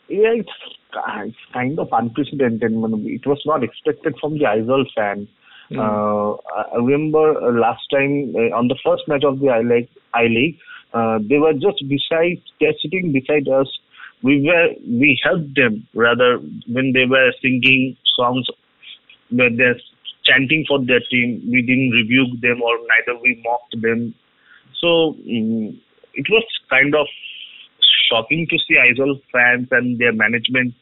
Yeah, 0.08 0.32
it's, 0.40 0.50
it's 0.94 1.36
kind 1.52 1.78
of 1.78 1.88
unprecedented. 1.92 2.72
It 2.72 3.26
was 3.26 3.42
not 3.44 3.62
expected 3.62 4.16
from 4.20 4.38
the 4.38 4.44
Aizawl 4.44 4.84
fan. 4.96 5.28
Hmm. 5.68 5.78
Uh, 5.78 6.32
I 6.32 6.76
remember 6.76 7.36
uh, 7.36 7.52
last 7.52 7.82
time 7.92 8.34
uh, 8.34 8.56
on 8.56 8.68
the 8.68 8.78
first 8.82 9.02
match 9.06 9.22
of 9.24 9.40
the 9.40 9.50
I 9.50 9.60
League, 9.60 9.88
I 10.14 10.22
League 10.24 10.58
uh, 10.94 11.18
they 11.28 11.36
were 11.36 11.52
just 11.52 11.82
beside, 11.88 12.40
they're 12.60 12.72
sitting 12.80 13.12
beside 13.12 13.48
us. 13.48 13.68
We 14.22 14.42
were, 14.42 14.68
we 14.86 15.20
helped 15.22 15.54
them 15.54 15.86
rather 15.94 16.38
when 16.66 16.92
they 16.92 17.04
were 17.04 17.32
singing 17.42 17.96
songs 18.16 18.46
where 19.30 19.50
they're 19.54 19.78
chanting 20.24 20.64
for 20.66 20.84
their 20.84 21.00
team. 21.10 21.42
We 21.46 21.62
didn't 21.62 21.90
rebuke 21.90 22.40
them 22.40 22.62
or 22.62 22.78
neither 22.88 23.20
we 23.20 23.40
mocked 23.44 23.80
them. 23.80 24.14
So 24.80 25.14
mm, 25.26 25.78
it 26.14 26.26
was 26.30 26.44
kind 26.70 26.94
of 26.94 27.06
shocking 28.08 28.46
to 28.50 28.58
see 28.58 28.74
Aizawl 28.74 29.20
fans 29.32 29.68
and 29.70 29.98
their 29.98 30.12
management 30.12 30.74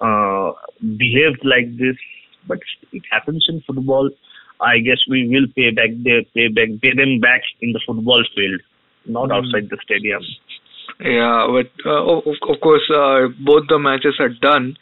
uh, 0.00 0.52
behaved 0.96 1.44
like 1.44 1.76
this. 1.76 1.96
But 2.46 2.58
it 2.92 3.02
happens 3.10 3.46
in 3.48 3.62
football. 3.66 4.10
I 4.60 4.78
guess 4.78 4.98
we 5.08 5.28
will 5.28 5.46
pay 5.56 5.70
back 5.70 5.90
their 6.02 6.22
pay 6.34 6.48
back 6.48 6.68
pay 6.82 6.94
them 6.94 7.20
back 7.20 7.42
in 7.60 7.72
the 7.72 7.80
football 7.86 8.22
field, 8.34 8.60
not 9.06 9.30
outside 9.32 9.68
the 9.70 9.78
stadium. 9.82 10.22
Yeah, 11.00 11.46
but 11.48 11.70
uh, 11.86 12.04
of, 12.04 12.24
of 12.26 12.60
course, 12.60 12.90
uh, 12.94 13.28
both 13.40 13.68
the 13.68 13.78
matches 13.78 14.16
are 14.18 14.28
done, 14.28 14.76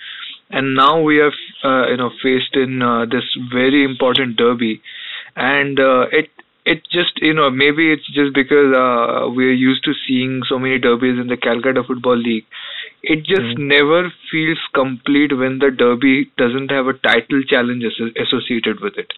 and 0.51 0.75
now 0.75 1.01
we 1.01 1.19
have 1.19 1.33
uh, 1.63 1.89
you 1.91 1.97
know 1.97 2.11
faced 2.23 2.55
in 2.55 2.83
uh, 2.83 3.05
this 3.07 3.25
very 3.53 3.85
important 3.85 4.37
derby, 4.37 4.81
and 5.37 5.79
uh, 5.79 6.07
it 6.11 6.31
it 6.73 6.83
just 6.97 7.21
you 7.29 7.35
know 7.35 7.51
maybe 7.51 7.91
it's 7.93 8.09
just 8.19 8.35
because 8.35 8.75
uh, 8.75 9.29
we're 9.39 9.59
used 9.61 9.85
to 9.85 9.93
seeing 10.07 10.43
so 10.49 10.59
many 10.59 10.79
derbies 10.79 11.19
in 11.19 11.29
the 11.29 11.37
Calcutta 11.37 11.83
Football 11.87 12.19
League. 12.19 12.45
It 13.03 13.25
just 13.25 13.57
never 13.59 14.13
feels 14.31 14.59
complete 14.75 15.37
when 15.37 15.59
the 15.61 15.71
derby 15.71 16.31
doesn't 16.37 16.71
have 16.71 16.89
a 16.89 16.95
title 16.95 17.43
challenge 17.49 17.85
as- 17.85 18.13
associated 18.27 18.81
with 18.81 18.99
it. 18.99 19.13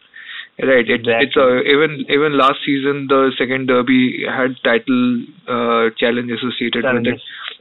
Right. 0.63 0.89
It, 0.89 1.07
It's 1.07 1.37
a, 1.37 1.63
even 1.63 2.05
even 2.11 2.37
last 2.37 2.59
season 2.67 3.07
the 3.09 3.33
second 3.39 3.67
derby 3.69 4.25
had 4.29 4.57
title 4.63 5.25
uh, 5.49 5.89
challenge 5.97 6.31
associated 6.31 6.85
with 6.85 7.07
it. 7.07 7.21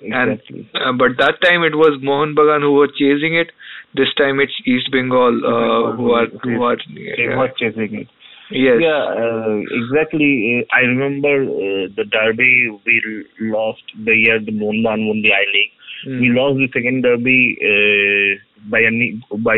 Challenges, 0.10 0.66
And 0.74 0.76
uh, 0.76 0.92
but 0.92 1.18
that 1.18 1.42
time 1.42 1.64
it 1.64 1.76
was 1.76 1.98
Mohun 2.02 2.36
Bagan 2.36 2.62
who 2.62 2.74
were 2.74 2.90
chasing 3.02 3.36
it. 3.36 3.52
This 3.96 4.14
time 4.16 4.40
it's 4.42 4.54
East 4.66 4.92
Bengal 4.92 5.40
uh, 5.54 5.96
who 5.96 6.12
are 6.12 6.28
who 6.44 6.62
are 6.64 6.78
They 6.94 7.30
were 7.30 7.52
chasing 7.58 8.02
it. 8.02 8.08
Yes. 8.52 8.78
Yeah, 8.82 9.04
uh, 9.06 9.60
exactly. 9.70 10.66
Uh, 10.66 10.76
I 10.76 10.82
remember 10.82 11.44
uh, 11.44 11.88
the 11.96 12.06
derby 12.12 12.80
we 12.86 13.26
lost 13.42 13.84
the 14.04 14.16
year 14.16 14.40
the 14.40 14.52
Mohan 14.52 15.08
won 15.08 15.22
the 15.22 15.34
I 15.34 15.46
League. 15.54 15.72
Mm. 16.08 16.22
We 16.22 16.30
lost 16.30 16.58
the 16.58 16.68
second 16.74 17.04
derby 17.04 17.58
uh, 17.62 18.70
by 18.70 18.80
a 18.80 19.38
by 19.38 19.58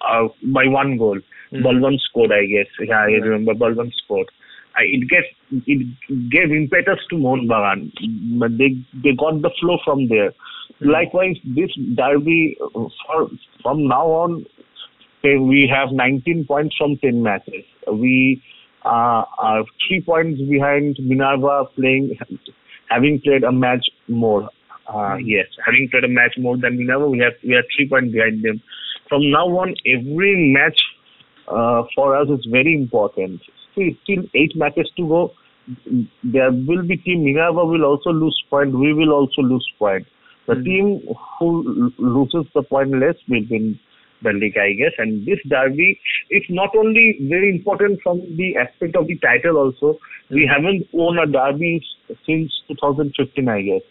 uh, 0.00 0.28
by 0.44 0.66
one 0.66 0.96
goal. 0.96 1.18
Mm. 1.52 1.62
Balwant 1.62 2.00
scored, 2.08 2.32
I 2.32 2.46
guess. 2.46 2.68
Yeah, 2.80 3.00
I 3.00 3.20
remember 3.20 3.54
Balwant 3.54 3.92
scored. 4.04 4.28
I, 4.76 4.84
it 4.84 5.08
gave 5.08 5.24
it 5.66 6.30
gave 6.30 6.52
impetus 6.52 7.00
to 7.10 7.16
Mohun 7.16 7.48
Bagan, 7.48 7.92
but 8.38 8.56
they 8.56 8.76
they 9.02 9.14
got 9.14 9.42
the 9.42 9.50
flow 9.60 9.78
from 9.84 10.08
there. 10.08 10.32
Likewise, 10.80 11.36
this 11.44 11.70
derby 11.96 12.56
uh, 12.62 12.88
for 13.06 13.28
from 13.62 13.88
now 13.88 14.06
on, 14.06 14.46
say 15.22 15.36
we 15.36 15.70
have 15.72 15.92
19 15.92 16.46
points 16.46 16.74
from 16.76 16.96
10 16.98 17.22
matches. 17.22 17.64
We 17.90 18.42
uh, 18.84 19.24
are 19.38 19.64
three 19.86 20.00
points 20.00 20.40
behind 20.48 20.96
Minerva 21.00 21.64
playing, 21.76 22.16
having 22.88 23.20
played 23.20 23.44
a 23.44 23.52
match 23.52 23.86
more. 24.08 24.48
Uh, 24.88 25.16
Yes, 25.22 25.46
having 25.64 25.88
played 25.90 26.04
a 26.04 26.08
match 26.08 26.34
more 26.38 26.56
than 26.56 26.76
Minerva, 26.76 27.08
we 27.08 27.18
have 27.20 27.34
we 27.44 27.54
are 27.54 27.62
three 27.76 27.88
points 27.88 28.12
behind 28.12 28.42
them. 28.42 28.60
From 29.08 29.30
now 29.30 29.46
on, 29.46 29.74
every 29.86 30.52
match 30.52 30.80
uh, 31.48 31.82
for 31.94 32.16
us 32.16 32.28
is 32.28 32.46
very 32.50 32.74
important. 32.74 33.40
See, 33.74 33.98
still 34.02 34.24
eight 34.34 34.56
matches 34.56 34.90
to 34.96 35.06
go. 35.06 35.32
There 36.24 36.50
will 36.50 36.82
be 36.82 36.96
team 36.96 37.24
Minerva 37.24 37.64
will 37.64 37.84
also 37.84 38.10
lose 38.10 38.36
point. 38.50 38.74
We 38.76 38.92
will 38.92 39.12
also 39.12 39.42
lose 39.42 39.68
point. 39.78 40.06
The 40.48 40.56
team 40.56 41.02
who 41.38 41.92
loses 41.98 42.50
the 42.54 42.62
point 42.62 42.90
less 42.98 43.14
will 43.28 43.44
win 43.48 43.78
the 44.22 44.32
league, 44.32 44.56
I 44.58 44.72
guess. 44.72 44.92
And 44.98 45.26
this 45.26 45.38
derby 45.48 46.00
is 46.30 46.42
not 46.48 46.74
only 46.76 47.18
very 47.22 47.50
important 47.56 48.00
from 48.02 48.20
the 48.36 48.56
aspect 48.56 48.96
of 48.96 49.06
the 49.06 49.16
title. 49.18 49.56
Also, 49.56 49.98
we 50.30 50.48
haven't 50.52 50.86
won 50.92 51.18
a 51.18 51.26
derby 51.26 51.84
since 52.26 52.52
2015, 52.68 53.48
I 53.48 53.62
guess. 53.62 53.82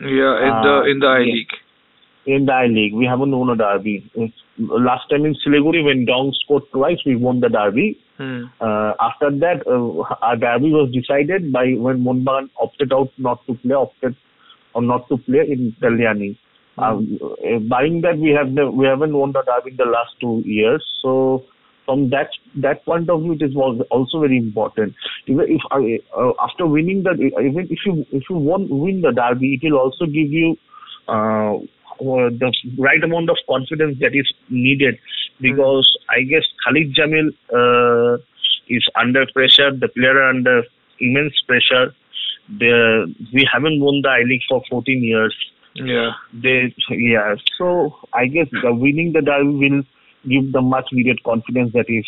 Yeah, 0.00 0.34
in 0.48 0.54
the 0.66 0.74
Uh, 0.78 0.82
in 0.84 0.98
the 1.00 1.06
I. 1.06 1.18
League. 1.20 1.54
In 2.26 2.44
the 2.46 2.52
I 2.52 2.66
League, 2.66 2.94
we 2.94 3.06
haven't 3.06 3.36
won 3.36 3.48
a 3.50 3.56
derby. 3.56 4.04
It's, 4.14 4.34
last 4.58 5.08
time 5.10 5.24
in 5.24 5.34
Siliguri, 5.34 5.82
when 5.82 6.04
Dong 6.04 6.32
scored 6.44 6.64
twice, 6.72 6.98
we 7.06 7.16
won 7.16 7.40
the 7.40 7.48
derby. 7.48 7.98
Hmm. 8.18 8.44
Uh, 8.60 8.92
after 9.00 9.30
that, 9.30 9.66
uh, 9.66 10.14
our 10.26 10.36
derby 10.36 10.70
was 10.70 10.90
decided 10.92 11.52
by 11.52 11.72
when 11.72 12.04
Monbagan 12.04 12.50
opted 12.60 12.92
out 12.92 13.10
not 13.16 13.46
to 13.46 13.54
play, 13.54 13.74
opted 13.74 14.14
or 14.74 14.82
not 14.82 15.08
to 15.08 15.16
play 15.18 15.40
in 15.48 15.74
Kalyani. 15.80 16.36
Um, 16.78 17.18
uh, 17.22 17.58
barring 17.60 18.00
that, 18.02 18.18
we 18.18 18.30
have 18.30 18.50
we 18.74 18.86
haven't 18.86 19.16
won 19.16 19.32
the 19.32 19.42
derby 19.42 19.70
in 19.70 19.76
the 19.76 19.84
last 19.84 20.12
two 20.20 20.42
years. 20.44 20.84
So 21.02 21.44
from 21.84 22.10
that 22.10 22.30
that 22.56 22.84
point 22.84 23.10
of 23.10 23.22
view, 23.22 23.32
it 23.32 23.42
is 23.42 23.54
was 23.54 23.80
also 23.90 24.20
very 24.20 24.38
important. 24.38 24.94
Even 25.26 25.46
if 25.48 25.60
uh, 25.70 26.32
after 26.40 26.66
winning 26.66 27.02
the 27.02 27.12
even 27.42 27.66
if 27.70 27.78
you 27.86 28.06
if 28.12 28.24
you 28.30 28.36
won't 28.36 28.70
win 28.70 29.00
the 29.00 29.12
derby, 29.12 29.54
it 29.60 29.66
will 29.66 29.78
also 29.78 30.06
give 30.06 30.30
you 30.30 30.56
uh, 31.08 31.56
uh, 32.00 32.30
the 32.30 32.52
right 32.78 33.02
amount 33.02 33.30
of 33.30 33.36
confidence 33.48 33.98
that 34.00 34.14
is 34.14 34.32
needed 34.50 34.98
because 35.40 35.90
I 36.08 36.22
guess 36.22 36.44
Khalid 36.64 36.94
Jamil 36.94 37.28
uh, 37.52 38.22
is 38.68 38.86
under 38.94 39.26
pressure. 39.32 39.70
The 39.72 39.88
player 39.88 40.16
are 40.16 40.30
under 40.30 40.62
immense 41.00 41.34
pressure. 41.46 41.94
The, 42.58 43.12
we 43.32 43.48
haven't 43.52 43.80
won 43.80 44.00
the 44.02 44.08
I 44.08 44.22
League 44.22 44.42
for 44.48 44.62
14 44.70 45.02
years. 45.02 45.34
Yeah. 45.74 46.10
They, 46.32 46.74
yeah. 46.90 47.34
So 47.56 47.96
I 48.12 48.26
guess 48.26 48.48
the 48.62 48.74
winning 48.74 49.12
the 49.12 49.22
derby 49.22 49.48
will 49.48 49.82
give 50.28 50.52
the 50.52 50.60
much 50.60 50.88
needed 50.92 51.22
confidence 51.22 51.72
that 51.72 51.86
is 51.88 52.04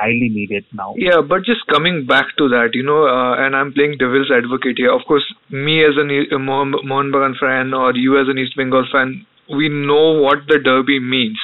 highly 0.00 0.28
needed 0.28 0.64
now. 0.72 0.94
Yeah, 0.96 1.20
but 1.20 1.44
just 1.44 1.66
coming 1.66 2.06
back 2.06 2.26
to 2.38 2.48
that, 2.48 2.70
you 2.74 2.82
know, 2.82 3.06
uh, 3.06 3.36
and 3.36 3.54
I'm 3.54 3.72
playing 3.72 3.98
devil's 3.98 4.30
advocate 4.30 4.78
here. 4.78 4.92
Of 4.92 5.02
course, 5.06 5.24
me 5.50 5.84
as 5.84 5.96
a 5.96 6.34
a 6.34 6.38
Mohan 6.38 6.72
Mohun 6.84 7.12
Bagan 7.12 7.38
fan 7.38 7.74
or 7.74 7.94
you 7.94 8.18
as 8.20 8.28
an 8.28 8.38
East 8.38 8.56
Bengal 8.56 8.86
fan, 8.90 9.26
we 9.50 9.68
know 9.68 10.20
what 10.20 10.46
the 10.48 10.58
derby 10.58 10.98
means. 10.98 11.38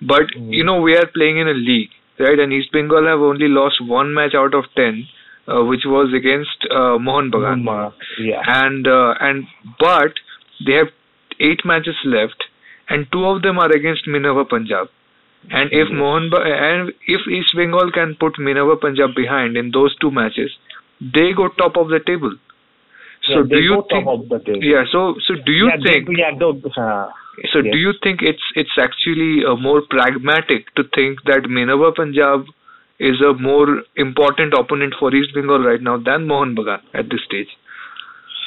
But 0.00 0.34
you 0.36 0.64
know, 0.64 0.80
we 0.80 0.96
are 0.96 1.06
playing 1.06 1.38
in 1.38 1.48
a 1.48 1.54
league, 1.54 1.90
right? 2.18 2.38
And 2.38 2.52
East 2.52 2.72
Bengal 2.72 3.06
have 3.06 3.20
only 3.20 3.48
lost 3.48 3.80
one 3.80 4.12
match 4.12 4.34
out 4.34 4.54
of 4.54 4.64
ten, 4.76 5.06
uh, 5.46 5.62
which 5.62 5.82
was 5.84 6.12
against 6.12 6.66
uh, 6.70 6.98
Mohun 6.98 7.30
Bagan. 7.30 7.68
Uh, 7.68 7.90
yeah. 8.18 8.42
and 8.46 8.88
uh, 8.88 9.14
and 9.20 9.46
but 9.78 10.14
they 10.66 10.74
have 10.74 10.88
eight 11.40 11.64
matches 11.64 11.96
left, 12.04 12.44
and 12.88 13.06
two 13.12 13.24
of 13.26 13.42
them 13.42 13.58
are 13.58 13.70
against 13.70 14.06
Minerva 14.06 14.44
Punjab. 14.44 14.88
And 15.50 15.72
if 15.72 15.90
Mohan 15.90 16.30
ba- 16.30 16.44
and 16.44 16.92
if 17.08 17.26
East 17.26 17.56
Bengal 17.56 17.90
can 17.90 18.14
put 18.20 18.38
Minerva 18.38 18.76
Punjab 18.76 19.14
behind 19.14 19.56
in 19.56 19.70
those 19.72 19.96
two 19.96 20.10
matches, 20.10 20.52
they 21.00 21.32
go 21.32 21.48
top 21.48 21.76
of 21.76 21.88
the 21.88 21.98
table. 22.00 22.34
So 23.24 23.38
Yeah, 23.38 23.42
do 23.54 23.58
you 23.62 23.84
think? 23.90 24.06
of 24.12 24.28
the 24.28 24.38
table. 24.46 24.62
Yeah. 24.64 24.84
So 24.92 25.16
so 25.26 25.34
do 25.48 25.52
you 25.52 25.66
yeah, 25.68 25.76
they- 25.84 25.92
think? 26.04 26.16
yeah, 26.18 26.30
the- 26.38 26.70
uh, 26.84 27.10
So 27.52 27.58
yes. 27.60 27.72
do 27.72 27.78
you 27.78 27.92
think 28.04 28.22
it's 28.30 28.46
it's 28.62 28.78
actually 28.86 29.44
uh, 29.50 29.56
more 29.66 29.80
pragmatic 29.96 30.72
to 30.80 30.84
think 30.96 31.22
that 31.30 31.48
Minerva 31.58 31.90
Punjab 31.98 32.46
is 33.10 33.20
a 33.28 33.32
more 33.44 33.68
important 34.06 34.54
opponent 34.62 34.94
for 34.98 35.12
East 35.20 35.34
Bengal 35.34 35.64
right 35.68 35.80
now 35.90 35.96
than 36.08 36.26
Mohun 36.32 36.54
Bagan 36.58 36.82
at 37.02 37.08
this 37.14 37.22
stage? 37.28 37.52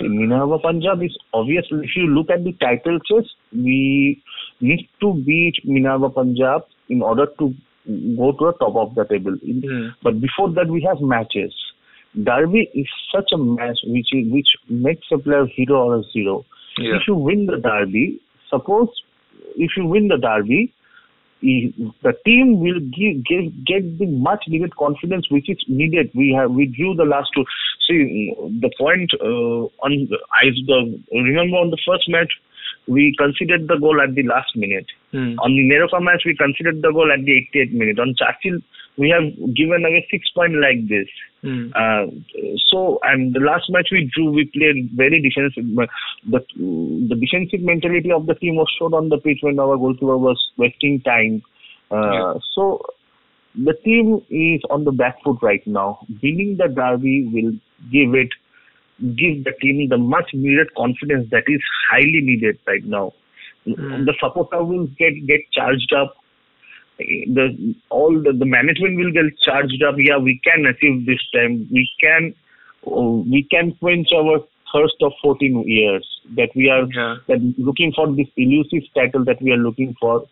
Minerva 0.02 0.60
Punjab 0.60 1.02
is 1.04 1.18
obviously, 1.34 1.80
if 1.84 1.96
you 1.96 2.08
look 2.08 2.30
at 2.30 2.44
the 2.44 2.54
title 2.54 3.00
chase, 3.00 3.30
we 3.54 4.22
need 4.62 4.88
to 5.02 5.14
beat 5.26 5.56
Minerva 5.64 6.10
Punjab 6.10 6.64
in 6.90 7.02
order 7.02 7.28
to 7.40 7.54
go 8.18 8.32
to 8.32 8.46
the 8.46 8.54
top 8.60 8.76
of 8.76 8.96
the 8.96 9.06
table. 9.06 9.36
Hmm. 9.44 9.90
But 10.04 10.22
before 10.22 10.52
that, 10.54 10.68
we 10.68 10.86
have 10.88 11.02
matches. 11.02 11.54
Derby 12.24 12.70
is 12.74 12.88
such 13.14 13.30
a 13.34 13.38
match 13.38 13.80
which 13.86 14.08
is, 14.14 14.32
which 14.32 14.48
makes 14.70 15.06
a 15.12 15.18
player 15.18 15.46
hero 15.46 15.84
or 15.84 16.00
a 16.00 16.04
zero. 16.14 16.46
Yeah. 16.78 16.96
If 16.96 17.04
you 17.08 17.16
win 17.16 17.46
the 17.46 17.58
derby, 17.58 18.20
suppose 18.50 18.90
if 19.56 19.72
you 19.78 19.86
win 19.86 20.08
the 20.08 20.18
derby, 20.18 20.74
the 21.42 22.14
team 22.26 22.60
will 22.60 22.80
give, 22.80 23.24
give 23.26 23.66
get 23.66 24.00
the 24.00 24.06
much 24.06 24.44
needed 24.48 24.76
confidence 24.76 25.30
which 25.30 25.50
is 25.50 25.64
needed. 25.68 26.10
We 26.16 26.36
have 26.38 26.52
we 26.52 26.66
drew 26.68 26.96
the 26.96 27.06
last 27.06 27.30
two. 27.36 27.46
See 27.88 28.34
the 28.62 28.72
point 28.78 29.12
uh, 29.22 29.70
on 29.86 30.08
the, 30.10 30.18
remember 31.12 31.58
on 31.58 31.70
the 31.70 31.78
first 31.86 32.10
match 32.10 32.32
we 32.88 33.16
considered 33.18 33.68
the 33.68 33.78
goal 33.80 34.00
at 34.02 34.14
the 34.16 34.24
last 34.24 34.56
minute. 34.56 34.86
Hmm. 35.12 35.40
On 35.40 35.52
the 35.56 35.64
NEROCA 35.64 36.02
match 36.04 36.24
we 36.26 36.36
considered 36.36 36.82
the 36.82 36.92
goal 36.92 37.12
at 37.12 37.24
the 37.26 37.32
88th 37.54 37.74
minute. 37.74 38.00
On 38.00 38.14
Churchill 38.18 38.60
we 38.98 39.10
have 39.10 39.24
given 39.56 39.84
away 39.86 40.08
six 40.10 40.30
point 40.36 40.54
like 40.62 40.88
this. 40.88 41.08
Hmm. 41.42 41.70
Uh, 41.76 42.06
so 42.72 43.00
and 43.04 43.34
the 43.34 43.40
last 43.40 43.70
match 43.70 43.90
we 43.92 44.10
drew, 44.16 44.32
we 44.32 44.46
played 44.46 44.90
very 44.96 45.22
defensive. 45.22 45.66
but 45.76 45.90
The 46.56 47.16
defensive 47.20 47.62
mentality 47.62 48.12
of 48.12 48.26
the 48.26 48.36
team 48.36 48.56
was 48.56 48.72
shown 48.80 48.94
on 48.94 49.10
the 49.10 49.18
pitch 49.18 49.40
when 49.42 49.60
our 49.60 49.78
goalkeeper 49.78 50.18
was 50.18 50.40
wasting 50.58 51.02
time. 51.02 51.44
Uh, 51.92 52.40
So 52.56 52.82
the 53.56 53.74
team 53.84 54.22
is 54.30 54.62
on 54.70 54.84
the 54.84 54.92
back 54.92 55.22
foot 55.24 55.38
right 55.42 55.66
now. 55.66 56.00
Winning 56.22 56.58
the 56.58 56.68
derby 56.68 57.30
will 57.32 57.52
give 57.92 58.14
it 58.16 58.30
give 59.00 59.44
the 59.44 59.52
team 59.62 59.90
the 59.90 59.98
much 59.98 60.30
needed 60.34 60.74
confidence 60.76 61.28
that 61.32 61.44
is 61.48 61.62
highly 61.92 62.22
needed 62.22 62.60
right 62.68 62.84
now. 62.84 63.14
Hmm. 63.66 64.06
The 64.06 64.14
supporter 64.22 64.64
will 64.64 64.88
get 64.98 65.26
get 65.28 65.42
charged 65.52 65.94
up 65.94 66.16
the 66.98 67.76
all 67.90 68.14
the, 68.14 68.32
the 68.32 68.46
management 68.46 68.98
will 68.98 69.12
get 69.12 69.38
charged 69.46 69.84
up. 69.84 69.96
Yeah, 69.98 70.18
we 70.18 70.40
can 70.44 70.66
achieve 70.66 71.06
this 71.06 71.20
time. 71.34 71.68
We 71.72 71.90
can 72.02 72.34
we 72.86 73.48
can 73.50 73.76
quench 73.80 74.08
our 74.16 74.40
thirst 74.74 74.96
of 75.02 75.14
14 75.24 75.64
years 75.68 76.08
that 76.36 76.50
we 76.56 76.70
are 76.70 76.86
Yeah. 76.92 77.18
that 77.28 77.42
looking 77.58 77.92
for 77.96 78.08
this 78.16 78.28
elusive 78.38 78.84
title 78.96 79.26
that 79.26 79.42
we 79.42 79.52
are 79.52 79.58
looking 79.58 79.96
for. 80.00 80.26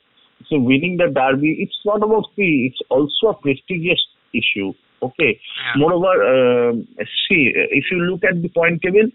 So 0.50 0.60
winning 0.60 0.98
the 0.98 1.08
derby, 1.08 1.58
it's 1.60 1.80
not 1.86 2.04
about 2.04 2.26
fee. 2.36 2.70
It's 2.72 2.82
also 2.90 3.28
a 3.30 3.34
prestigious 3.42 4.02
issue. 4.34 4.74
Okay. 5.04 5.40
Moreover, 5.76 6.14
uh, 6.24 6.74
see 7.28 7.52
if 7.54 7.86
you 7.92 7.98
look 8.10 8.24
at 8.24 8.42
the 8.42 8.50
point 8.50 8.82
table, 8.82 9.10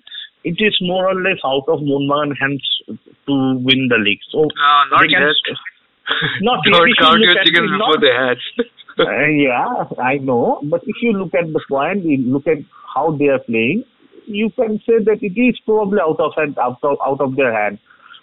it 0.44 0.56
is 0.58 0.76
more 0.80 1.08
or 1.08 1.14
less 1.14 1.38
out 1.44 1.64
of 1.68 1.80
Moonman 1.80 2.36
hands 2.40 2.62
to 2.88 3.34
win 3.58 3.88
the 3.88 3.98
league. 3.98 4.20
So 4.30 4.46
No, 4.56 4.84
not 4.90 5.10
yet. 5.10 5.20
Not. 6.40 6.64
Don't 6.64 6.88
you 6.88 6.94
count 6.98 7.20
look 7.20 7.34
your 7.34 7.44
chickens 7.44 7.70
before 7.70 8.00
they 8.00 8.12
hatch. 8.12 8.44
uh, 8.98 9.26
yeah, 9.28 9.84
I 10.02 10.16
know. 10.18 10.60
But 10.64 10.82
if 10.86 10.96
you 11.02 11.12
look 11.12 11.34
at 11.34 11.52
the 11.52 11.60
point, 11.68 12.04
you 12.04 12.18
look 12.18 12.46
at 12.46 12.58
how 12.94 13.16
they 13.16 13.26
are 13.26 13.40
playing, 13.40 13.84
you 14.26 14.50
can 14.50 14.78
say 14.86 15.04
that 15.04 15.18
it 15.22 15.38
is 15.38 15.58
probably 15.66 15.98
out 16.00 16.20
of 16.20 16.32
hand, 16.36 16.58
out 16.58 16.78
of 16.82 16.96
out 17.06 17.20
of 17.20 17.36
their 17.36 17.52
hand. 17.52 17.78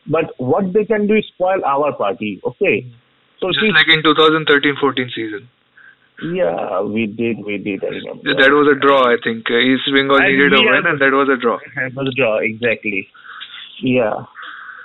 But 0.07 0.33
what 0.37 0.73
they 0.73 0.85
can 0.85 1.07
do 1.07 1.15
is 1.15 1.25
spoil 1.33 1.63
our 1.65 1.93
party. 1.93 2.41
Okay. 2.45 2.85
So 3.39 3.49
Just 3.49 3.59
see, 3.61 3.71
like 3.71 3.89
in 3.89 4.01
2013-14 4.01 5.13
season. 5.13 5.49
Yeah, 6.23 6.81
we 6.81 7.07
did, 7.07 7.43
we 7.43 7.57
did. 7.57 7.83
I 7.83 7.87
remember. 7.87 8.35
That 8.35 8.51
was 8.51 8.67
a 8.71 8.79
draw, 8.79 9.03
I 9.03 9.17
think. 9.21 9.45
Uh, 9.51 9.59
East 9.59 9.83
Bengal 9.91 10.19
needed 10.19 10.53
a 10.53 10.61
win, 10.61 10.85
and 10.87 10.99
that 11.01 11.11
was 11.11 11.27
a 11.27 11.35
draw. 11.35 11.59
That 11.75 11.93
was 11.93 12.07
a 12.07 12.15
draw, 12.15 12.37
exactly. 12.39 13.07
Yeah. 13.81 14.23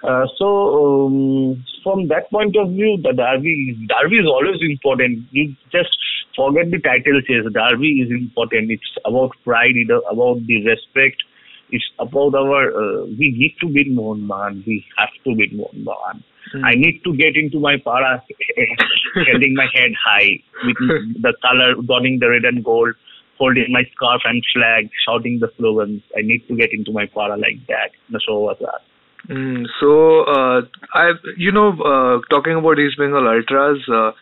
Uh, 0.03 0.27
so 0.39 1.07
um, 1.07 1.65
from 1.85 2.09
that 2.09 2.31
point 2.31 2.57
of 2.57 2.71
view, 2.71 2.99
the 3.03 3.13
derby 3.13 3.77
derby 3.87 4.17
is 4.17 4.27
always 4.27 4.61
important. 4.63 5.29
You 5.31 5.55
just 5.71 5.95
forget 6.35 6.71
the 6.71 6.81
title 6.81 7.21
chase. 7.23 7.45
Derby 7.53 8.01
is 8.01 8.11
important. 8.11 8.71
It's 8.71 8.97
about 9.05 9.31
pride. 9.45 9.77
It's 9.77 9.91
about 10.11 10.47
the 10.47 10.67
respect. 10.67 11.23
It's 11.71 11.85
about 11.99 12.35
our. 12.35 12.73
Uh, 12.73 13.05
we 13.07 13.31
need 13.37 13.55
to 13.61 13.69
beat 13.69 13.93
Mohun 13.93 14.27
Bagan. 14.27 14.67
We 14.67 14.85
have 14.97 15.11
to 15.25 15.35
beat 15.37 15.53
Mohan 15.53 16.25
Bagan. 16.55 16.65
I 16.65 16.75
need 16.75 17.03
to 17.05 17.17
get 17.17 17.37
into 17.37 17.61
my 17.61 17.77
para, 17.77 18.23
holding 19.15 19.55
my 19.55 19.67
head 19.75 19.91
high 20.03 20.43
with 20.65 20.77
the 21.23 21.35
color, 21.43 21.75
donning 21.87 22.19
the 22.21 22.29
red 22.29 22.45
and 22.45 22.65
gold, 22.65 22.95
holding 23.39 23.73
my 23.73 23.85
scarf 23.95 24.23
and 24.25 24.45
flag, 24.55 24.91
shouting 25.07 25.39
the 25.41 25.51
slogans. 25.57 26.03
I 26.17 26.23
need 26.23 26.47
to 26.49 26.57
get 26.57 26.73
into 26.73 26.93
my 26.93 27.07
para 27.07 27.37
like 27.37 27.67
that. 27.69 27.91
The 28.11 28.21
show 28.21 28.41
was 28.41 28.57
that. 28.61 28.81
Mm, 29.29 29.67
so, 29.79 30.23
uh, 30.23 30.63
I, 30.95 31.13
you 31.37 31.53
know, 31.53 31.71
uh, 31.71 32.21
talking 32.31 32.57
about 32.57 32.79
East 32.79 32.97
Bengal 32.99 33.29
Ultras, 33.29 33.79
uh, 33.89 34.13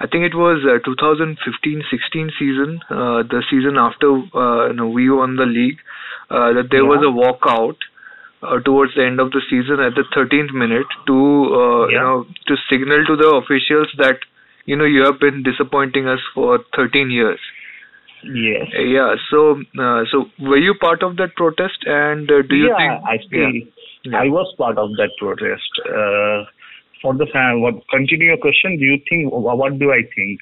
I 0.00 0.06
think 0.06 0.24
it 0.24 0.34
was 0.34 0.64
uh, 0.64 0.80
2015-16 0.88 2.30
season, 2.38 2.80
uh, 2.88 3.22
the 3.22 3.44
season 3.50 3.76
after 3.76 4.08
uh, 4.34 4.68
you 4.68 4.72
know 4.72 4.88
we 4.88 5.10
won 5.10 5.36
the 5.36 5.44
league, 5.44 5.78
uh, 6.30 6.54
that 6.54 6.68
there 6.70 6.86
was 6.86 7.04
a 7.04 7.12
walkout 7.12 7.76
uh, 8.42 8.58
towards 8.60 8.94
the 8.94 9.04
end 9.04 9.20
of 9.20 9.30
the 9.32 9.42
season 9.50 9.80
at 9.80 9.94
the 9.94 10.04
13th 10.16 10.52
minute 10.52 10.86
to 11.06 11.14
uh, 11.14 11.86
you 11.88 12.00
know 12.00 12.26
to 12.46 12.56
signal 12.70 13.04
to 13.06 13.16
the 13.16 13.28
officials 13.36 13.88
that 13.98 14.18
you 14.66 14.76
know 14.76 14.84
you 14.84 15.02
have 15.04 15.20
been 15.20 15.42
disappointing 15.42 16.08
us 16.08 16.20
for 16.34 16.60
13 16.76 17.10
years. 17.10 17.40
Yes. 18.24 18.68
Uh, 18.76 18.82
Yeah. 18.82 19.14
So, 19.30 19.60
uh, 19.78 20.04
so 20.10 20.26
were 20.38 20.58
you 20.58 20.74
part 20.74 21.02
of 21.02 21.16
that 21.16 21.34
protest? 21.36 21.84
And 21.86 22.30
uh, 22.30 22.42
do 22.42 22.56
you 22.56 22.68
yeah, 22.68 22.76
think? 22.76 22.92
I 23.08 23.16
see. 23.30 23.72
Yeah. 24.04 24.18
I 24.18 24.28
was 24.28 24.52
part 24.56 24.78
of 24.78 24.90
that 24.96 25.10
protest. 25.18 25.70
Uh, 25.88 26.44
for 27.02 27.14
the 27.14 27.26
fan, 27.32 27.62
what 27.62 27.74
continue 27.88 28.28
your 28.28 28.36
question? 28.36 28.76
Do 28.78 28.84
you 28.84 29.00
think? 29.08 29.32
What 29.32 29.78
do 29.78 29.90
I 29.90 30.02
think? 30.14 30.40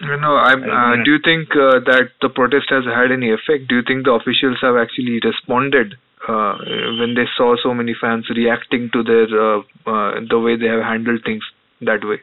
You 0.00 0.16
know, 0.16 0.36
I'm, 0.36 0.62
uh, 0.62 1.02
do 1.04 1.10
you 1.10 1.18
think 1.24 1.50
uh, 1.50 1.82
that 1.84 2.14
the 2.22 2.28
protest 2.28 2.70
has 2.70 2.84
had 2.84 3.10
any 3.10 3.32
effect? 3.32 3.68
Do 3.68 3.76
you 3.76 3.82
think 3.82 4.04
the 4.04 4.12
officials 4.12 4.56
have 4.62 4.76
actually 4.76 5.18
responded 5.24 5.96
uh, 6.26 6.58
when 6.98 7.14
they 7.14 7.26
saw 7.36 7.54
so 7.62 7.72
many 7.74 7.94
fans 8.00 8.28
reacting 8.34 8.90
to 8.92 9.02
their 9.02 9.28
uh, 9.28 9.58
uh, 9.86 10.20
the 10.28 10.38
way 10.38 10.56
they 10.56 10.66
have 10.66 10.82
handled 10.82 11.20
things 11.24 11.42
that 11.80 12.00
way? 12.04 12.18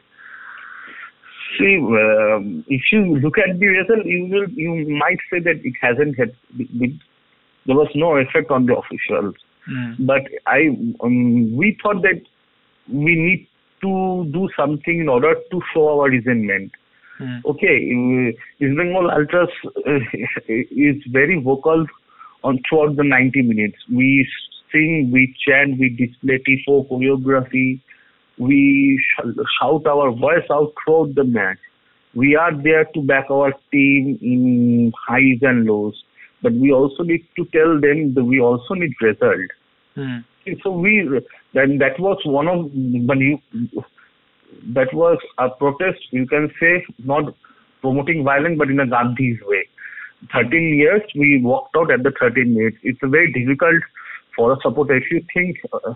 See, 1.58 1.76
um, 1.78 2.64
if 2.68 2.82
you 2.92 3.16
look 3.16 3.38
at 3.38 3.58
the 3.58 3.66
result, 3.66 4.04
you 4.04 4.26
will 4.26 4.48
you 4.50 4.98
might 4.98 5.18
say 5.30 5.40
that 5.40 5.64
it 5.64 5.74
hasn't 5.80 6.18
had 6.18 6.34
there 7.66 7.74
was 7.74 7.88
no 7.94 8.16
effect 8.16 8.50
on 8.50 8.66
the 8.66 8.76
officials. 8.76 9.34
But 9.98 10.22
I 10.46 10.68
um, 11.00 11.56
we 11.56 11.76
thought 11.82 12.02
that 12.02 12.22
we 12.88 13.14
need 13.16 13.48
to 13.82 14.30
do 14.32 14.48
something 14.56 15.00
in 15.00 15.08
order 15.08 15.34
to 15.34 15.60
show 15.72 16.00
our 16.00 16.08
resentment. 16.08 16.72
Okay, 17.46 17.76
uh, 17.90 18.28
East 18.60 18.76
Bengal 18.76 19.10
Ultras 19.10 19.48
uh, 19.64 19.98
is 20.48 20.96
very 21.10 21.40
vocal 21.40 21.86
on 22.44 22.60
throughout 22.68 22.96
the 22.96 23.04
90 23.04 23.42
minutes. 23.42 23.76
We 23.92 24.28
sing, 24.72 25.10
we 25.12 25.34
chant, 25.46 25.78
we 25.78 25.90
display 25.90 26.42
tifo 26.46 26.88
choreography, 26.88 27.80
we 28.38 29.02
shout 29.60 29.86
our 29.86 30.10
voice 30.12 30.46
out 30.50 30.72
throughout 30.84 31.14
the 31.14 31.24
match. 31.24 31.58
We 32.14 32.36
are 32.36 32.50
there 32.62 32.84
to 32.84 33.02
back 33.02 33.30
our 33.30 33.52
team 33.72 34.18
in 34.22 34.92
highs 35.06 35.38
and 35.42 35.66
lows, 35.66 36.02
but 36.42 36.52
we 36.52 36.72
also 36.72 37.02
need 37.02 37.26
to 37.36 37.44
tell 37.46 37.80
them 37.80 38.14
that 38.14 38.24
we 38.24 38.40
also 38.40 38.74
need 38.74 38.92
result. 39.00 39.50
Hmm. 39.94 40.18
So 40.62 40.70
we 40.70 41.08
then 41.54 41.78
that 41.78 41.98
was 41.98 42.18
one 42.24 42.48
of 42.48 42.70
when 42.72 43.20
you 43.20 43.38
that 44.74 44.92
was 44.94 45.18
a 45.38 45.50
protest. 45.50 45.98
You 46.10 46.26
can 46.26 46.50
say 46.60 46.84
not 47.04 47.34
promoting 47.80 48.24
violence, 48.24 48.58
but 48.58 48.70
in 48.70 48.80
a 48.80 48.86
Gandhi's 48.86 49.38
way. 49.42 49.68
13 50.32 50.78
years 50.78 51.02
we 51.14 51.40
walked 51.42 51.76
out 51.76 51.90
at 51.90 52.02
the 52.02 52.12
13 52.18 52.54
minutes. 52.54 52.78
It's 52.82 52.98
very 53.02 53.32
difficult 53.32 53.82
for 54.34 54.52
a 54.52 54.56
supporter. 54.62 54.96
If 54.96 55.10
you 55.10 55.24
think 55.32 55.56
uh, 55.72 55.94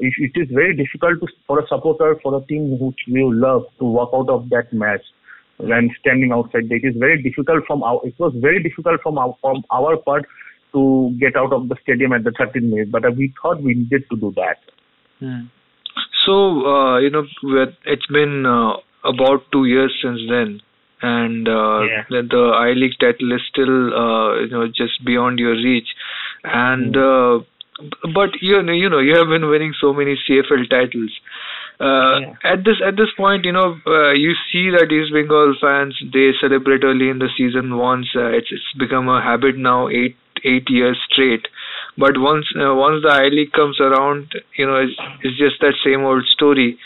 if 0.00 0.14
it 0.18 0.32
is 0.40 0.48
very 0.50 0.74
difficult 0.74 1.20
to, 1.20 1.26
for 1.46 1.60
a 1.60 1.66
supporter 1.68 2.16
for 2.22 2.36
a 2.36 2.46
team 2.46 2.78
which 2.80 2.98
you 3.06 3.32
love 3.32 3.64
to 3.78 3.84
walk 3.84 4.10
out 4.14 4.28
of 4.28 4.48
that 4.48 4.72
match 4.72 5.02
when 5.58 5.90
standing 6.00 6.32
outside. 6.32 6.70
It 6.70 6.84
is 6.84 6.94
very 6.98 7.22
difficult 7.22 7.64
from 7.66 7.82
our. 7.82 8.00
It 8.04 8.14
was 8.18 8.32
very 8.36 8.62
difficult 8.62 9.00
from 9.02 9.18
our 9.18 9.36
from 9.40 9.62
our 9.70 9.96
part 9.98 10.24
to 10.72 11.14
get 11.20 11.36
out 11.36 11.52
of 11.52 11.68
the 11.68 11.76
stadium 11.82 12.12
at 12.12 12.24
the 12.24 12.32
13 12.36 12.70
minutes. 12.70 12.90
But 12.90 13.04
uh, 13.04 13.10
we 13.10 13.32
thought 13.40 13.62
we 13.62 13.74
needed 13.74 14.04
to 14.10 14.16
do 14.16 14.32
that. 14.36 14.58
So, 16.24 16.66
uh, 16.66 16.98
you 16.98 17.10
know, 17.10 17.24
it's 17.84 18.06
been 18.06 18.46
uh, 18.46 18.74
about 19.04 19.50
two 19.52 19.64
years 19.64 19.92
since 20.02 20.20
then, 20.28 20.60
and 21.02 21.48
uh, 21.48 21.80
Yeah. 21.82 22.04
the, 22.10 22.52
I 22.56 22.72
League 22.72 22.98
title 23.00 23.32
is 23.32 23.42
still, 23.48 23.94
uh, 23.94 24.40
you 24.40 24.48
know, 24.48 24.66
just 24.68 25.04
beyond 25.04 25.38
your 25.38 25.54
reach. 25.54 25.88
And 26.44 26.96
uh, 26.96 27.40
but 28.14 28.30
you 28.40 28.62
know, 28.62 28.72
you 28.72 28.88
know, 28.90 28.98
you 28.98 29.16
have 29.16 29.28
been 29.28 29.48
winning 29.48 29.74
so 29.80 29.92
many 29.92 30.16
CFL 30.28 30.68
titles. 30.68 31.12
Uh, 31.80 32.20
Yeah. 32.20 32.34
At 32.44 32.64
this 32.64 32.76
at 32.84 32.96
this 32.96 33.10
point, 33.16 33.44
you 33.46 33.52
know, 33.52 33.78
uh, 33.86 34.10
you 34.12 34.34
see 34.52 34.68
that 34.70 34.92
East 34.92 35.12
Bengal 35.12 35.54
fans 35.60 35.96
they 36.12 36.32
celebrate 36.40 36.84
early 36.84 37.08
in 37.08 37.18
the 37.18 37.30
season 37.36 37.76
once. 37.78 38.08
Uh, 38.14 38.26
it's 38.40 38.52
it's 38.52 38.72
become 38.78 39.08
a 39.08 39.22
habit 39.22 39.56
now, 39.56 39.88
eight 39.88 40.16
eight 40.44 40.68
years 40.68 40.98
straight. 41.10 41.48
But 41.96 42.18
once 42.18 42.46
uh, 42.60 42.74
once 42.74 43.02
the 43.02 43.10
I 43.12 43.28
League 43.28 43.52
comes 43.52 43.80
around, 43.80 44.34
you 44.58 44.66
know, 44.66 44.76
it's, 44.76 44.92
it's 45.22 45.38
just 45.38 45.60
that 45.60 45.74
same 45.84 46.04
old 46.04 46.26
story. 46.26 46.78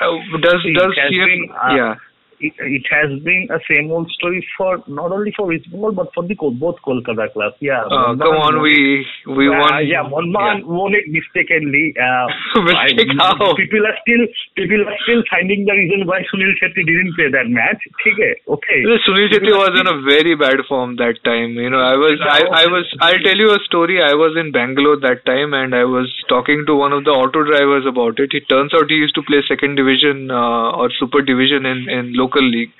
Uh, 0.00 0.12
does 0.42 0.62
See, 0.62 0.74
does 0.74 0.92
it 0.92 0.98
has 1.00 1.10
CF, 1.12 1.26
been, 1.26 1.48
uh, 1.52 1.74
yeah 1.74 1.94
it, 2.40 2.54
it 2.58 2.84
has 2.90 3.22
been 3.22 3.48
a 3.50 3.58
same 3.70 3.90
old 3.90 4.10
story 4.10 4.46
for 4.56 4.82
not 4.88 5.12
only 5.12 5.32
for 5.36 5.52
East 5.52 5.70
Bengal 5.70 5.92
but 5.92 6.08
for 6.14 6.26
the 6.26 6.34
both 6.34 6.76
Kolkata 6.84 7.32
clubs. 7.32 7.56
Yeah. 7.60 7.82
Uh, 7.84 8.12
Monman 8.12 8.18
come 8.18 8.36
on, 8.36 8.62
we 8.62 9.06
we 9.26 9.48
yeah, 9.48 9.58
won. 9.58 9.86
Yeah, 9.86 10.04
Monman 10.04 10.64
won 10.66 10.94
it 10.94 11.06
mistakenly. 11.08 11.94
Uh, 11.96 12.26
Mistake 12.66 13.08
I- 13.20 13.36
how? 13.36 13.54
People 13.56 13.86
are 13.86 13.98
still 14.02 14.22
people 14.56 14.80
are 14.82 14.98
still 15.04 15.22
finding 15.30 15.64
the 15.64 15.72
reason 15.72 16.06
why 16.06 16.20
Sunil 16.28 16.52
Chhetri 16.60 16.84
didn't 16.84 17.14
play 17.16 17.30
that 17.32 17.48
match. 17.48 17.80
Okay, 18.06 18.32
okay. 18.48 18.80
Sunil 19.06 19.28
Chhetri 19.32 19.52
was 19.52 19.72
in 19.78 19.86
a 19.86 19.96
very 20.02 20.34
bad 20.34 20.60
form 20.68 20.96
that 20.96 21.22
time. 21.24 21.56
You 21.56 21.70
know, 21.70 21.80
I 21.80 21.96
was, 21.96 22.18
I, 22.20 22.40
I 22.62 22.66
was, 22.66 22.84
I'll 23.00 23.22
tell 23.24 23.36
you 23.36 23.50
a 23.50 23.60
story. 23.64 24.02
I 24.02 24.14
was 24.14 24.36
in 24.36 24.52
Bangalore 24.52 24.96
that 25.00 25.24
time, 25.24 25.54
and 25.54 25.74
I 25.74 25.84
was 25.84 26.12
talking 26.28 26.64
to 26.66 26.74
one 26.74 26.92
of 26.92 27.04
the 27.04 27.10
auto 27.10 27.44
drivers 27.44 27.86
about 27.86 28.18
it. 28.18 28.30
It 28.32 28.48
turns 28.48 28.74
out 28.74 28.88
he 28.88 28.96
used 28.96 29.14
to 29.14 29.22
play 29.22 29.42
second 29.48 29.76
division 29.76 30.30
uh, 30.30 30.76
or 30.76 30.90
super 30.98 31.22
division 31.22 31.66
in 31.66 31.88
in 31.88 32.12
local 32.14 32.25
league, 32.34 32.70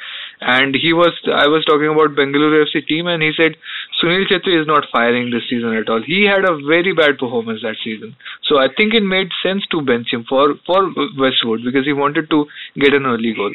and 0.40 0.74
he 0.74 0.92
was. 0.92 1.12
I 1.26 1.46
was 1.48 1.64
talking 1.64 1.88
about 1.88 2.16
Bengaluru 2.16 2.64
FC 2.66 2.86
team, 2.86 3.06
and 3.06 3.22
he 3.22 3.32
said 3.36 3.56
Sunil 4.02 4.26
Chhetri 4.26 4.60
is 4.60 4.66
not 4.66 4.84
firing 4.92 5.30
this 5.30 5.48
season 5.48 5.74
at 5.74 5.88
all. 5.88 6.02
He 6.04 6.24
had 6.24 6.44
a 6.44 6.56
very 6.66 6.92
bad 6.92 7.18
performance 7.18 7.60
that 7.62 7.76
season, 7.82 8.16
so 8.42 8.58
I 8.58 8.68
think 8.76 8.94
it 8.94 9.02
made 9.02 9.28
sense 9.42 9.64
to 9.70 9.82
bench 9.82 10.08
him 10.12 10.24
for 10.28 10.54
for 10.66 10.92
Westwood 11.18 11.64
because 11.64 11.84
he 11.84 11.92
wanted 11.92 12.30
to 12.30 12.46
get 12.78 12.94
an 12.94 13.06
early 13.06 13.34
goal. 13.34 13.54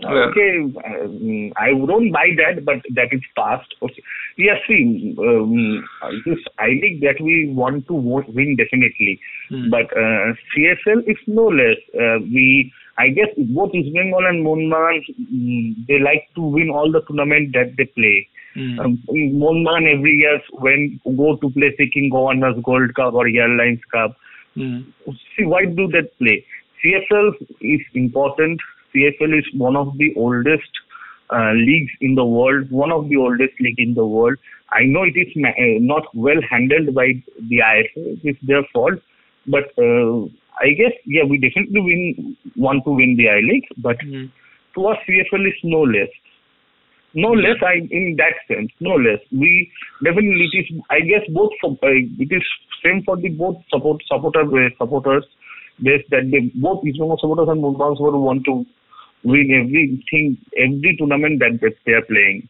Yeah. 0.00 0.08
Okay, 0.08 0.58
um, 0.58 1.52
I 1.56 1.70
don't 1.70 2.10
buy 2.10 2.28
that, 2.36 2.64
but 2.64 2.76
that 2.94 3.08
is 3.12 3.20
past. 3.36 3.72
Okay. 3.82 4.02
Yes, 4.36 4.56
see, 4.66 5.14
um, 5.18 5.84
this 6.26 6.38
I 6.58 6.78
think 6.80 7.00
that 7.02 7.20
we 7.20 7.52
want 7.54 7.86
to 7.86 7.94
win 7.94 8.56
definitely, 8.56 9.20
but 9.70 9.86
uh, 9.96 10.34
CFL 10.50 11.08
is 11.08 11.18
no 11.26 11.46
less. 11.46 11.78
Uh, 11.94 12.18
we, 12.20 12.72
I 12.98 13.08
guess, 13.08 13.28
both 13.36 13.74
East 13.74 13.92
Bengal 13.94 14.26
and 14.26 14.44
Monman, 14.46 15.00
mm, 15.32 15.86
they 15.88 15.98
like 15.98 16.28
to 16.36 16.42
win 16.42 16.70
all 16.70 16.90
the 16.92 17.02
tournament 17.02 17.52
that 17.54 17.74
they 17.76 17.86
play. 17.86 18.28
Um, 18.78 19.02
Monman 19.08 19.92
every 19.92 20.16
year 20.16 20.40
when 20.52 21.00
go 21.04 21.36
to 21.36 21.50
play 21.50 21.74
say 21.76 21.90
King 21.92 22.08
Governors 22.10 22.56
Gold 22.64 22.94
Cup 22.94 23.14
or 23.14 23.26
Airlines 23.26 23.80
Cup, 23.90 24.16
see 25.36 25.44
why 25.44 25.64
do 25.64 25.88
they 25.88 26.02
play? 26.18 26.44
CFL 26.84 27.32
is 27.60 27.80
important. 27.94 28.60
CFL 28.94 29.38
is 29.38 29.44
one 29.54 29.74
of 29.76 29.98
the 29.98 30.14
oldest 30.16 30.70
uh, 31.30 31.52
leagues 31.52 31.90
in 32.00 32.14
the 32.14 32.24
world, 32.24 32.70
one 32.70 32.92
of 32.92 33.08
the 33.08 33.16
oldest 33.16 33.54
league 33.60 33.78
in 33.78 33.94
the 33.94 34.06
world. 34.06 34.36
I 34.70 34.84
know 34.84 35.02
it 35.02 35.16
is 35.16 35.32
ma- 35.34 35.48
uh, 35.48 35.78
not 35.80 36.04
well 36.14 36.40
handled 36.48 36.94
by 36.94 37.14
the 37.48 37.58
IFA. 37.58 38.22
It 38.22 38.28
is 38.28 38.36
their 38.42 38.62
fault, 38.72 39.00
but 39.46 39.64
uh, 39.78 40.28
I 40.60 40.70
guess 40.70 40.92
yeah, 41.04 41.24
we 41.28 41.38
definitely 41.38 41.80
win 41.80 42.36
want 42.56 42.84
to 42.84 42.92
win 42.92 43.16
the 43.16 43.28
I 43.28 43.40
League, 43.40 43.66
but 43.78 43.96
to 44.74 44.86
us 44.86 44.98
CFL 45.08 45.46
is 45.48 45.58
no 45.62 45.80
less. 45.82 46.08
No 47.14 47.30
less, 47.30 47.62
I 47.62 47.74
in 47.90 48.16
that 48.18 48.34
sense, 48.48 48.70
no 48.80 48.94
less. 48.96 49.20
We 49.30 49.70
definitely 50.02 50.50
it 50.52 50.58
is. 50.58 50.82
I 50.90 51.00
guess 51.00 51.22
both 51.32 51.50
for 51.60 51.72
uh, 51.82 52.02
it 52.18 52.30
is 52.30 52.42
same 52.84 53.02
for 53.04 53.16
the 53.16 53.28
both 53.28 53.56
support 53.72 54.02
supporter 54.10 54.42
uh, 54.42 54.70
supporters. 54.78 55.24
Base 55.82 56.04
that 56.10 56.30
they 56.30 56.50
both 56.54 56.84
East 56.84 56.98
Bengal 56.98 57.18
supporters 57.18 57.48
and 57.48 57.62
Mumbai 57.62 57.96
supporters 57.96 58.22
want 58.22 58.44
to 58.46 58.64
win 59.24 59.50
everything, 59.50 60.38
every 60.56 60.96
tournament 60.96 61.40
that 61.40 61.58
that 61.62 61.74
they 61.86 61.92
are 61.92 62.06
playing. 62.06 62.48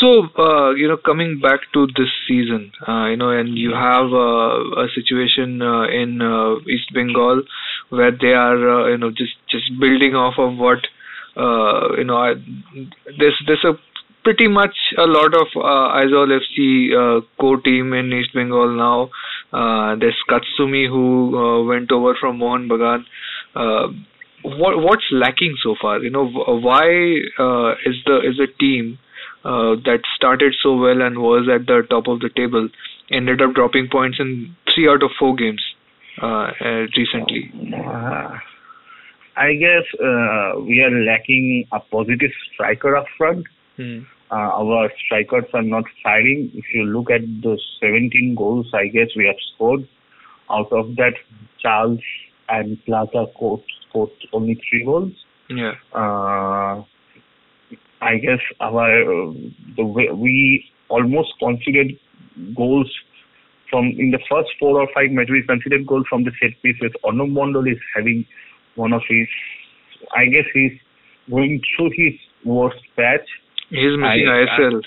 So, 0.00 0.28
uh, 0.38 0.74
you 0.74 0.88
know, 0.88 0.98
coming 0.98 1.40
back 1.40 1.60
to 1.72 1.86
this 1.96 2.10
season, 2.28 2.72
uh, 2.86 3.06
you 3.06 3.16
know, 3.16 3.30
and 3.30 3.56
you 3.56 3.72
have 3.72 4.12
uh, 4.12 4.84
a 4.84 4.88
situation 4.94 5.62
uh, 5.62 5.84
in 5.84 6.20
uh, 6.20 6.56
East 6.68 6.92
Bengal 6.92 7.42
where 7.88 8.10
they 8.10 8.34
are, 8.34 8.58
uh, 8.68 8.88
you 8.90 8.98
know, 8.98 9.10
just 9.10 9.32
just 9.48 9.64
building 9.80 10.14
off 10.14 10.34
of 10.38 10.58
what, 10.58 10.80
you 11.96 12.04
know, 12.04 12.16
I, 12.16 12.34
there's 13.18 13.42
there's 13.46 13.64
a 13.64 13.78
pretty 14.22 14.48
much 14.48 14.76
a 14.98 15.06
lot 15.06 15.32
of 15.32 15.46
uh, 15.56 15.96
FC 15.96 17.22
core 17.40 17.60
team 17.62 17.94
in 17.94 18.12
East 18.12 18.34
Bengal 18.34 18.76
now. 18.76 19.08
There's 19.98 20.20
Katsumi 20.28 20.88
who 20.88 21.64
went 21.66 21.90
over 21.90 22.14
from 22.20 22.38
Mohun 22.38 22.68
Bagan. 22.68 23.04
What 24.44 24.76
what's 24.78 25.06
lacking 25.10 25.56
so 25.62 25.74
far? 25.80 26.00
You 26.00 26.10
know, 26.10 26.26
why 26.28 26.84
is 26.84 27.96
the 28.04 28.20
is 28.28 28.36
the 28.36 28.48
team 28.60 28.98
uh, 29.46 29.76
that 29.86 30.00
started 30.16 30.54
so 30.60 30.74
well 30.74 31.00
and 31.00 31.18
was 31.18 31.48
at 31.48 31.66
the 31.66 31.82
top 31.88 32.08
of 32.08 32.18
the 32.18 32.30
table 32.36 32.68
ended 33.10 33.40
up 33.40 33.54
dropping 33.54 33.88
points 33.90 34.18
in 34.18 34.54
three 34.74 34.88
out 34.88 35.02
of 35.02 35.10
four 35.18 35.36
games 35.36 35.62
uh, 36.20 36.50
uh, 36.60 36.86
recently? 36.96 37.52
Uh, 37.72 38.38
I 39.36 39.54
guess 39.54 39.86
uh, 40.00 40.60
we 40.60 40.80
are 40.82 40.90
lacking 40.90 41.66
a 41.70 41.78
positive 41.78 42.32
striker 42.52 42.96
up 42.96 43.06
front. 43.16 43.46
Hmm. 43.76 44.00
Uh, 44.30 44.34
our 44.34 44.90
strikers 45.04 45.44
are 45.54 45.62
not 45.62 45.84
firing. 46.02 46.50
If 46.54 46.64
you 46.74 46.82
look 46.84 47.10
at 47.10 47.20
the 47.42 47.56
17 47.80 48.34
goals, 48.34 48.66
I 48.74 48.88
guess 48.88 49.08
we 49.16 49.26
have 49.26 49.36
scored. 49.54 49.86
Out 50.50 50.72
of 50.72 50.96
that, 50.96 51.14
Charles 51.60 52.00
and 52.48 52.84
Plaza 52.84 53.26
scored, 53.34 53.60
scored 53.88 54.10
only 54.32 54.60
three 54.68 54.84
goals. 54.84 55.12
Yeah. 55.48 55.74
Uh, 58.00 58.04
I 58.04 58.18
guess 58.18 58.40
our 58.60 59.02
uh, 59.02 59.32
the 59.76 59.84
way 59.84 60.08
we 60.12 60.64
almost 60.88 61.32
conceded 61.38 61.98
goals 62.56 62.90
from 63.70 63.86
in 63.98 64.10
the 64.10 64.20
first 64.30 64.50
four 64.58 64.80
or 64.80 64.88
five 64.94 65.10
matches. 65.10 65.30
We 65.32 65.42
conceded 65.42 65.86
goals 65.86 66.06
from 66.08 66.24
the 66.24 66.30
set 66.40 66.50
pieces. 66.62 66.92
Arnab 67.04 67.28
Mondal 67.28 67.70
is 67.70 67.78
having 67.94 68.26
one 68.74 68.92
of 68.92 69.02
his. 69.08 69.28
I 70.14 70.26
guess 70.26 70.44
he's 70.54 70.72
going 71.30 71.60
through 71.76 71.90
his 71.96 72.14
worst 72.44 72.80
patch. 72.96 73.26
He's 73.70 73.96
missing 73.98 74.28
I- 74.28 74.44
ISL. 74.46 74.82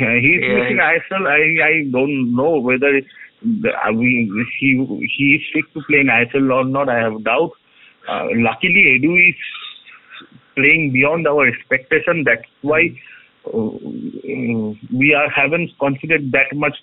Yeah, 0.00 0.18
he's 0.20 0.42
Yeah. 0.42 0.54
missing 0.58 0.78
ISL. 0.78 1.26
I 1.26 1.68
I 1.68 1.72
don't 1.90 2.34
know 2.34 2.58
whether 2.60 2.94
it, 2.94 3.06
the, 3.42 3.70
uh, 3.70 3.92
we 3.92 4.30
he 4.58 4.84
he 5.16 5.34
is 5.36 5.42
fit 5.52 5.64
to 5.74 5.82
play 5.88 6.00
in 6.00 6.08
ISL 6.08 6.52
or 6.52 6.64
not. 6.64 6.88
I 6.88 6.98
have 6.98 7.22
doubt. 7.24 7.52
Uh, 8.08 8.26
luckily, 8.34 8.98
Edu 8.98 9.28
is 9.28 9.34
playing 10.56 10.92
beyond 10.92 11.26
our 11.26 11.46
expectation. 11.46 12.24
That's 12.24 12.48
why 12.62 12.88
uh, 13.46 13.70
we 14.92 15.14
are 15.14 15.30
haven't 15.30 15.70
considered 15.78 16.32
that 16.32 16.54
much 16.54 16.76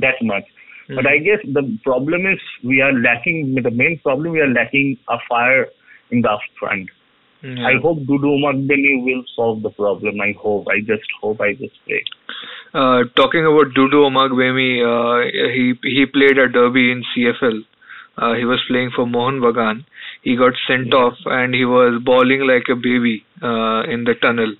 that 0.00 0.22
much. 0.22 0.44
But 0.92 1.06
I 1.06 1.18
guess 1.18 1.38
the 1.44 1.78
problem 1.84 2.26
is 2.26 2.40
we 2.64 2.80
are 2.80 2.92
lacking. 2.92 3.54
The 3.62 3.70
main 3.70 4.00
problem 4.02 4.32
we 4.32 4.40
are 4.40 4.52
lacking 4.52 4.98
a 5.08 5.18
fire 5.28 5.68
in 6.10 6.22
the 6.22 6.36
front. 6.58 6.90
I 7.42 7.74
hope 7.80 7.98
Dudu 8.00 8.36
Omagbemi 8.36 9.02
will 9.02 9.22
solve 9.34 9.62
the 9.62 9.70
problem. 9.70 10.20
I 10.20 10.34
hope. 10.38 10.66
I 10.68 10.80
just 10.80 11.08
hope. 11.22 11.40
I 11.40 11.54
just 11.54 11.72
pray. 11.86 12.04
Uh, 12.74 13.04
talking 13.16 13.46
about 13.46 13.72
Dudu 13.72 14.02
Omagbemi, 14.08 14.82
uh, 14.84 15.24
he 15.54 15.72
he 15.82 16.04
played 16.06 16.38
a 16.38 16.48
derby 16.48 16.92
in 16.92 17.02
CFL. 17.14 17.60
Uh, 18.18 18.34
he 18.34 18.44
was 18.44 18.60
playing 18.68 18.90
for 18.94 19.06
Mohun 19.06 19.40
Bagan. 19.40 19.84
He 20.22 20.36
got 20.36 20.52
sent 20.68 20.92
off 20.92 21.14
and 21.26 21.54
he 21.54 21.64
was 21.64 22.00
bawling 22.04 22.46
like 22.46 22.68
a 22.70 22.76
baby 22.76 23.24
uh, 23.42 23.82
in 23.88 24.04
the 24.04 24.14
tunnel. 24.20 24.54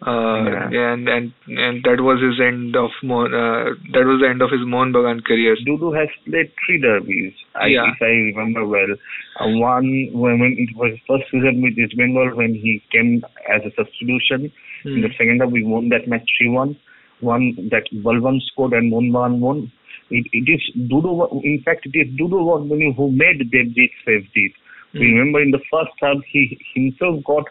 Uh, 0.00 0.40
and 0.72 1.10
and 1.10 1.32
and 1.46 1.84
that 1.84 2.00
was 2.00 2.16
his 2.24 2.40
end 2.40 2.74
of 2.74 2.88
Mohan, 3.02 3.34
uh, 3.34 3.76
that 3.92 4.06
was 4.08 4.22
the 4.22 4.28
end 4.30 4.40
of 4.40 4.48
his 4.50 4.60
Mohun 4.64 4.94
Bagan 4.94 5.22
career. 5.22 5.56
Dudu 5.68 5.92
has 5.94 6.08
played 6.24 6.50
three 6.64 6.80
derbies, 6.80 7.34
I, 7.54 7.66
Yeah. 7.66 7.84
if 7.84 8.00
I 8.00 8.32
remember 8.32 8.64
well. 8.66 8.96
Uh, 9.38 9.48
one 9.60 10.08
when, 10.14 10.56
it 10.56 10.74
was 10.74 10.96
first 11.06 11.24
season 11.30 11.60
with 11.60 11.76
East 11.76 11.98
Bengal 11.98 12.34
when 12.34 12.54
he 12.54 12.80
came 12.90 13.22
as 13.54 13.60
a 13.66 13.74
substitution. 13.76 14.50
In 14.86 15.02
the 15.02 15.10
second 15.18 15.40
half, 15.42 15.50
we 15.50 15.64
won 15.64 15.90
that 15.90 16.08
match 16.08 16.26
3-1. 16.40 16.74
One 17.20 17.68
that 17.70 17.84
Balwant 17.92 18.40
scored 18.50 18.72
and 18.72 18.90
Monban 18.90 19.40
won. 19.40 19.70
It, 20.08 20.24
it 20.32 20.48
is 20.50 20.62
Dudu. 20.88 21.44
In 21.44 21.60
fact, 21.62 21.84
it 21.84 21.92
is 21.98 22.08
Dudu 22.18 22.40
Omagbemi 22.40 22.96
who 22.96 23.10
made 23.12 23.44
Devjit 23.52 23.90
Sevjit. 24.08 24.54
We 24.94 25.06
remember 25.06 25.40
in 25.40 25.50
the 25.52 25.60
first 25.70 25.92
half, 26.00 26.16
he 26.30 26.58
himself 26.74 27.22
got 27.24 27.44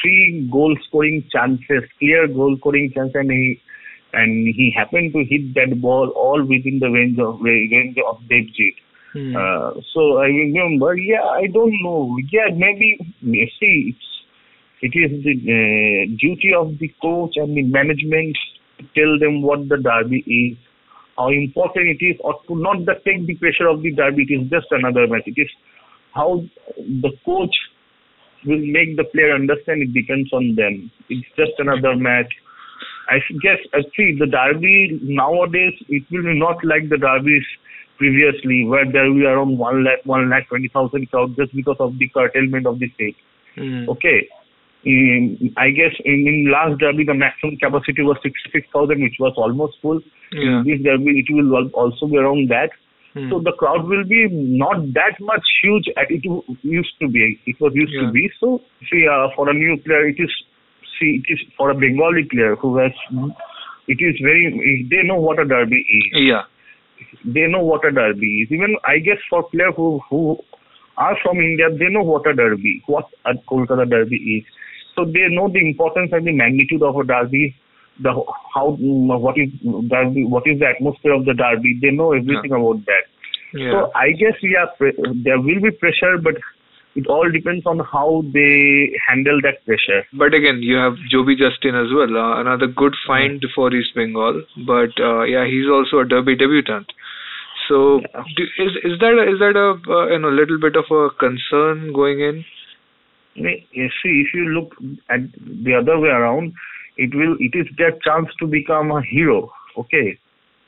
three 0.00 0.48
goal 0.50 0.76
scoring 0.86 1.24
chances, 1.32 1.88
clear 1.98 2.28
goal 2.28 2.56
scoring 2.58 2.92
chances, 2.94 3.14
and 3.14 3.30
he 3.30 3.60
and 4.12 4.46
he 4.46 4.72
happened 4.76 5.12
to 5.12 5.24
hit 5.24 5.54
that 5.54 5.80
ball 5.80 6.10
all 6.16 6.42
within 6.42 6.78
the 6.80 6.90
range 6.90 7.18
of 7.18 7.40
range 7.40 7.96
of 8.08 8.20
Devjit. 8.30 8.74
Uh, 9.34 9.80
so 9.92 10.18
I 10.18 10.26
remember, 10.26 10.96
yeah, 10.96 11.24
I 11.24 11.46
don't 11.52 11.74
know, 11.82 12.16
yeah, 12.30 12.54
maybe 12.54 12.96
see, 13.58 13.94
it's, 13.94 14.06
it 14.82 14.94
is 14.96 15.24
the 15.24 15.34
uh, 15.34 16.16
duty 16.16 16.52
of 16.56 16.78
the 16.78 16.88
coach 17.02 17.34
and 17.34 17.56
the 17.56 17.62
management 17.62 18.38
to 18.78 18.84
tell 18.94 19.18
them 19.18 19.42
what 19.42 19.68
the 19.68 19.78
derby 19.78 20.22
is, 20.26 20.56
how 21.18 21.28
important 21.28 21.88
it 21.88 22.04
is, 22.04 22.16
or 22.20 22.34
to 22.46 22.54
not 22.56 22.86
the, 22.86 22.94
take 23.04 23.26
the 23.26 23.34
pressure 23.34 23.66
of 23.66 23.82
the 23.82 23.90
derby. 23.90 24.26
It 24.28 24.42
is 24.42 24.48
just 24.48 24.66
another 24.70 25.08
match. 25.08 25.26
It 25.26 25.34
is 25.36 25.50
how 26.14 26.42
the 26.78 27.10
coach 27.24 27.54
will 28.46 28.64
make 28.64 28.96
the 28.96 29.04
player 29.04 29.34
understand. 29.34 29.82
It 29.82 29.92
depends 29.92 30.32
on 30.32 30.54
them. 30.56 30.90
It's 31.08 31.28
just 31.36 31.52
another 31.58 31.96
match. 31.96 32.32
I 33.08 33.18
guess 33.42 33.58
actually 33.74 34.16
the 34.18 34.26
derby 34.26 35.00
nowadays 35.02 35.74
it 35.88 36.04
will 36.10 36.22
be 36.22 36.38
not 36.38 36.64
like 36.64 36.88
the 36.88 36.96
derbies 36.96 37.44
previously, 37.98 38.64
where 38.64 38.90
there 38.90 39.04
will 39.10 39.18
be 39.18 39.26
around 39.26 39.58
one 39.58 39.84
lakh, 39.84 40.04
one 40.04 40.30
lakh 40.30 40.48
twenty 40.48 40.68
thousand 40.68 41.10
crowd 41.10 41.36
just 41.36 41.54
because 41.54 41.76
of 41.80 41.98
the 41.98 42.08
curtailment 42.08 42.66
of 42.66 42.78
the 42.78 42.88
state. 42.94 43.16
Mm. 43.56 43.88
Okay. 43.88 44.28
In, 44.82 45.52
I 45.58 45.70
guess 45.70 45.92
in, 46.04 46.24
in 46.26 46.50
last 46.50 46.80
derby 46.80 47.04
the 47.04 47.12
maximum 47.12 47.58
capacity 47.58 48.00
was 48.00 48.16
66,000 48.22 49.02
which 49.02 49.16
was 49.20 49.34
almost 49.36 49.76
full. 49.82 50.00
Yeah. 50.32 50.60
In 50.60 50.64
this 50.64 50.80
derby 50.82 51.20
it 51.20 51.26
will 51.28 51.68
also 51.74 52.06
be 52.06 52.16
around 52.16 52.48
that. 52.48 52.70
Mm. 53.14 53.28
So 53.30 53.40
the 53.40 53.52
crowd 53.52 53.86
will 53.88 54.04
be 54.04 54.28
not 54.30 54.92
that 54.94 55.18
much 55.20 55.42
huge 55.62 55.88
as 55.96 56.06
it 56.10 56.22
used 56.62 56.94
to 57.00 57.08
be. 57.08 57.40
It 57.46 57.60
was 57.60 57.72
used 57.74 57.92
Yeah. 57.92 58.02
to 58.06 58.12
be. 58.12 58.30
So 58.38 58.60
see 58.90 59.06
uh, 59.08 59.28
for 59.34 59.48
a 59.50 59.54
new 59.54 59.76
player 59.78 60.06
it 60.08 60.16
is 60.18 60.32
see 60.98 61.20
it 61.24 61.32
is 61.32 61.40
for 61.56 61.70
a 61.70 61.74
Bengali 61.74 62.24
player 62.24 62.54
who 62.56 62.76
has 62.78 62.92
it 63.88 63.98
is 64.00 64.14
very 64.22 64.86
they 64.90 65.02
know 65.02 65.16
what 65.16 65.40
a 65.40 65.44
derby 65.44 65.84
is 65.98 66.22
Yeah. 66.30 66.42
they 67.24 67.46
know 67.48 67.64
what 67.64 67.84
a 67.84 67.90
derby 67.90 68.30
is. 68.42 68.52
Even 68.52 68.76
I 68.84 68.98
guess 68.98 69.18
for 69.28 69.42
players 69.50 69.74
who 69.76 70.00
who 70.08 70.38
are 70.96 71.16
from 71.22 71.38
India, 71.38 71.68
they 71.70 71.88
know 71.88 72.02
what 72.02 72.26
a 72.26 72.34
derby, 72.34 72.82
what 72.86 73.06
a 73.24 73.34
Kolkata 73.50 73.88
derby 73.88 74.16
is. 74.16 74.44
So 74.94 75.04
they 75.04 75.26
know 75.30 75.48
the 75.48 75.60
importance 75.60 76.10
and 76.12 76.26
the 76.26 76.32
magnitude 76.32 76.82
of 76.82 76.96
a 76.96 77.04
derby, 77.04 77.56
the 78.02 78.12
how 78.54 78.76
what 78.78 79.36
is 79.38 79.50
derby, 79.88 80.24
what 80.24 80.44
is 80.46 80.58
the 80.58 80.66
atmosphere 80.66 81.12
of 81.12 81.24
the 81.24 81.34
derby. 81.34 81.78
They 81.80 81.90
know 81.90 82.12
everything 82.12 82.52
about 82.52 82.84
that. 82.86 83.04
Yeah. 83.52 83.70
So 83.70 83.92
I 83.94 84.12
guess 84.12 84.38
yeah, 84.42 84.66
pre- 84.78 84.96
there 85.24 85.40
will 85.40 85.60
be 85.60 85.70
pressure, 85.70 86.18
but 86.22 86.34
it 86.94 87.06
all 87.06 87.30
depends 87.30 87.66
on 87.66 87.78
how 87.78 88.22
they 88.32 88.90
handle 89.06 89.40
that 89.42 89.64
pressure. 89.64 90.04
But 90.12 90.34
again, 90.34 90.60
you 90.62 90.76
have 90.76 90.94
Jobby 91.12 91.36
Justin 91.38 91.74
as 91.74 91.86
well, 91.94 92.16
uh, 92.16 92.40
another 92.40 92.66
good 92.66 92.94
find 93.06 93.44
for 93.54 93.72
East 93.72 93.94
Bengal. 93.94 94.42
But 94.66 94.90
uh, 94.98 95.22
yeah, 95.22 95.46
he's 95.46 95.68
also 95.70 95.98
a 95.98 96.04
Derby 96.04 96.36
debutant. 96.36 96.92
So 97.68 98.00
do, 98.36 98.42
is 98.58 98.72
is 98.82 98.98
that 98.98 99.14
a, 99.14 99.22
is 99.30 99.38
that 99.38 99.54
a 99.54 99.78
uh, 99.90 100.06
you 100.08 100.18
know 100.18 100.30
little 100.30 100.58
bit 100.58 100.74
of 100.74 100.90
a 100.90 101.10
concern 101.10 101.92
going 101.92 102.20
in? 102.20 102.44
See, 103.36 104.24
if 104.26 104.34
you 104.34 104.48
look 104.50 104.74
at 105.08 105.20
the 105.38 105.74
other 105.74 105.98
way 105.98 106.08
around, 106.08 106.52
it 107.06 107.14
will 107.14 107.36
it 107.40 107.54
is 107.60 107.66
their 107.78 107.92
chance 108.06 108.28
to 108.40 108.46
become 108.46 108.90
a 108.90 109.02
hero. 109.02 109.38
Okay, 109.82 110.18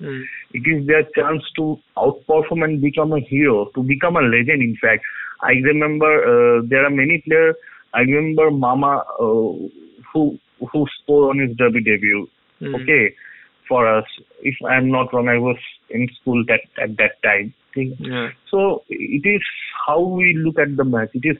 Mm. 0.00 0.22
it 0.52 0.64
is 0.66 0.86
their 0.86 1.02
chance 1.16 1.44
to 1.56 1.64
outperform 1.96 2.64
and 2.64 2.80
become 2.80 3.12
a 3.12 3.20
hero, 3.20 3.66
to 3.74 3.82
become 3.82 4.16
a 4.16 4.22
legend. 4.22 4.62
In 4.62 4.76
fact, 4.80 5.04
I 5.42 5.52
remember 5.66 6.10
uh, 6.30 6.62
there 6.68 6.84
are 6.84 6.90
many 6.90 7.22
players. 7.26 7.54
I 7.94 8.00
remember 8.00 8.50
Mama 8.50 9.04
uh, 9.20 9.52
who 10.12 10.38
who 10.72 10.86
scored 10.96 11.30
on 11.30 11.46
his 11.46 11.56
derby 11.56 11.84
debut. 11.84 12.26
Mm. 12.60 12.80
Okay, 12.80 13.14
for 13.68 13.86
us, 13.86 14.04
if 14.42 14.56
I'm 14.68 14.90
not 14.90 15.12
wrong, 15.12 15.28
I 15.28 15.38
was 15.38 15.56
in 15.90 16.08
school 16.20 16.44
that 16.48 16.60
at 16.82 16.96
that 16.98 17.22
time. 17.22 17.54
Yeah. 17.76 18.28
So 18.50 18.82
it 18.88 19.26
is 19.28 19.42
how 19.86 20.00
we 20.00 20.34
look 20.44 20.58
at 20.58 20.76
the 20.76 20.84
match. 20.84 21.10
It 21.14 21.24
is 21.24 21.38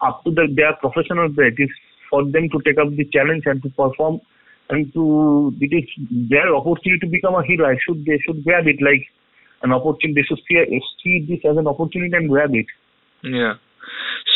up 0.00 0.24
to 0.24 0.30
the 0.30 0.46
their 0.54 0.74
professional 0.74 1.32
play. 1.34 1.52
It 1.56 1.62
is 1.62 1.70
for 2.10 2.24
them 2.24 2.48
to 2.50 2.58
take 2.64 2.78
up 2.78 2.90
the 2.96 3.04
challenge 3.12 3.44
and 3.46 3.62
to 3.62 3.68
perform 3.70 4.20
and 4.70 4.92
to 4.92 5.54
it 5.60 5.72
is 5.72 5.88
their 6.30 6.54
opportunity 6.54 7.00
to 7.00 7.06
become 7.06 7.34
a 7.34 7.42
hero. 7.44 7.68
I 7.68 7.76
should 7.84 8.04
they 8.04 8.18
should 8.24 8.44
grab 8.44 8.66
it 8.66 8.76
like 8.82 9.06
an 9.62 9.72
opportunity. 9.72 10.20
They 10.20 10.26
should 10.26 10.42
see, 10.48 10.80
see 11.02 11.26
this 11.28 11.40
as 11.50 11.56
an 11.56 11.66
opportunity 11.66 12.14
and 12.14 12.28
grab 12.28 12.50
it. 12.54 12.66
Yeah. 13.22 13.54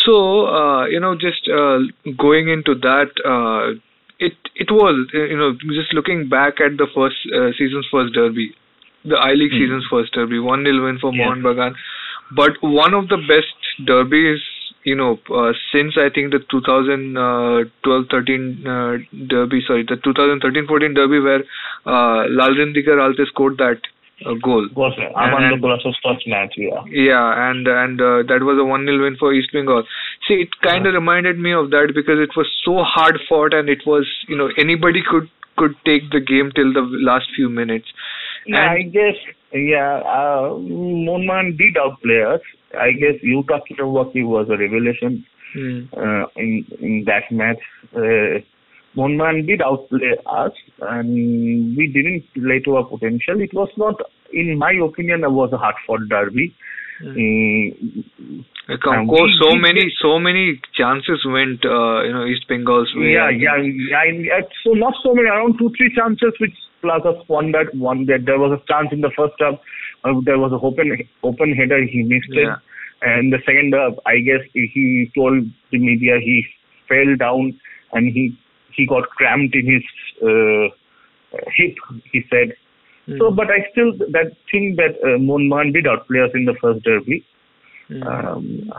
So 0.05 0.47
uh, 0.47 0.87
you 0.87 1.01
know, 1.01 1.15
just 1.15 1.49
uh, 1.49 1.81
going 2.17 2.49
into 2.49 2.75
that, 2.81 3.11
uh, 3.25 3.79
it 4.19 4.35
it 4.57 4.71
was 4.71 5.09
uh, 5.15 5.25
you 5.25 5.37
know 5.37 5.53
just 5.75 5.93
looking 5.93 6.29
back 6.29 6.61
at 6.61 6.77
the 6.79 6.87
first 6.95 7.17
uh, 7.35 7.53
season's 7.59 7.87
first 7.91 8.15
derby, 8.15 8.55
the 9.05 9.17
I 9.17 9.33
League 9.33 9.53
season's 9.53 9.87
first 9.91 10.13
derby, 10.15 10.39
one 10.39 10.65
0 10.65 10.85
win 10.85 10.99
for 10.99 11.13
Yes. 11.15 11.27
Mohun 11.27 11.43
Bagan, 11.43 11.75
but 12.35 12.53
one 12.63 12.95
of 12.95 13.09
the 13.09 13.19
best 13.29 13.87
derbies 13.87 14.41
you 14.85 14.95
know 14.95 15.19
uh, 15.35 15.53
since 15.73 15.95
I 15.97 16.11
think 16.15 16.33
the 16.33 16.41
2012-13 16.53 18.67
uh, 18.67 18.99
derby, 19.29 19.63
sorry, 19.67 19.85
the 19.85 19.97
2013-14 19.97 20.95
derby 20.95 21.21
where 21.21 21.41
uh, 21.87 22.27
Lalrindika 22.29 22.97
Ralte 22.97 23.27
scored 23.27 23.59
that 23.59 23.81
uh, 24.27 24.35
goal. 24.43 24.69
Was 24.77 24.95
And- 24.97 25.15
Armando 25.15 25.57
Colaco's 25.57 25.97
first 26.05 26.27
match, 26.27 26.55
yeah. 26.57 26.83
Yeah, 26.87 27.51
and 27.51 27.67
and 27.67 28.01
uh, 28.01 28.23
that 28.29 28.43
was 28.43 28.59
a 28.59 28.65
one 28.65 28.85
0 28.87 29.03
win 29.03 29.17
for 29.19 29.33
East 29.33 29.51
Bengal. 29.53 29.85
See, 30.29 30.35
it 30.35 30.49
kind 30.63 30.87
of 30.87 30.95
reminded 30.95 31.39
me 31.39 31.53
of 31.53 31.71
that 31.71 31.93
because 31.95 32.19
it 32.21 32.31
was 32.37 32.47
so 32.65 32.83
hard 32.85 33.19
fought, 33.29 33.55
and 33.55 33.69
it 33.69 33.83
was 33.87 34.07
you 34.29 34.37
know 34.37 34.51
anybody 34.59 35.03
could 35.09 35.29
could 35.57 35.75
take 35.85 36.11
the 36.11 36.21
game 36.21 36.51
till 36.55 36.73
the 36.73 36.83
last 37.11 37.27
few 37.37 37.49
minutes. 37.49 37.87
Yeah, 38.47 38.71
I 38.71 38.75
And 38.77 38.93
guess, 38.93 39.15
yeah, 39.55 40.01
uh, 40.05 40.51
Monman 40.59 41.57
did 41.59 41.77
outplay 41.77 42.23
us. 42.23 42.41
I 42.79 42.93
guess 42.93 43.21
Yuta 43.23 43.61
Kinowaki 43.71 44.25
was 44.27 44.49
a 44.49 44.57
revelation 44.57 45.25
Hmm. 45.55 45.81
uh, 45.95 46.27
in 46.37 46.65
in 46.81 47.05
that 47.07 47.31
match. 47.31 47.61
Uh, 47.95 48.41
Monman 48.97 49.47
did 49.47 49.61
outplay 49.63 50.15
us, 50.27 50.53
and 50.81 51.77
we 51.77 51.87
didn't 51.89 52.25
play 52.35 52.59
to 52.61 52.77
our 52.77 52.85
potential. 52.85 53.41
It 53.41 53.53
was 53.55 53.69
not, 53.77 53.97
in 54.33 54.57
my 54.59 54.73
opinion, 54.73 55.25
it 55.25 55.31
was 55.31 55.51
a 55.53 55.59
hard-fought 55.59 56.09
derby. 56.09 56.55
Uh, 57.03 57.13
Of 58.73 58.81
course, 59.09 59.33
we- 59.35 59.39
so 59.43 59.53
we- 59.55 59.61
many 59.61 59.91
so 60.01 60.19
many 60.19 60.59
chances 60.75 61.25
went 61.27 61.65
uh, 61.65 62.03
you 62.07 62.13
know 62.13 62.25
East 62.27 62.47
Bengal's 62.49 62.95
way. 62.95 63.13
yeah, 63.13 63.29
yeah, 63.31 63.57
yeah, 63.61 64.05
yeah. 64.05 64.41
So 64.65 64.73
not 64.73 64.95
so 65.03 65.15
many, 65.15 65.29
around 65.29 65.59
two, 65.59 65.71
three 65.77 65.93
chances 65.95 66.33
which 66.39 66.55
Plaza 66.83 67.15
squandered. 67.25 67.71
One 67.79 68.07
that 68.07 68.27
there 68.27 68.39
was 68.39 68.53
a 68.59 68.63
chance 68.73 68.89
in 68.93 69.01
the 69.01 69.11
first 69.17 69.35
half. 69.41 69.55
Uh, 70.05 70.21
there 70.25 70.39
was 70.39 70.53
a 70.53 70.61
open 70.67 70.99
open 71.23 71.55
header. 71.55 71.83
He 71.85 72.03
missed 72.03 72.29
Yeah. 72.31 72.55
it. 72.55 72.59
And 73.03 73.33
the 73.33 73.39
second 73.45 73.75
half, 73.75 73.95
I 74.07 74.19
guess 74.19 74.43
he 74.53 75.11
told 75.17 75.45
the 75.71 75.79
media 75.79 76.19
he 76.21 76.45
fell 76.89 77.17
down 77.19 77.59
and 77.93 78.13
he 78.13 78.37
he 78.77 78.87
got 78.87 79.09
cramped 79.11 79.55
in 79.55 79.67
his 79.67 79.83
uh, 80.23 80.69
hip. 81.57 81.77
He 82.13 82.23
said. 82.31 82.55
Hmm. 83.07 83.19
So, 83.19 83.31
but 83.33 83.51
I 83.51 83.67
still 83.73 83.93
that 84.17 84.33
think 84.51 84.77
that 84.77 84.95
uh, 85.03 85.19
Monman 85.19 85.73
did 85.73 85.87
outplay 85.89 86.21
us 86.21 86.31
in 86.35 86.45
the 86.45 86.55
first 86.61 86.85
derby. 86.85 87.25
Hmm. 87.93 88.09
Um, 88.09 88.73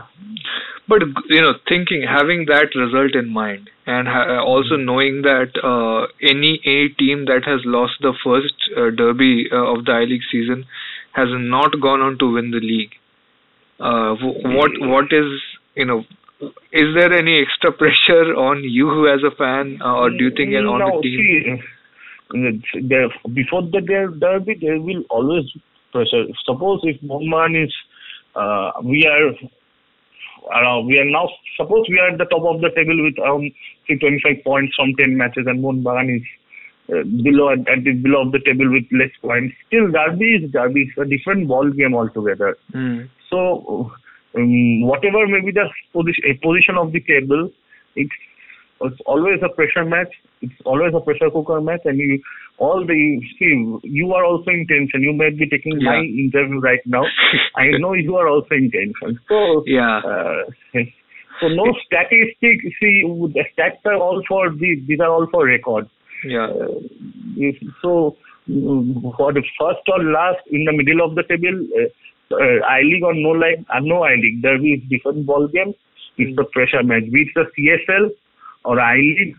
But 0.86 1.02
you 1.30 1.40
know, 1.40 1.54
thinking, 1.66 2.02
having 2.02 2.44
that 2.46 2.74
result 2.74 3.14
in 3.14 3.30
mind, 3.32 3.70
and 3.86 4.06
ha- 4.06 4.42
also 4.44 4.76
knowing 4.76 5.22
that 5.22 5.56
uh, 5.62 6.08
any 6.20 6.60
a 6.64 6.88
team 7.00 7.24
that 7.24 7.44
has 7.46 7.60
lost 7.64 7.94
the 8.02 8.12
first 8.22 8.54
uh, 8.76 8.90
derby 8.90 9.48
uh, 9.50 9.64
of 9.72 9.86
the 9.86 9.92
I 9.92 10.04
League 10.04 10.26
season 10.30 10.66
has 11.12 11.28
not 11.30 11.80
gone 11.80 12.00
on 12.00 12.18
to 12.18 12.32
win 12.34 12.50
the 12.50 12.60
league. 12.60 12.92
Uh, 13.80 14.14
wh- 14.16 14.44
what 14.56 14.72
what 14.80 15.12
is 15.12 15.40
you 15.74 15.86
know? 15.86 16.04
Is 16.72 16.94
there 16.94 17.12
any 17.12 17.40
extra 17.40 17.72
pressure 17.82 18.34
on 18.36 18.62
you 18.62 19.08
as 19.08 19.22
a 19.22 19.34
fan, 19.34 19.78
uh, 19.82 19.94
or 19.94 20.10
do 20.10 20.24
you 20.24 20.32
think 20.36 20.54
on 20.54 20.64
no, 20.64 21.00
the 21.00 21.02
team? 21.02 21.18
See, 21.18 21.62
uh, 22.34 22.88
there, 22.88 23.08
before 23.32 23.62
the 23.62 23.80
derby, 24.20 24.58
there 24.60 24.80
will 24.80 25.02
always 25.08 25.44
pressure. 25.92 26.24
Suppose 26.44 26.80
if 26.82 27.02
Mohan 27.02 27.54
is, 27.56 27.72
uh, 28.36 28.72
we 28.82 29.06
are 29.06 29.32
around, 30.52 30.86
we 30.86 30.98
are 30.98 31.04
now, 31.04 31.28
suppose 31.56 31.86
we 31.88 31.98
are 31.98 32.10
at 32.10 32.18
the 32.18 32.26
top 32.26 32.42
of 32.42 32.60
the 32.60 32.70
table 32.70 33.02
with 33.02 33.18
around 33.18 33.52
say, 33.88 33.96
25 33.96 34.44
points 34.44 34.74
from 34.76 34.94
10 34.96 35.16
matches 35.16 35.46
and 35.46 35.62
Mohun 35.62 35.82
Bagan 35.82 36.16
is 36.16 36.22
uh, 36.90 37.02
below 37.22 37.50
at, 37.50 37.60
at 37.68 37.84
the 37.84 37.92
below 37.92 38.22
of 38.26 38.32
the 38.32 38.40
table 38.40 38.70
with 38.70 38.84
less 38.92 39.10
points. 39.22 39.54
Still, 39.68 39.90
derby 39.90 40.34
is 40.34 40.50
derby. 40.50 40.82
It's 40.82 40.98
a 40.98 41.04
different 41.04 41.48
ball 41.48 41.70
game 41.70 41.94
altogether. 41.94 42.58
Hmm. 42.72 43.02
So, 43.30 43.92
um, 44.36 44.82
whatever 44.82 45.26
may 45.26 45.40
be 45.40 45.52
the 45.52 45.68
position, 45.92 46.38
position 46.42 46.76
of 46.76 46.92
the 46.92 47.00
table, 47.00 47.50
it's, 47.96 48.12
it's 48.82 49.00
always 49.06 49.40
a 49.42 49.48
pressure 49.48 49.84
match. 49.84 50.12
It's 50.44 50.60
always 50.64 50.92
a 50.94 51.00
pressure 51.00 51.30
cooker 51.30 51.60
match, 51.60 51.80
and 51.84 51.98
you 51.98 52.20
all 52.58 52.84
the 52.86 53.20
see, 53.38 53.52
you 53.82 54.12
are 54.12 54.24
also 54.24 54.50
in 54.50 54.66
tension. 54.66 55.02
You 55.02 55.12
might 55.12 55.36
be 55.38 55.48
taking 55.48 55.82
my 55.82 55.98
interview 55.98 56.60
right 56.60 56.80
now. 56.86 57.04
I 57.56 57.70
know 57.78 57.94
you 57.94 58.16
are 58.16 58.28
also 58.28 58.54
in 58.54 58.70
tension. 58.70 59.18
So, 59.28 59.64
Yeah. 59.66 59.98
uh, 59.98 60.44
so 61.40 61.48
no 61.48 61.66
statistics. 61.84 62.64
See, 62.80 63.02
the 63.34 63.44
stats 63.56 63.84
are 63.84 63.96
all 63.96 64.22
for 64.28 64.50
the, 64.50 64.82
these 64.86 65.00
are 65.00 65.10
all 65.10 65.26
for 65.32 65.46
records 65.46 65.88
Yeah. 66.24 66.46
Uh, 66.46 66.78
if, 67.36 67.56
so 67.82 68.16
mm, 68.48 69.16
for 69.16 69.32
the 69.32 69.42
first 69.58 69.82
or 69.88 70.02
last 70.04 70.42
in 70.50 70.64
the 70.64 70.72
middle 70.72 71.04
of 71.04 71.16
the 71.16 71.24
table, 71.24 71.66
uh, 71.74 71.88
uh, 72.34 72.58
I 72.66 72.80
League 72.82 73.02
or 73.02 73.14
no 73.14 73.30
like 73.30 73.58
uh, 73.68 73.80
no 73.82 74.04
I 74.04 74.14
League, 74.14 74.42
there 74.42 74.56
is 74.56 74.80
different 74.88 75.26
ball 75.26 75.48
game. 75.48 75.74
It's 76.16 76.38
a 76.38 76.44
pressure 76.44 76.82
match. 76.82 77.10
Be 77.12 77.22
it 77.22 77.28
the 77.34 77.44
CFL 77.58 78.10
or 78.64 78.80
I 78.80 78.96
League 78.96 79.36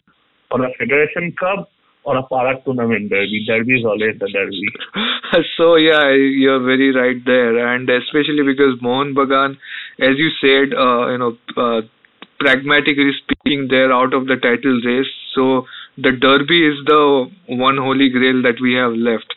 or 0.56 0.66
a 0.66 0.72
Federation 0.80 1.34
Cup 1.38 1.70
or 2.06 2.18
a 2.18 2.24
Parak 2.24 2.64
tournament 2.64 3.10
derby. 3.10 3.44
Derby 3.46 3.80
is 3.80 3.86
always 3.86 4.18
the 4.20 4.30
derby. 4.32 4.64
so 5.58 5.76
yeah, 5.76 6.12
you're 6.12 6.64
very 6.64 6.94
right 6.96 7.18
there, 7.26 7.76
and 7.76 7.90
especially 7.90 8.44
because 8.46 8.80
Mohun 8.82 9.14
Bagan, 9.14 9.58
as 10.00 10.16
you 10.18 10.30
said, 10.40 10.78
uh, 10.78 11.08
you 11.12 11.18
know, 11.18 11.38
uh, 11.58 11.82
pragmatically 12.40 13.12
speaking, 13.22 13.68
they're 13.70 13.92
out 13.92 14.14
of 14.14 14.28
the 14.28 14.36
title 14.36 14.80
race. 14.86 15.12
So 15.34 15.66
the 15.98 16.12
Derby 16.12 16.66
is 16.68 16.78
the 16.86 17.30
one 17.48 17.78
holy 17.78 18.10
grail 18.10 18.42
that 18.44 18.62
we 18.62 18.76
have 18.76 18.94
left. 18.94 19.34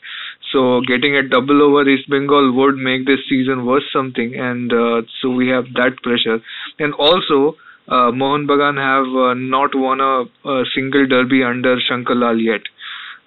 So 0.53 0.81
getting 0.87 1.17
a 1.17 1.29
double 1.29 1.63
over 1.63 1.89
East 1.89 2.09
Bengal 2.09 2.53
would 2.53 2.77
make 2.77 3.07
this 3.07 3.21
season 3.29 3.67
worth 3.67 3.89
something, 3.93 4.35
and 4.35 4.73
uh, 4.73 5.03
so 5.21 5.31
we 5.31 5.49
have 5.49 5.65
that 5.75 5.97
pressure. 6.03 6.41
And 6.79 6.95
also, 6.95 7.57
uh, 7.89 8.11
Mohun 8.13 8.47
Bagan 8.47 8.77
have 8.77 9.07
uh, 9.17 9.35
not 9.35 9.75
won 9.75 10.01
a, 10.01 10.25
a 10.49 10.65
single 10.75 11.07
derby 11.07 11.43
under 11.43 11.79
Shankar 11.81 12.15
Lal 12.15 12.39
yet. 12.39 12.61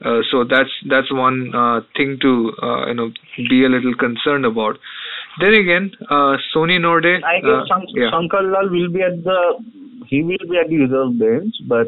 Uh, 0.04 0.22
so 0.32 0.44
that's 0.44 0.70
that's 0.90 1.12
one 1.12 1.54
uh, 1.54 1.82
thing 1.96 2.18
to 2.22 2.54
uh, 2.62 2.88
you 2.88 2.94
know 2.96 3.12
be 3.50 3.66
a 3.66 3.70
little 3.70 3.94
concerned 3.96 4.46
about. 4.46 4.78
Then 5.40 5.54
again, 5.54 5.92
uh, 6.10 6.38
Sony 6.54 6.80
Norde. 6.80 7.24
I 7.24 7.40
guess 7.40 7.68
Shank- 7.68 7.90
yeah. 7.94 8.10
Shankar 8.12 8.44
Lal 8.44 8.70
will 8.70 8.90
be 8.92 9.02
at 9.02 9.24
the 9.24 9.38
he 10.08 10.24
will 10.24 10.46
be 10.50 10.58
at 10.58 10.70
the 10.70 10.78
reserve 10.78 11.20
bench, 11.20 11.56
but 11.68 11.88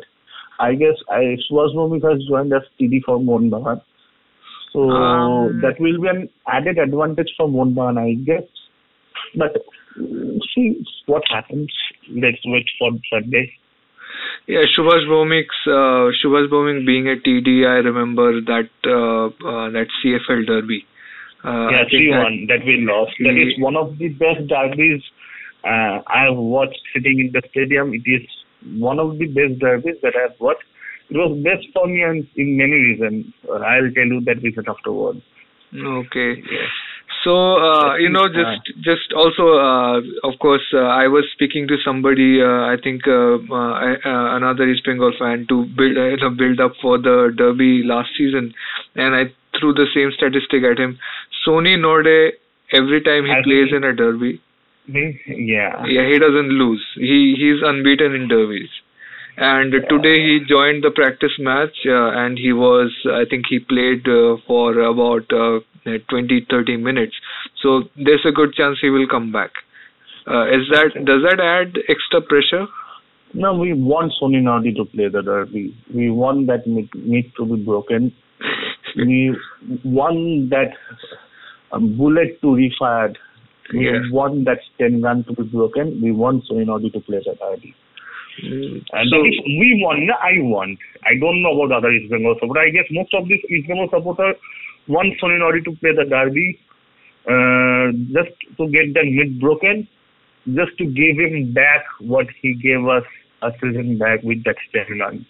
I 0.59 0.75
guess 0.75 0.95
I 1.09 1.37
Bhowmick 1.51 2.03
has 2.03 2.23
joined 2.29 2.53
as 2.53 2.61
TD 2.79 3.01
for 3.05 3.19
Mohun 3.19 3.49
Bagan. 3.49 3.81
So 4.71 4.89
Um, 4.89 5.61
that 5.61 5.79
will 5.79 5.99
be 6.01 6.07
an 6.07 6.29
added 6.47 6.77
advantage 6.77 7.33
for 7.37 7.47
Mohun 7.47 7.73
Bagan, 7.75 7.97
I 7.97 8.13
guess. 8.23 8.43
But 9.35 9.57
see 10.55 10.83
what 11.05 11.23
happens. 11.29 11.71
Let's 12.09 12.39
wait 12.45 12.69
for 12.79 12.91
Sunday. 13.11 13.53
Yeah, 14.47 14.63
Subhash 14.77 15.07
Bhowmick's 15.07 15.55
uh, 15.67 16.11
Subhash 16.21 16.49
Bhowmick 16.49 16.85
being 16.85 17.07
a 17.07 17.15
TD, 17.15 17.65
I 17.65 17.79
remember 17.79 18.41
that 18.41 18.69
uh, 18.85 19.27
uh, 19.27 19.69
that 19.71 19.87
CFL 20.03 20.45
derby. 20.47 20.85
Uh, 21.43 21.69
yeah, 21.71 21.83
three 21.89 22.11
that- 22.11 22.19
one 22.19 22.47
that 22.47 22.65
we 22.65 22.85
lost. 22.87 23.11
That 23.19 23.37
is 23.37 23.53
one 23.59 23.75
of 23.75 23.97
the 23.97 24.09
best 24.09 24.47
derbies 24.47 25.01
uh, 25.63 25.99
I 26.07 26.25
have 26.29 26.37
watched 26.37 26.79
sitting 26.93 27.19
in 27.19 27.31
the 27.31 27.41
stadium. 27.49 27.93
It 27.93 28.03
is 28.09 28.27
one 28.79 28.99
of 28.99 29.17
the 29.17 29.27
best 29.27 29.59
derbies 29.59 29.95
that 30.01 30.13
I 30.15 30.23
have 30.29 30.39
watched. 30.39 30.63
It 31.09 31.17
was 31.17 31.37
best 31.43 31.67
for 31.73 31.87
me 31.87 32.01
and 32.01 32.27
in 32.35 32.57
many 32.57 32.73
reasons. 32.73 33.25
Uh, 33.47 33.55
I'll 33.55 33.91
tell 33.93 34.05
you 34.05 34.21
that 34.25 34.41
reason 34.41 34.63
afterwards. 34.67 35.21
Okay. 35.75 36.43
So 37.23 37.31
uh, 37.55 37.95
you 37.95 38.09
know, 38.09 38.27
just 38.27 38.83
just 38.83 39.13
also, 39.15 39.55
uh, 39.55 40.01
of 40.27 40.39
course, 40.39 40.63
uh, 40.73 40.79
I 40.79 41.07
was 41.07 41.23
speaking 41.33 41.67
to 41.69 41.77
somebody. 41.83 42.41
Uh, 42.41 42.67
I 42.67 42.75
think 42.83 43.07
uh, 43.07 43.39
uh, 43.49 43.95
uh, 44.03 44.35
another 44.35 44.67
East 44.67 44.83
Bengal 44.85 45.13
fan 45.17 45.45
to 45.47 45.65
build 45.77 45.97
uh, 45.97 46.05
you 46.05 46.17
know, 46.17 46.29
build 46.31 46.59
up 46.59 46.73
for 46.81 46.97
the 46.97 47.33
derby 47.37 47.83
last 47.83 48.09
season, 48.17 48.53
and 48.95 49.15
I 49.15 49.31
threw 49.57 49.73
the 49.73 49.87
same 49.95 50.11
statistic 50.11 50.63
at 50.63 50.77
him. 50.77 50.99
Sony 51.47 51.77
Norde, 51.77 52.31
every 52.73 53.01
time 53.01 53.25
he 53.25 53.31
Has 53.31 53.43
plays 53.43 53.71
in 53.71 53.83
a 53.83 53.93
derby, 53.93 54.41
Yeah. 55.27 55.85
yeah, 55.85 56.05
he 56.07 56.19
doesn't 56.19 56.49
lose. 56.49 56.85
He 56.95 57.35
he's 57.37 57.61
unbeaten 57.63 58.13
in 58.15 58.27
derbies. 58.27 58.69
And 59.37 59.71
today 59.89 60.21
he 60.21 60.39
joined 60.47 60.83
the 60.83 60.91
practice 60.91 61.31
match, 61.39 61.75
uh, 61.87 62.11
and 62.11 62.37
he 62.37 62.53
was, 62.53 62.91
I 63.11 63.25
think 63.27 63.45
he 63.49 63.59
played 63.59 64.07
uh, 64.07 64.37
for 64.45 64.77
about 64.79 65.25
uh, 65.33 65.59
20, 66.09 66.45
30 66.49 66.77
minutes. 66.77 67.15
So 67.61 67.83
there's 67.97 68.25
a 68.27 68.31
good 68.31 68.53
chance 68.53 68.77
he 68.81 68.89
will 68.89 69.07
come 69.07 69.31
back. 69.31 69.51
Uh, 70.27 70.45
is 70.47 70.69
that 70.71 70.91
does 71.03 71.21
that 71.23 71.39
add 71.41 71.77
extra 71.89 72.21
pressure? 72.21 72.65
No, 73.33 73.55
we 73.55 73.73
want 73.73 74.13
Sony 74.21 74.41
Norde 74.41 74.75
to 74.75 74.85
play 74.85 75.09
the 75.09 75.21
derby. 75.21 75.75
We 75.93 76.11
want 76.11 76.47
that 76.47 76.65
need, 76.67 77.33
to 77.35 77.45
be 77.45 77.55
broken. 77.61 78.13
we 78.95 79.35
want 79.83 80.49
that 80.51 80.71
um, 81.71 81.97
bullet 81.97 82.39
to 82.41 82.55
be 82.55 82.71
fired. 82.77 83.17
We 83.73 83.85
Yeah. 83.85 83.99
want 84.11 84.45
that 84.45 84.59
10 84.77 85.01
run 85.01 85.23
to 85.25 85.33
be 85.33 85.43
broken. 85.43 85.99
We 86.01 86.11
want 86.11 86.43
Sony 86.49 86.65
Norde 86.65 86.93
to 86.93 86.99
play 86.99 87.19
the 87.25 87.35
derby. 87.35 87.75
Mm, 88.41 88.81
And 88.91 89.09
so 89.09 89.21
we 89.21 89.77
want, 89.83 90.09
I 90.09 90.41
want. 90.41 90.79
I 91.05 91.19
don't 91.19 91.43
know 91.43 91.53
about 91.61 91.77
other 91.77 91.91
East 91.91 92.09
Bengal 92.09 92.35
supporters. 92.39 92.65
I 92.67 92.71
guess 92.71 92.87
most 92.89 93.13
of 93.13 93.27
these 93.27 93.43
East 93.49 93.67
Bengal 93.67 93.89
supporters 93.91 94.35
want 94.87 95.13
Sony 95.21 95.37
Norde 95.37 95.63
to 95.65 95.71
play 95.77 95.93
the 95.93 96.05
derby 96.05 96.59
uh, 97.29 97.93
just 98.11 98.33
to 98.57 98.67
get 98.69 98.93
the 98.93 99.03
myth 99.05 99.39
broken, 99.39 99.87
just 100.47 100.77
to 100.77 100.85
give 100.85 101.17
him 101.17 101.53
back 101.53 101.85
what 102.01 102.27
he 102.41 102.53
gave 102.55 102.85
us 102.87 103.03
a 103.43 103.51
season 103.61 103.97
back 103.97 104.23
with 104.23 104.43
that 104.45 104.55
10 104.73 104.99
run 104.99 105.25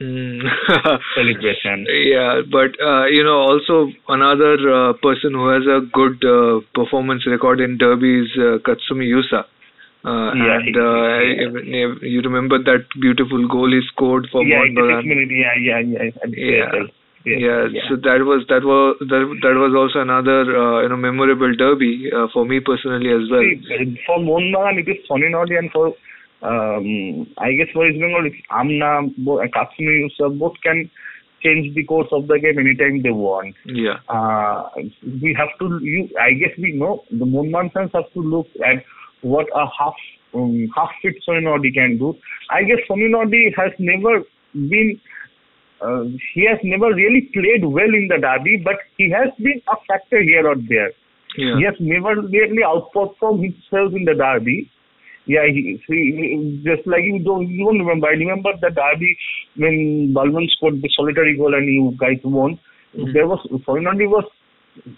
mm. 0.00 0.40
celebration. 1.14 1.86
Yeah, 1.88 2.40
but 2.50 2.72
uh, 2.82 3.06
you 3.06 3.22
know, 3.22 3.38
also 3.38 3.92
another 4.08 4.56
uh, 4.68 4.92
person 4.94 5.34
who 5.34 5.48
has 5.48 5.62
a 5.66 5.80
good 5.92 6.24
uh, 6.24 6.60
performance 6.74 7.26
record 7.26 7.60
in 7.60 7.78
derby 7.78 8.22
is 8.22 8.30
uh, 8.36 8.58
Katsumi 8.64 9.06
Yusa. 9.12 9.44
Uh, 10.02 10.32
Yeah, 10.32 10.56
and 10.56 10.76
uh, 10.76 11.18
yeah. 11.60 11.92
you 12.02 12.20
remember 12.22 12.58
that 12.64 12.86
beautiful 13.00 13.46
goal 13.48 13.70
he 13.70 13.80
scored 13.92 14.28
for 14.32 14.42
yeah, 14.42 14.56
Mohun 14.56 14.68
in 14.68 14.74
the 14.74 14.80
Bagan? 14.80 14.96
sixth 14.96 15.08
minute, 15.08 15.30
yeah, 15.30 15.54
yeah, 15.60 15.80
yeah. 15.80 16.22
and 16.22 16.34
Yeah. 16.36 16.88
Yeah, 17.22 17.68
yeah. 17.68 17.82
so 17.90 17.96
that 17.96 18.24
was 18.24 18.46
that 18.48 18.64
was 18.64 18.96
that, 19.00 19.24
that 19.44 19.56
was 19.60 19.74
also 19.76 20.00
another 20.00 20.40
uh, 20.56 20.80
you 20.80 20.88
know 20.88 20.96
memorable 20.96 21.52
derby 21.54 22.08
uh, 22.16 22.28
for 22.32 22.46
me 22.46 22.60
personally 22.60 23.12
as 23.12 23.28
well. 23.30 23.44
See, 23.44 24.00
for 24.06 24.16
Mohun 24.18 24.48
Bagan, 24.56 24.80
it 24.80 24.88
is 24.88 25.04
Sony 25.04 25.28
Norde 25.28 25.58
and 25.58 25.70
for, 25.70 25.88
um, 26.40 27.28
I 27.36 27.52
guess 27.52 27.68
for 27.74 27.86
East 27.86 28.00
Bengal, 28.00 28.24
it's 28.24 28.40
Amna, 28.50 29.12
Katsumi 29.52 30.00
Yusuf, 30.00 30.32
both 30.38 30.56
can 30.62 30.90
change 31.42 31.74
the 31.74 31.84
course 31.84 32.08
of 32.10 32.26
the 32.26 32.38
game 32.40 32.58
anytime 32.58 33.02
they 33.02 33.10
want. 33.10 33.54
Yeah, 33.66 34.00
Uh, 34.08 34.70
we 35.04 35.36
have 35.36 35.52
to, 35.58 35.78
you, 35.84 36.08
I 36.18 36.32
guess 36.32 36.56
we 36.56 36.72
know, 36.72 37.04
the 37.10 37.26
Mohun 37.26 37.52
Bagan 37.52 37.72
fans 37.74 37.90
have 37.92 38.10
to 38.14 38.20
look 38.20 38.46
at 38.64 38.82
what 39.22 39.46
a 39.54 39.66
half 39.78 39.94
um, 40.34 40.68
half 40.74 40.90
fit 41.02 41.14
Sony 41.28 41.42
Norde 41.42 41.72
can 41.74 41.98
do. 41.98 42.14
I 42.50 42.62
guess 42.62 42.78
Sony 42.88 43.08
Norde 43.10 43.52
has 43.56 43.72
never 43.78 44.22
been 44.54 45.00
uh, 45.80 46.04
he 46.34 46.46
has 46.46 46.58
never 46.62 46.94
really 46.94 47.30
played 47.32 47.64
well 47.64 47.88
in 47.88 48.08
the 48.08 48.18
derby, 48.20 48.60
but 48.62 48.76
he 48.98 49.10
has 49.10 49.32
been 49.38 49.60
a 49.68 49.76
factor 49.88 50.22
here 50.22 50.46
or 50.46 50.56
there. 50.68 50.92
yeah, 51.38 51.56
He 51.56 51.64
has 51.64 51.74
never 51.80 52.20
really 52.20 52.62
outperformed 52.62 53.42
himself 53.42 53.92
in 53.94 54.04
the 54.04 54.14
derby. 54.14 54.70
Yeah, 55.26 55.46
he, 55.46 55.80
he 55.86 56.62
just 56.64 56.86
like 56.86 57.04
you 57.04 57.20
don't 57.20 57.48
you 57.48 57.64
don't 57.64 57.78
remember. 57.78 58.08
I 58.08 58.12
remember 58.12 58.50
the 58.60 58.70
derby 58.70 59.16
when 59.56 60.12
Balwant 60.14 60.48
scored 60.50 60.82
the 60.82 60.90
solitary 60.96 61.36
goal 61.36 61.54
and 61.54 61.66
you 61.66 61.94
guys 61.98 62.18
won. 62.24 62.58
There 63.14 63.26
was 63.28 63.38
Fernandi 63.66 64.08
was 64.08 64.24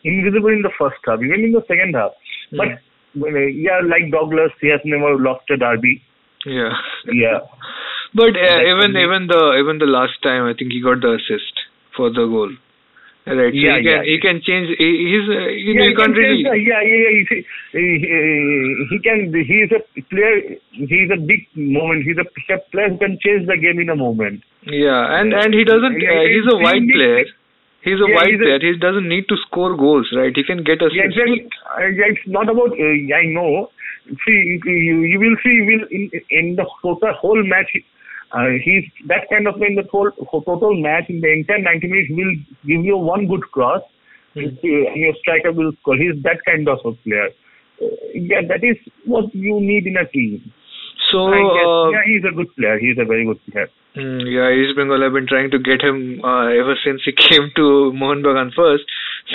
invisible 0.04 0.48
in 0.48 0.62
the 0.62 0.70
first 0.78 0.96
half, 1.06 1.20
even 1.20 1.44
in 1.44 1.52
the 1.52 1.62
second 1.68 1.94
half. 1.94 2.12
But 2.50 2.68
when, 2.68 2.72
uh, 2.72 2.76
yeah, 3.14 3.80
like 3.86 4.10
Douglas, 4.10 4.52
he 4.60 4.68
has 4.68 4.80
never 4.84 5.16
lost 5.18 5.48
a 5.50 5.56
derby. 5.56 6.02
yeah. 6.46 6.72
Yeah. 7.12 7.40
But 8.14 8.36
uh, 8.36 8.60
even 8.68 8.90
even 8.92 9.26
the 9.26 9.56
even 9.58 9.78
the 9.78 9.86
last 9.88 10.20
time, 10.22 10.44
I 10.44 10.52
think 10.52 10.70
he 10.72 10.82
got 10.82 11.00
the 11.00 11.12
assist 11.16 11.54
for 11.96 12.10
the 12.10 12.26
goal. 12.28 12.50
Right, 13.24 13.54
so 13.54 13.56
Yeah, 13.56 13.78
he 13.78 13.84
can 13.84 13.84
yeah. 13.88 14.02
he 14.04 14.16
can 14.20 14.36
change. 14.44 14.68
He, 14.76 14.88
he's 15.08 15.24
uh, 15.32 15.48
you 15.48 15.72
know 15.72 15.80
yeah, 15.80 15.88
you 15.88 15.94
he 15.94 15.96
can't 15.96 16.12
can 16.12 16.20
really. 16.20 16.42
change 16.44 16.68
yeah, 16.68 16.82
yeah, 16.84 17.00
yeah. 17.08 17.14
He, 17.24 17.36
he, 17.72 17.86
he, 18.90 18.98
can. 19.00 19.18
He 19.32 19.56
is 19.64 19.72
a 19.72 19.80
player. 20.12 20.36
He 20.72 20.96
is 21.06 21.10
a 21.16 21.20
big 21.24 21.48
moment. 21.56 22.04
He's 22.04 22.18
a, 22.20 22.28
a 22.52 22.58
player 22.68 22.90
who 22.90 22.98
can 22.98 23.16
change 23.24 23.46
the 23.48 23.56
game 23.56 23.80
in 23.80 23.88
a 23.88 23.96
moment. 23.96 24.42
Yeah, 24.66 25.18
and 25.20 25.32
and 25.32 25.54
he 25.54 25.64
doesn't. 25.64 25.96
Yeah, 25.98 26.20
Uh, 26.20 26.24
he's 26.28 26.48
a 26.52 26.58
wide 26.58 26.84
player. 26.92 27.24
He's 27.84 28.00
a 28.00 28.08
Yeah, 28.08 28.14
wide 28.16 28.28
he's 28.30 28.40
a- 28.40 28.44
player. 28.44 28.58
He 28.72 28.78
doesn't 28.78 29.08
need 29.08 29.28
to 29.28 29.36
score 29.46 29.76
goals, 29.76 30.10
right? 30.16 30.34
He 30.34 30.44
can 30.44 30.62
get 30.62 30.80
Yeah, 30.80 30.88
assists. 30.88 31.18
exactly. 31.18 31.46
Uh, 31.76 31.86
yeah, 32.00 32.12
it's 32.14 32.26
not 32.26 32.48
about. 32.48 32.72
Uh, 32.78 33.14
I 33.20 33.24
know. 33.36 33.70
See, 34.26 34.58
you, 34.64 35.00
you 35.12 35.18
will 35.24 35.36
see. 35.44 35.56
Will 35.70 35.84
in 35.98 36.10
in 36.30 36.54
the 36.56 36.66
total 36.82 37.12
whole 37.22 37.42
match. 37.54 37.74
Uh, 38.32 38.48
he's 38.64 38.84
that 39.08 39.28
kind 39.30 39.46
of 39.46 39.60
in 39.62 39.74
the 39.74 39.82
whole 39.90 40.10
total 40.50 40.74
match 40.84 41.10
in 41.10 41.20
the 41.20 41.30
entire 41.32 41.58
90 41.58 41.86
minutes. 41.88 42.10
Will 42.20 42.34
give 42.70 42.84
you 42.90 42.96
one 42.96 43.26
good 43.26 43.42
cross, 43.56 43.82
and 44.34 44.58
your 44.62 45.14
striker 45.20 45.52
will 45.52 45.72
score. 45.80 45.96
He's 45.96 46.16
that 46.22 46.38
kind 46.46 46.68
of 46.68 46.78
a 46.84 46.92
player. 47.04 47.28
Uh, 47.82 47.86
yeah, 48.14 48.40
that 48.48 48.64
is 48.64 48.76
what 49.04 49.34
you 49.34 49.60
need 49.60 49.86
in 49.86 49.96
a 49.98 50.06
team. 50.16 50.52
So 51.12 51.28
uh, 51.28 51.90
yeah, 51.90 52.04
he's 52.06 52.24
a 52.24 52.34
good 52.34 52.48
player. 52.56 52.78
He's 52.78 52.96
a 52.98 53.04
very 53.04 53.24
good 53.26 53.38
player. 53.50 53.68
mm, 53.96 54.24
yeah, 54.24 54.48
East 54.50 54.76
Bengal 54.76 55.02
have 55.02 55.12
been 55.12 55.28
trying 55.28 55.50
to 55.52 55.58
get 55.58 55.82
him 55.82 56.20
uh, 56.24 56.48
ever 56.48 56.74
since 56.84 57.02
he 57.04 57.12
came 57.28 57.52
to 57.56 57.92
Mohun 57.92 58.24
Bagan 58.24 58.52
first. 58.56 58.84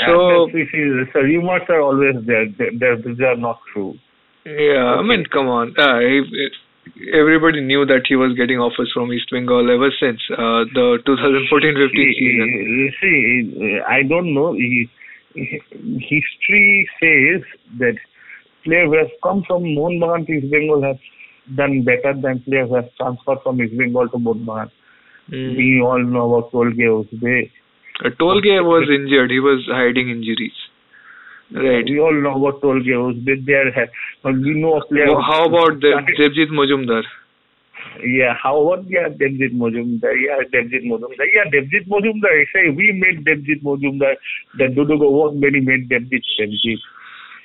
So 0.05 0.43
and, 0.43 0.51
see, 0.51 0.65
see, 0.71 0.83
the 1.13 1.21
rumors 1.21 1.61
are 1.69 1.81
always 1.81 2.15
there. 2.25 2.45
They, 2.49 3.25
are 3.25 3.37
not 3.37 3.61
true. 3.71 3.93
yeah, 4.45 4.97
I 4.97 5.03
mean, 5.03 5.25
come 5.31 5.47
on. 5.47 5.73
Uh, 5.77 5.99
he, 5.99 6.49
everybody 7.13 7.61
knew 7.61 7.85
that 7.85 8.03
he 8.07 8.15
was 8.15 8.35
getting 8.35 8.59
offers 8.59 8.91
from 8.93 9.13
East 9.13 9.29
Bengal 9.31 9.69
ever 9.71 9.91
since 9.99 10.19
uh, 10.33 10.65
the 10.73 10.99
2014-15 11.05 11.93
season. 11.93 12.93
See, 13.01 13.79
I 13.87 14.03
don't 14.03 14.33
know. 14.33 14.53
He- 14.53 14.89
History 15.37 16.89
says 16.99 17.43
that 17.77 17.95
players 18.63 18.89
who 18.89 18.97
have 18.97 19.13
come 19.21 19.43
from 19.45 19.63
Mohun 19.63 19.99
Bagan 20.01 20.25
to 20.25 20.33
East 20.33 20.51
Bengal 20.51 20.81
have 20.81 20.97
done 21.55 21.83
better 21.83 22.13
than 22.19 22.41
players 22.41 22.69
who 22.69 22.75
have 22.75 22.89
transferred 22.97 23.39
from 23.43 23.61
East 23.61 23.77
Bengal 23.77 24.09
to 24.09 24.17
Bagan. 24.17 24.69
Mm. 25.31 25.57
We 25.57 25.81
all 25.81 26.03
know 26.03 26.33
about 26.33 26.51
Tolgay 26.51 26.87
Ozbey. 26.87 27.51
Uh, 28.03 28.09
Tolgay 28.19 28.63
was 28.63 28.87
injured. 28.89 29.31
He 29.31 29.39
was 29.39 29.65
hiding 29.67 30.09
injuries. 30.09 30.53
Right. 31.51 31.85
We 31.85 31.99
all 31.99 32.13
know 32.13 32.35
about 32.35 32.61
Tolgay 32.61 32.95
Ozbey. 32.95 33.45
There, 33.45 33.89
we 34.33 34.53
know 34.59 34.77
a 34.77 34.85
player. 34.85 35.07
Well, 35.07 35.21
how 35.21 35.45
about 35.45 35.79
the 35.81 36.01
started- 36.15 36.49
Mojumdar? 36.49 37.03
Yeah, 38.03 38.33
how 38.41 38.59
about 38.61 38.85
yeah, 38.89 39.09
Devjit 39.09 39.53
Mojumdar? 39.53 40.13
Yeah, 40.13 40.43
Devjit 40.53 40.85
Mojumdar. 40.85 41.25
Yeah, 41.33 41.49
Devjit 41.49 41.87
Mojumdar. 41.87 42.29
I 42.29 42.45
say 42.53 42.69
we 42.69 42.91
made 42.93 43.25
Devjit 43.25 43.63
Mojumdar. 43.63 44.15
That 44.59 44.75
Dudugo 44.75 45.11
work 45.11 45.33
he 45.33 45.59
made 45.61 45.89
Devjit 45.89 46.23
Devjit. 46.39 46.77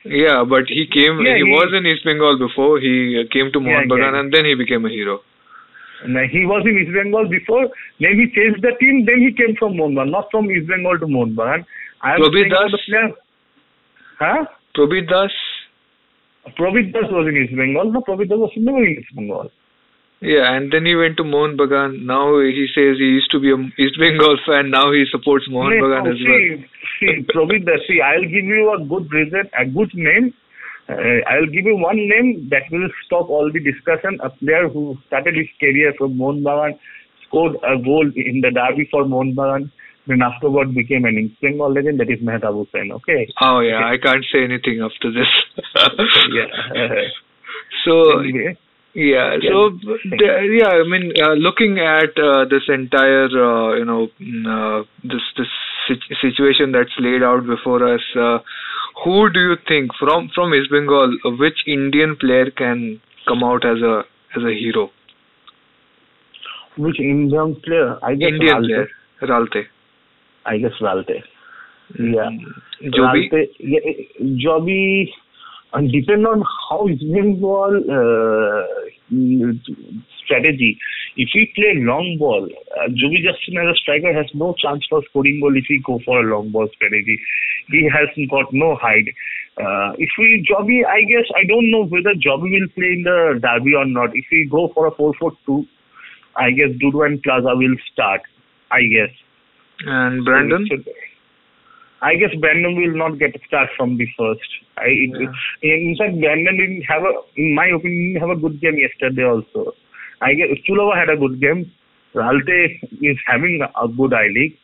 Yeah, 0.04 0.44
but 0.48 0.64
he 0.68 0.86
came. 0.86 1.20
Yeah, 1.22 1.36
he, 1.36 1.44
he- 1.46 1.50
was 1.50 1.72
in 1.72 1.86
East 1.86 2.04
Bengal 2.04 2.38
before. 2.38 2.80
He 2.80 3.20
uh, 3.22 3.28
came 3.32 3.52
to 3.52 3.60
Mohan 3.60 3.86
Yeah, 3.88 3.94
Bagan 3.96 4.12
yeah. 4.12 4.20
and 4.20 4.32
then 4.34 4.44
he 4.44 4.54
became 4.54 4.84
a 4.84 4.88
hero. 4.88 5.20
Uh, 6.04 6.26
he 6.30 6.44
was 6.44 6.66
in 6.66 6.76
East 6.82 6.92
Bengal 6.92 7.28
before. 7.28 7.68
Then 8.00 8.18
he 8.18 8.26
changed 8.34 8.62
the 8.62 8.72
team. 8.80 9.04
Then 9.06 9.20
he 9.22 9.30
came 9.32 9.54
from 9.56 9.76
Mohun 9.76 9.94
Bagan, 9.94 10.10
not 10.10 10.26
from 10.32 10.50
East 10.50 10.66
Bengal 10.66 10.98
to 10.98 11.06
Mohun 11.06 11.36
Bagan. 11.36 11.64
I 12.02 12.14
am 12.14 12.20
Prabir 12.20 12.50
Das? 12.50 12.72
the 12.72 12.78
player. 12.86 13.10
Huh? 14.18 14.44
Prabir 14.74 15.06
Das. 15.08 15.30
Prabir 16.58 16.92
Das 16.92 17.06
was 17.12 17.28
in 17.28 17.36
East 17.36 17.54
Bengal. 17.54 17.92
No, 17.92 18.00
Prabir 18.00 18.26
Das 18.28 18.38
was 18.38 18.50
never 18.56 18.82
in 18.82 18.98
East 18.98 19.14
Bengal. 19.14 19.50
Yeah, 20.22 20.54
and 20.54 20.72
then 20.72 20.86
he 20.86 20.94
went 20.94 21.16
to 21.18 21.24
Mohun 21.24 21.56
Bagan. 21.58 22.02
Now 22.06 22.38
he 22.38 22.66
says 22.74 22.96
he 22.98 23.10
used 23.18 23.30
to 23.32 23.40
be 23.40 23.50
a 23.50 23.58
East 23.76 23.98
Bengal 23.98 24.38
fan. 24.46 24.70
Now 24.70 24.92
he 24.92 25.04
supports 25.10 25.46
Mohan 25.50 25.74
No, 25.78 25.84
Bagan 25.86 26.06
as 26.14 26.18
well. 26.22 26.38
see, 26.38 26.64
see, 27.00 27.26
Prabir 27.34 27.64
Das. 27.66 27.82
See, 27.88 28.00
I'll 28.00 28.22
give 28.22 28.46
you 28.46 28.70
a 28.72 28.78
good 28.86 29.10
reason, 29.10 29.50
a 29.58 29.66
good 29.66 29.90
name. 29.94 30.32
Uh, 30.88 30.94
I'll 31.26 31.46
give 31.46 31.66
you 31.66 31.76
one 31.76 31.96
name 31.96 32.48
that 32.50 32.70
will 32.70 32.88
stop 33.06 33.30
all 33.30 33.50
the 33.52 33.58
discussion. 33.58 34.18
A 34.22 34.30
player 34.30 34.68
who 34.68 34.96
started 35.08 35.34
his 35.34 35.48
career 35.58 35.92
from 35.98 36.16
Mohun 36.16 36.42
Bagan, 36.42 36.78
scored 37.26 37.56
a 37.66 37.76
goal 37.82 38.06
in 38.14 38.40
the 38.42 38.50
derby 38.54 38.86
for 38.90 39.04
Mohun 39.04 39.34
Bagan, 39.34 39.70
then 40.06 40.22
afterward 40.22 40.74
became 40.74 41.04
an 41.04 41.18
East 41.18 41.40
Bengal 41.40 41.72
legend. 41.72 41.98
That 41.98 42.10
is 42.10 42.20
Mehtab 42.20 42.54
Hossain. 42.54 42.92
Okay. 42.92 43.26
Oh 43.40 43.58
yeah, 43.60 43.82
I 43.86 43.98
can't 43.98 44.24
say 44.32 44.44
anything 44.44 44.80
after 44.86 45.10
this. 45.10 45.26
Yeah. 46.30 46.86
So 47.84 48.20
anyway, 48.20 48.56
yeah, 48.94 49.36
so 49.48 49.70
yeah, 50.20 50.68
I 50.68 50.84
mean, 50.88 51.12
uh, 51.22 51.34
looking 51.34 51.78
at 51.78 52.16
uh, 52.18 52.44
this 52.48 52.62
entire, 52.68 53.26
uh, 53.26 53.76
you 53.76 53.84
know, 53.84 54.08
mm, 54.20 54.46
uh, 54.46 54.84
this 55.02 55.22
this 55.36 55.48
sit- 55.88 56.16
situation 56.20 56.72
that's 56.72 56.92
laid 56.98 57.22
out 57.22 57.46
before 57.46 57.94
us, 57.94 58.02
uh, 58.16 58.38
who 59.04 59.30
do 59.30 59.40
you 59.40 59.56
think 59.66 59.90
from 59.98 60.30
from 60.34 60.54
East 60.54 60.70
Bengal, 60.70 61.16
which 61.38 61.66
Indian 61.66 62.16
player 62.16 62.50
can 62.50 63.00
come 63.26 63.42
out 63.42 63.64
as 63.64 63.80
a 63.80 64.04
as 64.36 64.42
a 64.42 64.52
hero? 64.52 64.90
which 66.76 66.98
Indian 66.98 67.56
player? 67.64 67.98
I 68.02 68.14
guess 68.14 68.28
Indian 68.28 68.56
Ralte. 68.56 68.66
player, 68.66 68.88
Ralte. 69.22 69.66
I 70.46 70.58
guess 70.58 70.72
Ralte. 70.80 71.22
Yeah. 71.98 72.30
Jobby. 72.90 73.30
Ralte, 73.30 73.48
yeah, 73.58 73.80
Jobby, 74.20 75.08
and 75.74 75.90
depend 75.90 76.26
on 76.26 76.42
how 76.68 76.88
East 76.88 77.04
Bengal 77.12 77.72
uh, 77.88 78.62
strategy. 80.24 80.78
If 81.16 81.28
we 81.34 81.52
play 81.54 81.74
long 81.76 82.16
ball, 82.18 82.44
uh, 82.44 82.88
Jobby 82.88 83.20
Justin 83.24 83.58
as 83.60 83.72
a 83.72 83.76
striker 83.76 84.12
has 84.12 84.26
no 84.34 84.54
chance 84.58 84.84
for 84.88 85.02
scoring 85.10 85.40
goal 85.40 85.56
if 85.56 85.64
we 85.68 85.82
go 85.84 86.00
for 86.04 86.20
a 86.20 86.28
long 86.28 86.50
ball 86.50 86.68
strategy. 86.74 87.20
He 87.68 87.88
has 87.92 88.08
got 88.30 88.52
no 88.52 88.76
height. 88.76 89.08
Uh, 89.60 89.92
if 89.98 90.08
we 90.18 90.46
Jobby, 90.48 90.84
I 90.86 91.04
guess 91.04 91.28
I 91.36 91.44
don't 91.46 91.70
know 91.70 91.84
whether 91.84 92.16
Jobby 92.16 92.48
will 92.52 92.68
play 92.74 92.96
in 92.96 93.04
the 93.04 93.40
derby 93.40 93.74
or 93.74 93.84
not. 93.84 94.10
If 94.14 94.24
we 94.32 94.48
go 94.50 94.70
for 94.74 94.86
a 94.86 94.92
4-4-2, 94.92 95.66
I 96.36 96.50
guess 96.52 96.72
Dudu 96.80 97.04
and 97.04 97.22
Plaza 97.22 97.52
will 97.54 97.76
start. 97.92 98.22
I 98.70 98.88
guess. 98.88 99.12
And 99.84 100.24
Brandon. 100.24 100.66
I 102.02 102.16
guess 102.16 102.34
Brandon 102.40 102.74
will 102.74 102.96
not 102.96 103.18
get 103.18 103.36
a 103.36 103.38
start 103.46 103.68
from 103.76 103.96
the 103.96 104.06
first. 104.18 104.48
I, 104.76 104.88
In 105.62 105.94
fact, 105.96 106.18
Brandon 106.20 106.56
didn't 106.58 106.82
have 106.82 107.02
a, 107.02 107.12
in 107.36 107.54
my 107.54 107.66
opinion, 107.66 108.14
didn't 108.14 108.28
have 108.28 108.36
a 108.36 108.40
good 108.40 108.60
game 108.60 108.76
yesterday 108.76 109.24
also. 109.24 109.72
I 110.20 110.34
guess 110.34 110.48
Chulova 110.68 110.98
had 110.98 111.10
a 111.10 111.16
good 111.16 111.40
game. 111.40 111.70
Ralte 112.14 112.80
is 113.00 113.16
having 113.26 113.60
a 113.62 113.88
good 113.88 114.12
I 114.12 114.26
League. 114.34 114.58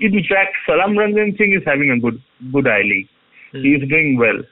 In 0.00 0.12
fact, 0.28 0.54
Salam 0.66 0.94
Ranjan 0.94 1.38
Singh 1.38 1.54
is 1.54 1.62
having 1.64 1.90
a 1.90 1.98
good 1.98 2.20
good 2.52 2.66
I 2.66 2.82
League. 2.82 3.08
He 3.52 3.70
is 3.74 3.88
doing 3.88 4.18
well. 4.18 4.42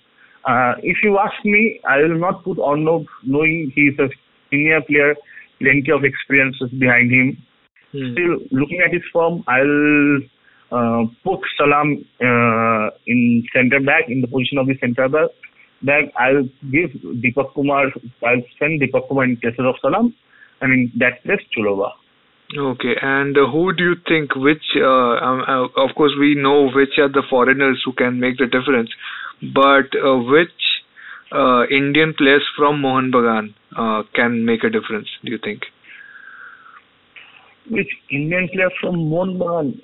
Uh, 0.47 0.75
if 0.83 0.99
you 1.03 1.19
ask 1.19 1.45
me, 1.45 1.81
I 1.89 1.99
will 1.99 2.19
not 2.19 2.45
put 2.45 2.59
Arnab 2.59 3.05
knowing 3.25 3.73
he 3.75 3.83
is 3.89 3.99
a 3.99 4.09
senior 4.51 4.81
player, 4.83 5.15
plenty 5.61 5.91
of 5.91 6.05
experiences 6.05 6.71
behind 6.79 7.11
him. 7.11 7.37
Still, 7.91 8.39
looking 8.51 8.81
at 8.85 8.93
his 8.93 9.03
form, 9.13 9.45
I'll 9.47 10.21
uh, 10.71 11.05
put 11.23 11.41
Salam 11.59 12.05
uh, 12.21 12.91
in 13.07 13.45
centre 13.53 13.81
back, 13.81 14.09
in 14.09 14.21
the 14.21 14.27
position 14.27 14.59
of 14.59 14.67
the 14.67 14.77
centre 14.81 15.09
back. 15.09 15.31
Back, 15.83 16.05
I'll 16.19 16.45
give 16.73 16.91
Deepak 17.21 17.55
Kumar, 17.55 17.87
I'll 18.23 18.43
send 18.59 18.81
Deepak 18.81 19.09
Kumar 19.09 19.25
in 19.25 19.37
place 19.37 19.55
of 19.59 19.75
Salam, 19.83 20.15
and 20.61 20.73
in 20.73 20.93
that 20.99 21.23
place, 21.25 21.41
Chulova. 21.57 21.91
Okay, 22.57 22.95
and 23.03 23.37
uh, 23.37 23.51
who 23.51 23.73
do 23.73 23.83
you 23.83 23.95
think? 24.07 24.35
Which, 24.37 24.63
uh, 24.77 24.87
um, 24.87 25.41
uh, 25.49 25.65
of 25.83 25.95
course, 25.97 26.13
we 26.19 26.35
know 26.35 26.71
which 26.71 26.99
are 26.99 27.09
the 27.09 27.23
foreigners 27.29 27.83
who 27.85 27.93
can 27.93 28.21
make 28.21 28.39
the 28.39 28.47
difference, 28.47 28.91
but 29.53 29.89
uh, 29.99 30.17
which 30.19 30.51
uh, 31.33 31.65
Indian 31.71 32.15
players 32.17 32.47
from 32.57 32.81
Mohun 32.83 33.11
Bagan 33.11 33.55
uh, 33.77 34.03
can 34.15 34.45
make 34.45 34.63
a 34.63 34.71
difference? 34.71 35.09
Do 35.25 35.33
you 35.33 35.39
think? 35.43 35.63
Which 37.71 37.89
Indian 38.11 38.49
player 38.53 38.71
from 38.81 38.97
Mohun 39.11 39.81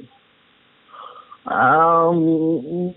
Um, 1.46 2.94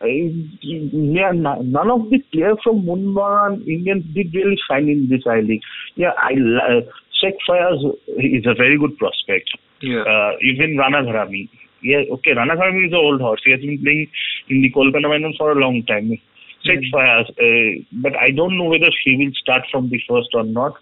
yeah, 0.00 1.32
no- 1.32 1.62
none 1.62 1.90
of 1.90 2.10
the 2.10 2.18
players 2.32 2.58
from 2.64 2.86
Mohun 2.86 3.62
Indians 3.68 4.04
did 4.14 4.34
really 4.34 4.56
shine 4.68 4.88
in 4.88 5.08
this 5.08 5.22
I 5.26 5.40
League. 5.40 5.62
Yeah, 5.94 6.12
I 6.16 6.32
uh, 6.32 6.80
Sheikh 7.20 7.36
Fayaz 7.48 7.84
is 8.16 8.46
a 8.46 8.54
very 8.54 8.78
good 8.78 8.96
prospect. 8.98 9.50
Yeah. 9.82 10.02
Uh, 10.02 10.32
even 10.42 10.76
Rana 10.78 11.02
Gharami. 11.02 11.48
Yeah, 11.82 12.02
okay, 12.12 12.32
Rana 12.32 12.56
Gharami 12.56 12.86
is 12.86 12.92
an 12.92 12.98
old 12.98 13.20
horse. 13.20 13.42
He 13.44 13.50
has 13.50 13.60
been 13.60 13.80
playing 13.82 14.08
in 14.48 14.62
the 14.62 14.72
Kolkata 14.72 15.08
Miners 15.08 15.36
for 15.36 15.52
a 15.52 15.54
long 15.54 15.82
time. 15.84 16.18
Sheikh 16.64 16.80
Fayaz, 16.92 17.28
uh, 17.28 17.84
but 17.92 18.16
I 18.16 18.30
don't 18.30 18.56
know 18.56 18.64
whether 18.64 18.90
he 19.04 19.16
will 19.18 19.32
start 19.34 19.64
from 19.70 19.90
the 19.90 20.00
first 20.08 20.30
or 20.32 20.44
not. 20.44 20.72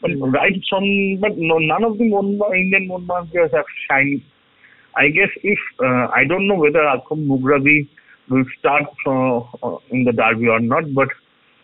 But 0.00 0.10
right 0.18 0.62
from, 0.68 1.18
but 1.20 1.36
no, 1.36 1.58
none 1.58 1.84
of 1.84 1.98
the 1.98 2.04
Monba, 2.04 2.54
Indian 2.54 2.88
Monba 2.88 3.30
players 3.30 3.50
have 3.52 3.64
shined. 3.88 4.22
I 4.96 5.08
guess 5.08 5.28
if 5.42 5.58
uh, 5.80 6.08
I 6.14 6.24
don't 6.28 6.48
know 6.48 6.56
whether 6.56 6.86
Akram 6.86 7.26
Moghrabi 7.28 7.88
will 8.30 8.44
start 8.58 8.84
uh, 9.06 9.38
uh, 9.66 9.78
in 9.90 10.04
the 10.04 10.12
derby 10.12 10.48
or 10.48 10.60
not, 10.60 10.92
but 10.94 11.08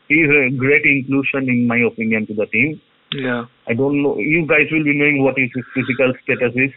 he's 0.08 0.28
a 0.28 0.50
great 0.56 0.84
inclusion 0.84 1.48
in 1.48 1.66
my 1.66 1.78
opinion 1.78 2.26
to 2.26 2.34
the 2.34 2.46
team. 2.46 2.80
Yeah. 3.12 3.44
I 3.68 3.74
don't 3.74 4.02
know. 4.02 4.18
You 4.18 4.46
guys 4.46 4.68
will 4.70 4.84
be 4.84 4.96
knowing 4.96 5.22
what 5.22 5.36
his 5.36 5.50
physical 5.74 6.12
status 6.24 6.52
is. 6.56 6.72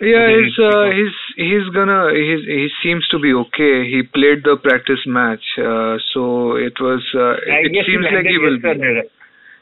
Yeah, 0.00 0.30
he's 0.30 0.54
uh, 0.62 0.94
he's 0.94 1.16
he's 1.34 1.68
gonna 1.74 2.14
he's 2.14 2.46
he 2.46 2.68
seems 2.84 3.06
to 3.08 3.18
be 3.18 3.32
okay. 3.34 3.82
He 3.82 4.02
played 4.06 4.44
the 4.44 4.56
practice 4.62 5.02
match, 5.06 5.42
uh, 5.58 5.98
so 6.14 6.54
it 6.54 6.78
was. 6.78 7.02
Uh, 7.12 7.34
I 7.50 7.66
it 7.66 7.84
seems 7.84 8.06
like 8.06 8.26
he 8.26 8.38
will 8.38 8.62
be. 8.62 8.68
yesterday? 8.68 9.10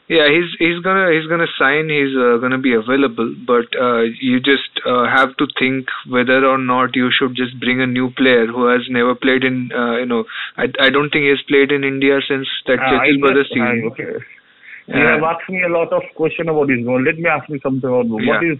Yeah, 0.09 0.29
he's 0.29 0.49
he's 0.57 0.79
gonna 0.83 1.11
he's 1.11 1.27
gonna 1.27 1.47
sign. 1.59 1.89
He's 1.89 2.15
uh, 2.15 2.37
gonna 2.37 2.57
be 2.57 2.73
available, 2.73 3.35
but 3.45 3.67
uh, 3.77 4.03
you 4.21 4.39
just 4.39 4.79
uh, 4.85 5.03
have 5.13 5.35
to 5.37 5.47
think 5.59 5.87
whether 6.07 6.45
or 6.45 6.57
not 6.57 6.95
you 6.95 7.09
should 7.11 7.35
just 7.35 7.59
bring 7.59 7.81
a 7.81 7.87
new 7.87 8.09
player 8.11 8.45
who 8.47 8.67
has 8.67 8.87
never 8.89 9.15
played 9.15 9.43
in. 9.43 9.69
Uh, 9.75 9.97
you 9.97 10.05
know, 10.05 10.23
I 10.55 10.67
I 10.79 10.89
don't 10.89 11.09
think 11.09 11.25
he's 11.25 11.41
played 11.49 11.73
in 11.73 11.83
India 11.83 12.19
since 12.27 12.47
that 12.67 12.79
Uh, 12.79 13.03
brothers 13.19 13.47
guess- 13.49 13.53
season. 13.57 13.83
uh, 13.83 13.87
okay. 13.91 14.25
You 14.87 15.05
have 15.05 15.23
asked 15.23 15.49
me 15.49 15.61
a 15.63 15.67
lot 15.77 15.91
of 15.91 16.03
question 16.15 16.47
about 16.47 16.69
his 16.69 16.85
goal. 16.85 17.01
Let 17.03 17.17
me 17.17 17.27
ask 17.27 17.49
you 17.49 17.59
something 17.61 17.89
about 17.89 18.07
goal. 18.07 18.25
What 18.31 18.41
Yeah. 18.43 18.53
is 18.53 18.59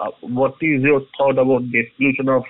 uh, 0.00 0.10
what 0.40 0.54
is 0.62 0.82
your 0.92 1.02
thought 1.18 1.38
about 1.42 1.70
the 1.72 1.80
exclusion 1.80 2.30
of 2.30 2.44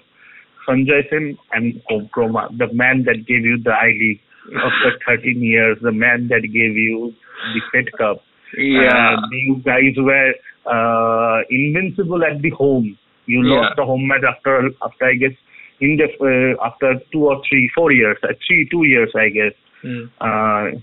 Sanjay 0.68 1.00
Sen 1.10 1.36
and 1.52 1.82
Kromah, 2.14 2.46
the 2.58 2.72
man 2.72 3.02
that 3.10 3.26
gave 3.26 3.44
you 3.44 3.58
the 3.58 3.72
I 3.72 3.88
League 4.04 4.20
after 4.68 4.92
13 5.08 5.42
years, 5.42 5.78
the 5.82 5.90
man 6.06 6.28
that 6.28 6.42
gave 6.42 6.76
you 6.84 7.12
the 7.54 7.60
Fed 7.72 7.90
Cup. 7.98 8.22
Yeah. 8.56 9.16
Uh, 9.16 9.20
you 9.32 9.56
guys 9.64 9.94
were 9.96 10.32
uh, 10.66 11.40
invincible 11.50 12.22
at 12.24 12.40
the 12.42 12.50
home. 12.50 12.96
You 13.26 13.44
Yeah. 13.46 13.54
lost 13.60 13.76
the 13.76 13.84
home 13.84 14.06
match 14.06 14.22
after 14.28 14.70
after 14.82 15.04
I 15.04 15.14
guess 15.14 15.36
in 15.80 15.96
the 15.98 16.06
uh, 16.20 16.64
after 16.66 16.94
two 17.12 17.26
or 17.26 17.42
three 17.48 17.68
four 17.74 17.92
years, 17.92 18.16
uh, 18.22 18.28
three 18.46 18.68
two 18.70 18.84
years 18.84 19.10
I 19.14 19.28
guess. 19.30 19.52
Mm. 19.84 20.10
Uh, 20.20 20.78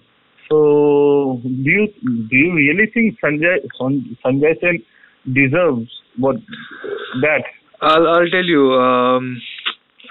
so 0.49 1.41
do 1.43 1.69
you 1.69 1.87
do 2.29 2.35
you 2.35 2.53
really 2.53 2.87
think 2.93 3.17
Sanjay 3.19 3.57
San- 3.79 4.17
Sanjay 4.23 4.59
Sen 4.59 4.83
deserves 5.33 5.89
what 6.17 6.35
that? 7.21 7.43
I'll 7.81 8.07
I'll 8.07 8.29
tell 8.29 8.45
you. 8.45 8.73
Um, 8.73 9.41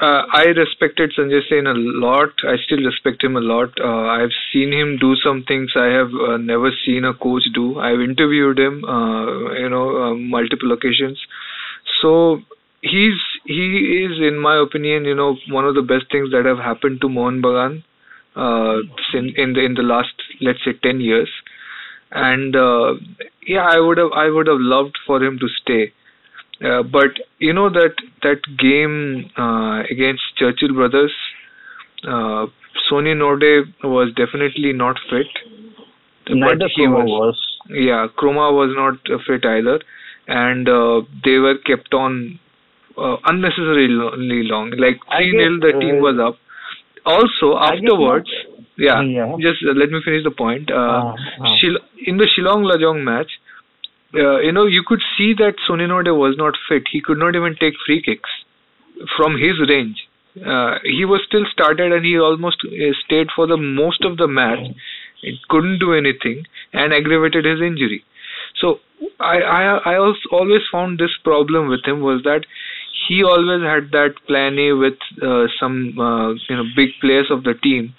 uh, 0.01 0.23
I 0.33 0.45
respected 0.57 1.13
Sanjay 1.17 1.41
Sen 1.49 1.67
a 1.67 1.75
lot. 1.75 2.31
I 2.49 2.57
still 2.65 2.79
respect 2.79 3.23
him 3.23 3.37
a 3.37 3.41
lot. 3.41 3.71
Uh, 3.79 4.07
I've 4.09 4.33
seen 4.53 4.73
him 4.73 4.97
do 4.99 5.15
some 5.17 5.45
things 5.45 5.71
I 5.77 5.87
have 5.87 6.11
uh, 6.15 6.37
never 6.39 6.71
seen 6.85 7.05
a 7.05 7.13
coach 7.15 7.43
do. 7.55 7.79
I've 7.79 8.01
interviewed 8.01 8.59
him, 8.59 8.85
uh, 8.85 9.53
you 9.53 9.69
know, 9.69 10.03
uh, 10.03 10.15
multiple 10.15 10.73
occasions. 10.73 11.21
So 12.01 12.41
he's 12.81 13.21
he 13.45 14.05
is, 14.05 14.19
in 14.19 14.39
my 14.39 14.57
opinion, 14.57 15.05
you 15.05 15.15
know, 15.15 15.37
one 15.49 15.67
of 15.67 15.75
the 15.75 15.83
best 15.83 16.11
things 16.11 16.31
that 16.33 16.47
have 16.47 16.59
happened 16.59 17.01
to 17.03 17.09
Mohun 17.09 17.43
Bagan 17.43 17.85
uh, 18.35 18.79
in 19.13 19.35
in 19.37 19.53
the 19.53 19.61
in 19.61 19.75
the 19.75 19.83
last 19.83 20.15
let's 20.41 20.65
say 20.65 20.73
ten 20.83 21.01
years. 21.01 21.31
and 22.13 22.55
yeah, 23.47 23.67
I 23.67 23.79
would 23.81 23.99
have 23.99 24.13
I 24.13 24.29
would 24.31 24.47
have 24.47 24.61
loved 24.61 24.99
for 25.07 25.23
him 25.23 25.39
to 25.39 25.49
stay. 25.61 25.93
Uh, 26.65 26.83
but 26.83 27.11
you 27.39 27.53
know 27.53 27.69
that 27.71 27.95
that 28.23 28.41
game 28.59 29.31
uh, 29.37 29.83
against 29.91 30.23
Churchill 30.37 30.75
Brothers, 30.75 31.13
uh, 32.05 32.47
Sony 32.91 33.15
Norde 33.17 33.65
was 33.83 34.13
definitely 34.17 34.73
not 34.73 34.97
fit. 35.11 35.27
Neither 36.29 36.69
he 36.75 36.87
was, 36.87 37.07
was. 37.09 37.59
yeah, 37.69 38.07
Kromah 38.17 38.53
was 38.53 38.71
not 38.77 38.95
uh, 39.13 39.19
fit 39.27 39.45
either, 39.45 39.81
and 40.29 40.69
uh, 40.69 41.03
they 41.25 41.39
were 41.39 41.59
kept 41.67 41.93
on 41.95 42.39
uh, 42.97 43.17
unnecessarily 43.27 43.89
long. 44.45 44.71
Like 44.79 45.01
three 45.17 45.33
0 45.33 45.59
guess, 45.59 45.73
the 45.73 45.81
team 45.81 46.01
was 46.01 46.19
up. 46.23 46.39
Also, 47.05 47.59
afterwards, 47.59 48.31
yeah, 48.79 49.03
Yeah. 49.03 49.35
just 49.41 49.65
uh, 49.69 49.73
let 49.75 49.91
me 49.91 50.01
finish 50.05 50.23
the 50.23 50.31
point. 50.31 50.71
Uh. 50.71 51.15
Shil- 51.59 51.83
in 52.07 52.17
the 52.19 52.27
Shillong 52.27 52.63
Lajong 52.71 53.03
match, 53.03 53.31
uh, 54.15 54.39
you 54.41 54.53
know, 54.53 54.67
you 54.67 54.83
could 54.87 55.01
see 55.17 55.33
that 55.35 55.55
Sony 55.69 55.89
Norde 55.89 56.17
was 56.17 56.37
not 56.37 56.55
fit. 56.69 56.85
He 56.91 57.01
could 57.01 57.19
not 57.19 57.35
even 57.35 57.57
take 57.59 57.75
free 57.87 58.03
kicks 58.03 58.31
from 59.17 59.39
his 59.39 59.59
range. 59.69 60.09
Uh, 60.37 60.79
he 60.85 61.05
was 61.05 61.21
still 61.27 61.45
started 61.53 61.93
and 61.93 62.05
he 62.05 62.19
almost 62.19 62.57
uh, 62.65 62.93
stayed 63.05 63.29
for 63.35 63.47
the 63.47 63.57
most 63.57 64.05
of 64.05 64.17
the 64.17 64.29
match. 64.29 64.67
It 65.23 65.37
couldn't 65.49 65.79
do 65.79 65.93
anything 65.95 66.45
and 66.73 66.93
aggravated 66.93 67.45
his 67.45 67.61
injury. 67.61 68.05
So 68.61 68.81
I 69.21 69.41
I 69.41 69.63
I 69.93 69.97
also 69.97 70.29
always 70.31 70.63
found 70.71 70.99
this 70.99 71.17
problem 71.25 71.69
with 71.69 71.85
him 71.85 72.01
was 72.01 72.23
that 72.25 72.45
he 73.09 73.23
always 73.23 73.63
had 73.63 73.91
that 73.93 74.15
plan 74.27 74.59
A 74.59 74.73
with 74.73 74.99
uh, 75.23 75.47
some 75.61 75.99
uh, 75.99 76.33
you 76.49 76.57
know 76.57 76.65
big 76.77 76.91
players 77.01 77.31
of 77.31 77.45
the 77.45 77.55
team. 77.55 77.95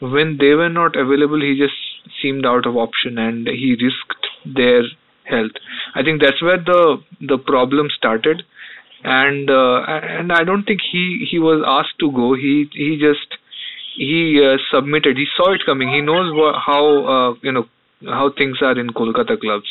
When 0.00 0.36
they 0.38 0.54
were 0.54 0.68
not 0.68 0.96
available, 0.96 1.40
he 1.40 1.56
just 1.56 1.74
seemed 2.20 2.44
out 2.44 2.66
of 2.66 2.76
option 2.76 3.18
and 3.18 3.46
he 3.46 3.76
risked 3.80 4.26
their 4.44 4.82
health. 5.28 5.52
I 5.94 6.02
think 6.02 6.20
that's 6.22 6.42
where 6.42 6.58
the 6.58 7.02
the 7.20 7.38
problem 7.38 7.88
started, 7.96 8.42
and 9.04 9.50
uh, 9.50 9.80
and 9.86 10.32
I 10.32 10.44
don't 10.44 10.64
think 10.64 10.80
he 10.92 11.26
he 11.30 11.38
was 11.38 11.62
asked 11.66 11.98
to 12.00 12.10
go. 12.12 12.34
He 12.34 12.68
he 12.72 12.98
just 12.98 13.38
he 13.96 14.42
uh, 14.44 14.56
submitted. 14.70 15.16
He 15.16 15.26
saw 15.36 15.52
it 15.52 15.64
coming. 15.66 15.90
He 15.90 16.00
knows 16.00 16.32
wha- 16.34 16.58
how 16.58 16.84
uh, 17.16 17.34
you 17.42 17.52
know 17.52 17.66
how 18.04 18.30
things 18.36 18.58
are 18.62 18.78
in 18.78 18.90
Kolkata 18.90 19.40
clubs, 19.40 19.68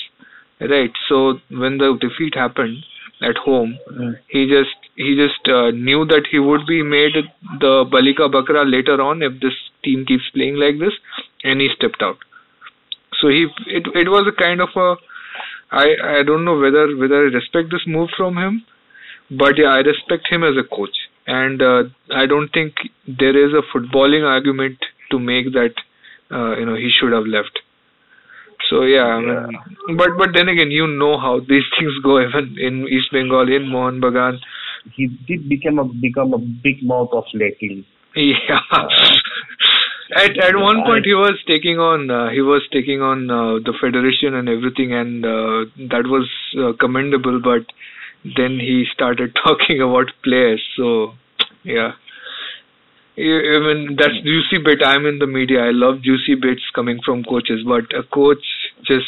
right? 0.60 0.92
So 1.10 1.40
when 1.50 1.78
the 1.78 1.98
defeat 2.02 2.36
happened 2.36 2.84
at 3.22 3.38
home, 3.38 3.78
he 4.28 4.48
just 4.48 4.76
he 4.96 5.16
just 5.16 5.48
uh, 5.48 5.72
knew 5.72 6.06
that 6.06 6.28
he 6.32 6.40
would 6.40 6.66
be 6.68 6.82
made 6.84 7.16
the 7.60 7.86
Balika 7.96 8.30
Bakra 8.32 8.70
later 8.70 9.02
on 9.02 9.22
if 9.22 9.40
this 9.42 9.54
team 9.84 10.06
keeps 10.06 10.30
playing 10.34 10.56
like 10.56 10.80
this, 10.80 10.94
and 11.44 11.62
he 11.62 11.70
stepped 11.76 12.02
out. 12.02 12.18
So 13.22 13.30
he 13.30 13.48
it 13.68 13.88
it 13.96 14.10
was 14.10 14.28
a 14.28 14.36
kind 14.42 14.62
of 14.62 14.70
a 14.76 14.96
I 15.84 15.88
I 16.20 16.24
don't 16.24 16.46
know 16.46 16.58
whether 16.58 16.96
whether 16.96 17.28
I 17.28 17.32
respect 17.36 17.72
this 17.72 17.86
move 17.86 18.10
from 18.18 18.38
him, 18.38 18.64
but 19.30 19.58
yeah, 19.58 19.74
I 19.78 19.80
respect 19.80 20.28
him 20.30 20.44
as 20.44 20.56
a 20.58 20.64
coach, 20.76 20.96
and 21.28 21.62
uh, 21.62 21.84
I 22.14 22.26
don't 22.26 22.50
think 22.54 22.74
there 23.08 23.36
is 23.36 23.54
a 23.54 23.64
footballing 23.72 24.26
argument 24.26 24.78
to 25.12 25.20
make 25.20 25.52
that 25.54 25.74
uh, 26.32 26.58
you 26.58 26.66
know 26.66 26.76
he 26.76 26.90
should 26.98 27.12
have 27.12 27.26
left. 27.26 27.60
So 28.70 28.84
yeah, 28.84 29.04
I 29.04 29.20
mean, 29.20 29.98
but 29.98 30.18
but 30.18 30.30
then 30.34 30.48
again, 30.48 30.72
you 30.72 30.88
know 30.88 31.20
how 31.20 31.40
these 31.50 31.68
things 31.78 31.94
go. 32.04 32.20
Even 32.22 32.56
in 32.58 32.88
East 32.88 33.12
Bengal, 33.12 33.54
in 33.54 33.68
Mohun 33.68 34.02
Bagan, 34.02 34.40
He 34.94 35.08
did 35.28 35.50
become 35.50 35.80
a 35.80 35.86
become 35.86 36.34
a 36.34 36.38
big 36.40 36.84
mouth 36.84 37.10
of 37.12 37.26
lately. 37.34 37.86
yeah. 38.16 38.60
At 40.14 40.38
at 40.38 40.56
one 40.56 40.84
point, 40.84 41.06
he 41.06 41.14
was 41.14 41.38
taking 41.48 41.80
on 41.80 42.12
uh, 42.12 42.30
he 42.30 42.42
was 42.42 42.62
taking 42.72 43.02
on 43.02 43.30
uh, 43.30 43.60
the 43.66 43.74
federation 43.82 44.36
and 44.36 44.48
everything, 44.48 44.94
and 44.94 45.26
uh, 45.26 45.66
that 45.90 46.06
was 46.06 46.30
uh, 46.60 46.74
commendable. 46.80 47.42
But 47.42 47.66
then 48.38 48.60
he 48.60 48.86
started 48.94 49.36
talking 49.46 49.82
about 49.82 50.12
players. 50.24 50.64
So 50.78 51.14
yeah. 51.64 51.94
I 53.18 53.60
mean 53.64 53.96
that's 53.98 54.20
juicy 54.24 54.58
bit. 54.64 54.84
I'm 54.86 55.06
in 55.06 55.20
the 55.20 55.28
media. 55.28 55.64
I 55.64 55.72
love 55.72 56.02
juicy 56.02 56.36
bits 56.36 56.64
coming 56.76 57.00
from 57.06 57.24
coaches, 57.24 57.62
but 57.66 57.86
a 57.98 58.04
coach 58.04 58.44
just 58.86 59.08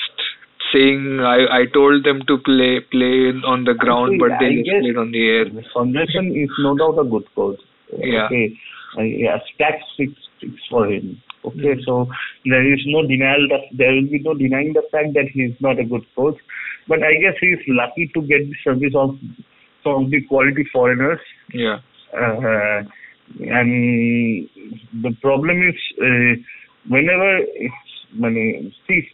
saying 0.72 1.20
I 1.20 1.60
I 1.60 1.66
told 1.74 2.06
them 2.06 2.22
to 2.28 2.38
play 2.38 2.80
play 2.80 3.36
on 3.46 3.66
the 3.66 3.74
ground, 3.74 4.18
but 4.20 4.40
they 4.40 4.64
just 4.64 4.80
played 4.80 4.98
on 4.98 5.12
the 5.12 5.28
air. 5.28 5.46
Sen 6.14 6.32
is 6.32 6.50
no 6.60 6.78
doubt 6.78 6.98
a 7.00 7.04
good 7.04 7.28
coach. 7.36 7.60
Yeah. 7.92 8.26
Okay. 8.26 8.58
Uh, 8.98 9.02
yeah, 9.02 9.38
stats 9.52 9.84
speaks, 9.94 10.22
for 10.70 10.88
him. 10.88 11.22
Okay, 11.46 11.76
Mm. 11.76 11.84
so 11.86 12.08
there 12.46 12.74
is 12.74 12.82
no 12.86 13.06
denial 13.08 13.48
that 13.50 13.66
there 13.72 13.94
will 13.94 14.08
be 14.08 14.20
no 14.20 14.34
denying 14.34 14.74
the 14.74 14.84
fact 14.92 15.14
that 15.14 15.30
he 15.34 15.44
is 15.44 15.62
not 15.62 15.80
a 15.80 15.86
good 15.86 16.06
coach. 16.16 16.38
But 16.88 17.04
I 17.04 17.14
guess 17.16 17.36
he 17.40 17.48
is 17.48 17.60
lucky 17.68 18.08
to 18.14 18.22
get 18.22 18.48
the 18.50 18.56
service 18.64 18.96
of 18.96 19.18
some 19.84 20.06
of 20.06 20.12
the 20.12 20.22
quality 20.22 20.66
foreigners. 20.72 21.20
Yeah. 21.54 21.80
Uh, 22.14 22.84
and 23.40 24.50
the 25.04 25.12
problem 25.22 25.62
is 25.70 25.76
uh, 26.02 26.34
whenever 26.88 27.38
it's, 27.38 27.94
money, 28.14 28.74
see, 28.88 29.08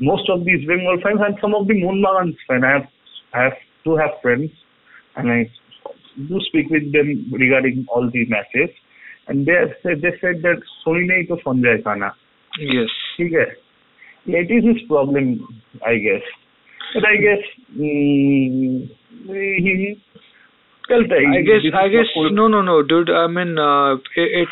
most 0.00 0.28
of 0.28 0.44
these 0.44 0.66
Bengal 0.66 0.98
fans 1.02 1.20
and 1.24 1.36
some 1.40 1.54
of 1.54 1.68
the 1.68 1.74
Mohun 1.74 2.02
Bagan 2.02 2.36
fans, 2.48 2.64
I 2.64 2.72
have, 2.72 2.88
I 3.32 3.42
have 3.44 3.58
to 3.84 3.96
have 3.96 4.10
friends 4.22 4.50
and 5.16 5.30
I 5.30 5.50
do 6.28 6.40
speak 6.48 6.70
with 6.70 6.92
them 6.92 7.30
regarding 7.32 7.86
all 7.88 8.10
the 8.10 8.26
matches 8.26 8.70
and 9.28 9.46
they 9.46 9.58
said 9.82 10.02
they 10.02 10.14
said 10.20 10.42
that 10.42 10.64
सोई 10.84 11.06
नहीं 11.10 11.24
तो 11.26 11.36
सुन 11.44 11.62
जाए 11.62 12.10
yes 12.72 12.96
ठीक 13.18 13.32
it 14.26 14.50
is 14.50 14.64
his 14.64 14.82
problem 14.88 15.32
I 15.84 15.96
guess 15.98 16.22
but 16.94 17.06
I 17.06 17.16
guess 17.16 17.42
mm, 17.76 18.88
he 19.26 19.96
चलता 20.90 21.16
I 21.36 21.42
guess 21.42 21.66
I 21.74 21.88
guess 21.88 22.14
no 22.32 22.48
no 22.48 22.62
no 22.62 22.82
dude 22.82 23.10
I 23.10 23.26
mean 23.26 23.58
uh, 23.58 23.94
it, 24.16 24.30
it 24.42 24.48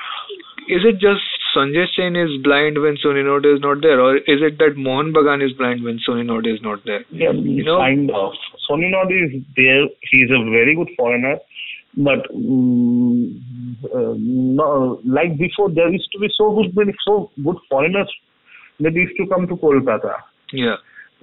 is 0.69 0.85
it 0.85 0.99
just 0.99 1.23
Sanjay 1.55 1.87
Sen 1.95 2.17
is 2.17 2.31
blind 2.43 2.81
when 2.81 2.97
Sony 2.97 3.23
Norde 3.25 3.55
is 3.55 3.61
not 3.61 3.83
there, 3.83 4.01
or 4.01 4.17
is 4.17 4.41
it 4.41 4.59
that 4.59 4.77
Mohun 4.77 5.13
Bagan 5.13 5.45
is 5.45 5.53
blind 5.53 5.85
when 5.85 5.99
Sony 6.09 6.25
Norde 6.25 6.53
is 6.53 6.63
not 6.63 6.81
there? 6.87 7.05
Yeah, 7.11 7.33
you 7.33 7.65
know? 7.65 7.79
kind 7.79 8.11
of. 8.11 8.33
Sony 8.69 8.91
Norde 8.91 9.13
is 9.27 9.43
there. 9.57 9.85
He's 10.11 10.31
a 10.31 10.41
very 10.51 10.75
good 10.75 10.89
foreigner. 10.97 11.37
But 11.97 12.25
mm, 12.35 13.37
uh, 13.85 14.15
no, 14.17 15.01
like 15.05 15.37
before, 15.39 15.71
there 15.71 15.91
used 15.91 16.11
to 16.13 16.19
be 16.19 16.29
so 16.37 16.55
good, 16.55 16.75
many 16.75 16.93
so 17.07 17.31
good 17.45 17.57
foreigners 17.69 18.11
that 18.81 18.95
used 18.95 19.17
to 19.19 19.27
come 19.27 19.47
to 19.49 19.57
Kolkata. 19.57 20.15
yeah 20.53 20.77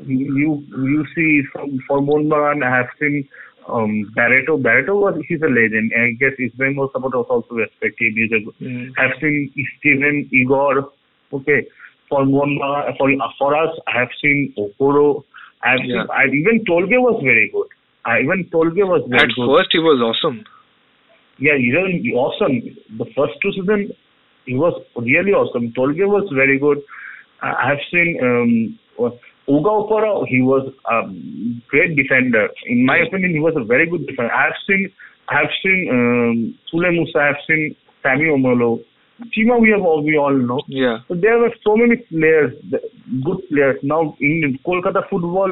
You 0.05 0.63
you 0.69 1.05
see 1.15 1.41
from 1.51 1.79
for 1.87 2.01
Mohun 2.01 2.29
Bagan, 2.29 2.63
I 2.63 2.77
have 2.77 2.87
seen 2.99 3.27
um, 3.67 4.11
Barreto. 4.15 4.57
Barreto 4.57 4.95
was 4.95 5.19
he's 5.27 5.41
a 5.41 5.47
legend. 5.47 5.91
I 5.97 6.11
guess 6.19 6.37
Bengal 6.57 6.89
supporters 6.93 7.25
also 7.29 7.55
respect 7.55 7.99
him. 7.99 8.13
He's 8.15 8.31
a 8.31 8.39
good. 8.45 8.55
Mm. 8.61 8.91
I 8.97 9.01
have 9.07 9.17
seen 9.19 9.51
Steven 9.79 10.29
Igor. 10.31 10.91
Okay, 11.33 11.67
for 12.09 12.23
Mohun 12.25 12.59
Bagan, 12.61 12.97
for 12.97 13.09
for 13.39 13.57
us, 13.57 13.75
I 13.87 13.99
have 13.99 14.09
seen 14.21 14.53
Okoro. 14.57 15.23
I 15.63 15.71
have 15.71 15.79
Yeah. 15.83 16.03
seen, 16.03 16.11
I 16.21 16.23
even 16.27 16.63
Tolgay 16.69 17.01
was 17.09 17.19
very 17.23 17.49
good. 17.57 17.67
I 18.05 18.19
even 18.21 18.45
Tolgay 18.53 18.87
was 18.93 19.03
very 19.09 19.23
at 19.23 19.35
good. 19.35 19.47
first 19.57 19.69
he 19.71 19.79
was 19.79 19.99
awesome 20.11 20.45
Yeah, 21.39 21.55
even 21.55 22.03
awesome. 22.15 22.61
The 22.97 23.05
first 23.15 23.33
two 23.41 23.51
seasons, 23.53 23.91
he 24.45 24.55
was 24.55 24.73
really 24.95 25.31
awesome. 25.31 25.71
Tolgay 25.77 26.07
was 26.07 26.29
very 26.35 26.59
good. 26.59 26.79
I 27.41 27.69
have 27.69 27.79
seen 27.91 28.17
um, 28.21 28.79
Uga 29.47 29.71
Okpara. 29.79 30.27
He 30.27 30.41
was 30.41 30.67
a 30.85 31.01
great 31.69 31.95
defender. 31.95 32.49
In 32.67 32.85
my 32.85 32.97
opinion, 32.97 33.31
he 33.31 33.39
was 33.39 33.53
a 33.55 33.63
very 33.63 33.89
good 33.89 34.05
defender. 34.05 34.31
I 34.33 34.43
have 34.45 34.59
seen, 34.67 34.91
I 35.29 35.35
have 35.39 35.51
seen 35.63 35.87
um, 35.91 36.59
Sule 36.71 36.91
Musa. 36.91 37.19
I 37.19 37.27
have 37.27 37.41
seen 37.47 37.75
Sami 38.03 38.25
Omolo. 38.25 38.83
Chima, 39.35 39.59
we 39.59 39.69
have 39.71 39.81
all 39.81 40.03
we 40.03 40.17
all 40.17 40.33
know. 40.33 40.61
yeah 40.67 40.99
So 41.07 41.15
there 41.15 41.37
were 41.39 41.53
so 41.63 41.75
many 41.75 41.97
players, 41.97 42.53
good 43.23 43.39
players. 43.49 43.77
Now 43.83 44.15
in 44.21 44.57
Kolkata 44.65 45.03
football, 45.09 45.51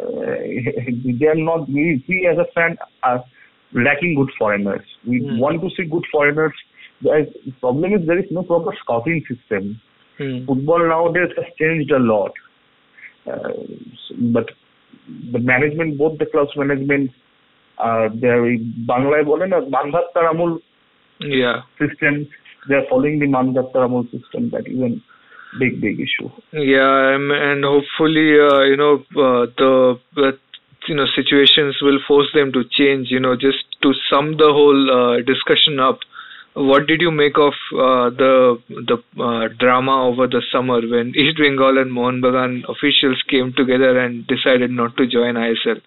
uh, 0.00 0.04
they 1.20 1.26
are 1.26 1.36
not. 1.36 1.68
We, 1.68 2.04
we 2.08 2.28
as 2.30 2.38
a 2.38 2.50
fan 2.52 2.76
are 3.04 3.24
lacking 3.73 4.15
good 4.15 4.31
foreigners. 4.37 4.85
We 5.05 5.19
Hmm. 5.19 5.39
want 5.39 5.61
to 5.61 5.69
see 5.75 5.85
good 5.95 6.05
foreigners. 6.11 6.53
The 7.01 7.27
problem 7.59 7.93
is 7.93 8.05
there 8.05 8.19
is 8.19 8.31
no 8.31 8.43
proper 8.43 8.73
scouting 8.81 9.23
system. 9.29 9.81
Hmm. 10.17 10.45
Football 10.45 10.87
nowadays 10.87 11.31
has 11.37 11.47
changed 11.59 11.91
a 11.91 11.99
lot. 11.99 12.33
Uh, 13.31 13.53
but 14.35 14.51
the 15.31 15.39
management, 15.39 15.97
both 15.97 16.17
the 16.19 16.25
clubs 16.25 16.55
management, 16.55 17.11
uh, 17.77 18.09
they 18.21 18.27
are 18.27 18.45
বাংলায় 18.91 19.25
বলে 19.31 19.45
না 19.47 19.57
মানধাত্তার 19.77 20.25
আমূল 20.33 20.51
yeah 21.41 21.57
system. 21.81 22.15
They 22.67 22.75
are 22.75 22.87
following 22.89 23.19
the 23.19 23.25
Mandattaramul 23.25 24.03
system. 24.11 24.51
That 24.51 24.67
is 24.67 24.79
a 24.79 24.91
big, 25.59 25.81
big 25.81 25.99
issue. 25.99 26.29
Yeah, 26.53 27.15
um, 27.15 27.31
and 27.31 27.63
hopefully, 27.63 28.39
uh, 28.39 28.61
you 28.61 28.77
know, 28.77 28.93
uh, 29.25 29.47
the 29.57 29.99
uh, 30.17 30.31
you 30.88 30.94
know 30.94 31.06
situations 31.14 31.76
will 31.82 31.98
force 32.06 32.28
them 32.34 32.52
to 32.52 32.64
change. 32.70 33.08
You 33.10 33.20
know, 33.20 33.36
just 33.36 33.64
to 33.82 33.92
sum 34.10 34.36
the 34.36 34.50
whole 34.52 34.90
uh, 34.90 35.22
discussion 35.22 35.80
up, 35.80 36.00
what 36.54 36.86
did 36.86 37.00
you 37.00 37.10
make 37.10 37.36
of 37.36 37.52
uh, 37.74 38.10
the 38.10 38.58
the 38.68 38.96
uh, 39.22 39.48
drama 39.58 40.08
over 40.08 40.26
the 40.26 40.42
summer 40.50 40.80
when 40.80 41.12
East 41.14 41.38
Bengal 41.38 41.78
and 41.78 41.92
Mohun 41.92 42.22
Bagan 42.22 42.62
officials 42.68 43.22
came 43.28 43.52
together 43.56 43.98
and 43.98 44.26
decided 44.26 44.70
not 44.70 44.96
to 44.96 45.06
join 45.06 45.34
ISL? 45.34 45.80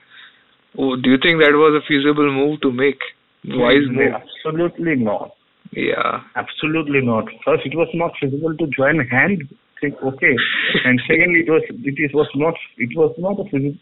Oh, 0.77 0.95
do 0.95 1.09
you 1.09 1.17
think 1.17 1.41
that 1.41 1.53
was 1.53 1.81
a 1.81 1.85
feasible 1.87 2.31
move 2.31 2.61
to 2.61 2.71
make? 2.71 2.99
Wise 3.45 3.87
move? 3.89 4.13
Absolutely 4.13 4.95
not. 4.95 5.31
Yeah. 5.71 6.21
Absolutely 6.35 7.01
not. 7.01 7.25
First, 7.45 7.65
it 7.65 7.75
was 7.75 7.89
not 7.93 8.11
feasible 8.19 8.55
to 8.55 8.67
join 8.67 8.99
hand. 9.07 9.47
Think 9.81 9.95
okay, 10.03 10.35
and 10.83 10.99
secondly, 11.07 11.45
it 11.47 11.49
was 11.49 11.63
it 11.69 11.95
is, 11.97 12.13
was 12.13 12.27
not 12.35 12.53
it 12.77 12.89
was 12.97 13.15
not 13.17 13.39
a 13.39 13.45
feasible. 13.45 13.79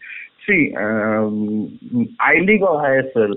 See, 0.48 0.74
um, 0.76 1.78
I 2.20 2.40
League 2.40 2.62
or 2.62 2.82
ISL. 2.82 3.34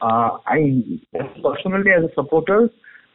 Uh, 0.00 0.38
I 0.46 1.00
personally, 1.42 1.90
as 1.90 2.04
a 2.04 2.14
supporter, 2.14 2.70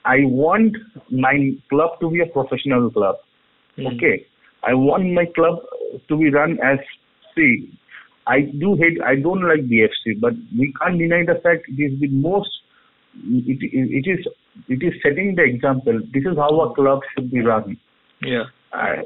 I 0.05 0.17
want 0.25 0.75
my 1.09 1.51
club 1.69 1.99
to 2.01 2.11
be 2.11 2.19
a 2.21 2.27
professional 2.27 2.91
club. 2.91 3.15
Mm. 3.77 3.95
Okay, 3.95 4.25
I 4.63 4.73
want 4.73 5.11
my 5.13 5.25
club 5.25 5.59
to 6.07 6.17
be 6.17 6.29
run 6.29 6.59
as 6.63 6.77
see. 7.35 7.71
I 8.27 8.41
do 8.41 8.75
hate. 8.75 9.01
I 9.01 9.15
don't 9.15 9.47
like 9.47 9.61
BFC, 9.61 10.19
but 10.19 10.33
we 10.57 10.73
can't 10.79 10.99
deny 10.99 11.23
the 11.25 11.39
fact 11.41 11.65
it 11.67 11.81
is 11.81 11.99
the 11.99 12.09
most. 12.09 12.49
It, 13.15 13.59
it, 13.61 14.09
is 14.09 14.25
it 14.67 14.83
is 14.83 14.93
setting 15.01 15.35
the 15.35 15.43
example. 15.43 15.99
This 16.13 16.23
is 16.23 16.37
how 16.37 16.61
a 16.61 16.73
club 16.75 16.99
should 17.13 17.31
be 17.31 17.41
run. 17.41 17.77
Yeah. 18.21 18.45
I, 18.71 19.03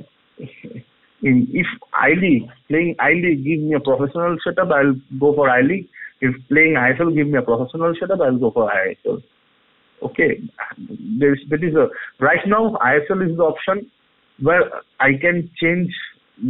in, 1.23 1.47
if 1.51 1.67
I 1.93 2.09
League 2.09 2.49
playing 2.67 2.95
I 2.99 3.13
League 3.13 3.43
gives 3.43 3.61
me 3.61 3.73
a 3.73 3.79
professional 3.79 4.37
setup, 4.43 4.69
I'll 4.71 4.95
go 5.19 5.33
for 5.33 5.49
I 5.49 5.61
League. 5.61 5.87
If 6.21 6.35
playing 6.49 6.75
ISL 6.75 7.15
give 7.15 7.27
me 7.27 7.37
a 7.37 7.41
professional 7.41 7.93
setup, 7.99 8.21
I'll 8.21 8.37
go 8.37 8.51
for 8.51 8.69
ISL. 8.71 9.23
Okay, 10.03 10.41
there's 11.19 11.39
that 11.49 11.63
is 11.63 11.73
a 11.75 11.87
right 12.19 12.45
now 12.45 12.77
ISL 12.83 13.29
is 13.29 13.37
the 13.37 13.43
option 13.43 13.89
where 14.41 14.61
I 14.99 15.13
can 15.19 15.49
change 15.61 15.91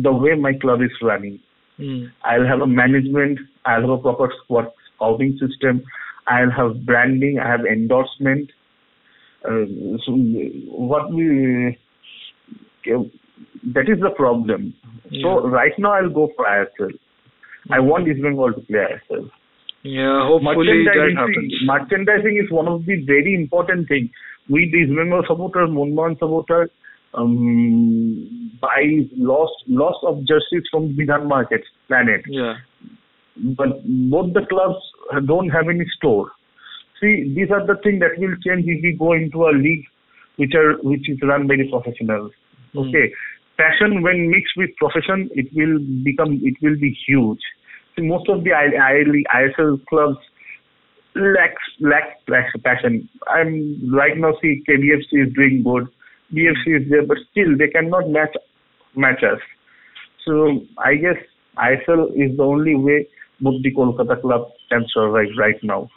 the 0.03 0.11
way 0.11 0.36
my 0.36 0.53
club 0.53 0.82
is 0.82 0.91
running. 1.01 1.39
Mm. 1.80 2.11
I'll 2.24 2.45
have 2.45 2.61
a 2.61 2.68
management. 2.68 3.39
I'll 3.65 3.82
have 3.82 3.89
a 3.89 3.97
proper 3.97 4.34
squad 4.43 4.72
scouting 4.95 5.39
system. 5.39 5.84
I'll 6.28 6.51
have 6.51 6.86
branding. 6.86 7.39
I 7.39 7.49
have 7.49 7.61
endorsement. 7.61 8.51
Uh, 9.45 9.65
so 10.05 10.11
what 10.68 11.13
we 11.13 11.78
that 13.74 13.90
is 13.90 14.00
the 14.02 14.12
problem. 14.16 14.74
So 15.22 15.48
right 15.48 15.72
now 15.78 15.94
I'll 15.94 16.10
go 16.10 16.30
for 16.36 16.46
ISL. 16.46 16.92
I 17.72 17.80
want 17.80 18.08
East 18.08 18.22
Bengal 18.22 18.54
to 18.54 18.62
play 18.62 18.80
ISL. 18.96 19.30
Yeah. 19.84 20.28
Hopefully 20.28 20.84
that 20.86 21.14
happens. 21.16 21.54
merchandising 21.66 22.42
is 22.44 22.52
one 22.52 22.68
of 22.68 22.86
the 22.86 23.04
very 23.06 23.36
important 23.36 23.88
things. 23.88 24.10
We, 24.50 24.64
East 24.64 24.96
Bengal 24.96 25.24
supporter, 25.28 25.68
Munban 25.68 26.18
supporter, 26.20 26.70
um, 27.14 28.52
buy 28.62 28.84
loss 29.16 29.50
loss 29.68 29.96
of 30.06 30.20
jerseys 30.28 30.68
from 30.72 30.96
Bidhan 30.96 31.28
Market 31.28 31.62
Planet, 31.88 32.22
Yeah. 32.28 32.56
but 33.36 33.82
both 33.86 34.34
the 34.34 34.46
clubs 34.50 34.78
don't 35.26 35.50
have 35.50 35.70
any 35.70 35.86
store. 35.98 36.32
See, 37.00 37.34
these 37.36 37.52
are 37.52 37.66
the 37.66 37.76
things 37.84 38.00
that 38.02 38.18
will 38.18 38.36
change 38.46 38.66
if 38.68 38.82
we 38.84 38.94
go 38.98 39.14
into 39.14 39.46
a 39.48 39.52
league 39.56 39.86
which 40.38 40.54
are 40.56 40.74
which 40.82 41.08
is 41.10 41.20
run 41.22 41.48
by 41.48 41.56
the 41.56 41.70
professionals. 41.70 42.32
Hmm. 42.74 42.80
Okay, 42.80 43.11
passion 43.57 44.01
when 44.01 44.30
mixed 44.30 44.53
with 44.57 44.70
profession, 44.78 45.30
it 45.34 45.47
will 45.53 45.80
become 46.03 46.39
it 46.43 46.55
will 46.61 46.80
be 46.80 46.95
huge. 47.07 47.41
Most 47.97 48.30
of 48.30 48.43
the 48.43 48.51
ISL 48.51 49.84
clubs 49.88 50.18
lacks 51.15 51.63
lack 51.80 52.20
lack 52.28 52.45
passion. 52.63 53.09
I'm 53.28 53.91
right 53.91 54.18
now 54.18 54.34
see 54.41 54.63
KBFC 54.70 55.28
is 55.28 55.34
doing 55.34 55.63
good, 55.63 55.88
BFC 56.34 56.82
is 56.82 56.89
there, 56.89 57.05
but 57.05 57.18
still 57.32 57.57
they 57.57 57.68
cannot 57.68 58.09
match 58.09 58.36
match 58.95 59.24
us. 59.24 59.39
So 60.26 60.61
I 60.78 60.95
guess 60.95 61.18
ISL 61.57 62.11
is 62.15 62.38
the 62.38 62.43
only 62.43 62.76
way 62.76 63.07
both 63.41 63.61
the 63.63 63.74
Kolkata 63.74 64.22
club 64.22 64.49
can 64.70 64.86
survive 64.93 65.30
right 65.38 65.57
now. 65.63 65.89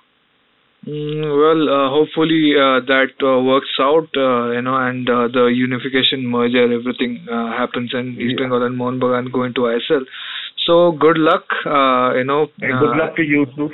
Mm, 0.86 1.20
well, 1.40 1.62
uh, 1.68 1.90
hopefully 1.90 2.54
uh, 2.56 2.80
that 2.88 3.12
uh, 3.22 3.42
works 3.42 3.68
out, 3.78 4.08
uh, 4.16 4.52
you 4.52 4.62
know, 4.62 4.76
and 4.76 5.08
uh, 5.10 5.28
the 5.28 5.46
unification 5.54 6.26
merger, 6.26 6.72
everything 6.72 7.26
uh, 7.30 7.52
happens, 7.52 7.92
and 7.92 8.16
East 8.18 8.36
Yeah. 8.38 8.44
Bengal 8.44 8.62
and 8.64 8.76
Mohun 8.78 8.98
Bagan 8.98 9.30
go 9.32 9.42
into 9.44 9.62
ISL. 9.62 10.04
So 10.66 10.92
good 10.92 11.18
luck, 11.18 11.44
uh, 11.66 12.14
you 12.16 12.24
know. 12.24 12.46
Good 12.58 12.96
luck 12.96 13.14
to 13.16 13.22
you 13.22 13.44
too. 13.56 13.68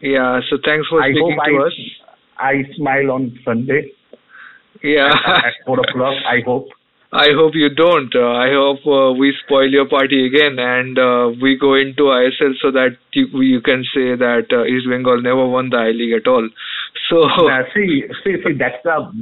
Yeah. 0.00 0.40
So 0.50 0.58
thanks 0.64 0.86
for 0.88 1.02
I 1.02 1.10
speaking 1.10 1.36
hope 1.36 1.44
to 1.46 1.56
I 1.62 1.66
us. 1.66 1.74
I 2.38 2.74
smile 2.76 3.10
on 3.10 3.38
Sunday 3.44 3.92
Yeah. 4.82 5.10
at 5.26 5.54
four 5.66 5.80
o'clock. 5.80 6.14
I 6.26 6.40
hope. 6.46 6.68
I 7.12 7.28
hope 7.36 7.52
you 7.54 7.68
don't. 7.68 8.14
Uh, 8.14 8.32
I 8.32 8.48
hope 8.48 8.86
uh, 8.86 9.12
we 9.12 9.36
spoil 9.44 9.68
your 9.68 9.86
party 9.86 10.26
again 10.26 10.56
and 10.58 10.98
uh, 10.98 11.28
we 11.42 11.58
go 11.60 11.74
into 11.74 12.04
ISL 12.08 12.54
so 12.62 12.70
that 12.72 12.96
you, 13.12 13.28
you 13.42 13.60
can 13.60 13.84
say 13.94 14.16
that 14.16 14.46
uh, 14.50 14.64
East 14.64 14.88
Bengal 14.88 15.20
never 15.20 15.46
won 15.46 15.68
the 15.68 15.76
I 15.76 15.90
League 15.90 16.14
at 16.14 16.26
all. 16.26 16.48
So 17.10 17.28
see, 17.74 18.04
see, 18.24 18.36
see, 18.42 18.54
that's 18.56 18.86
a 18.86 19.12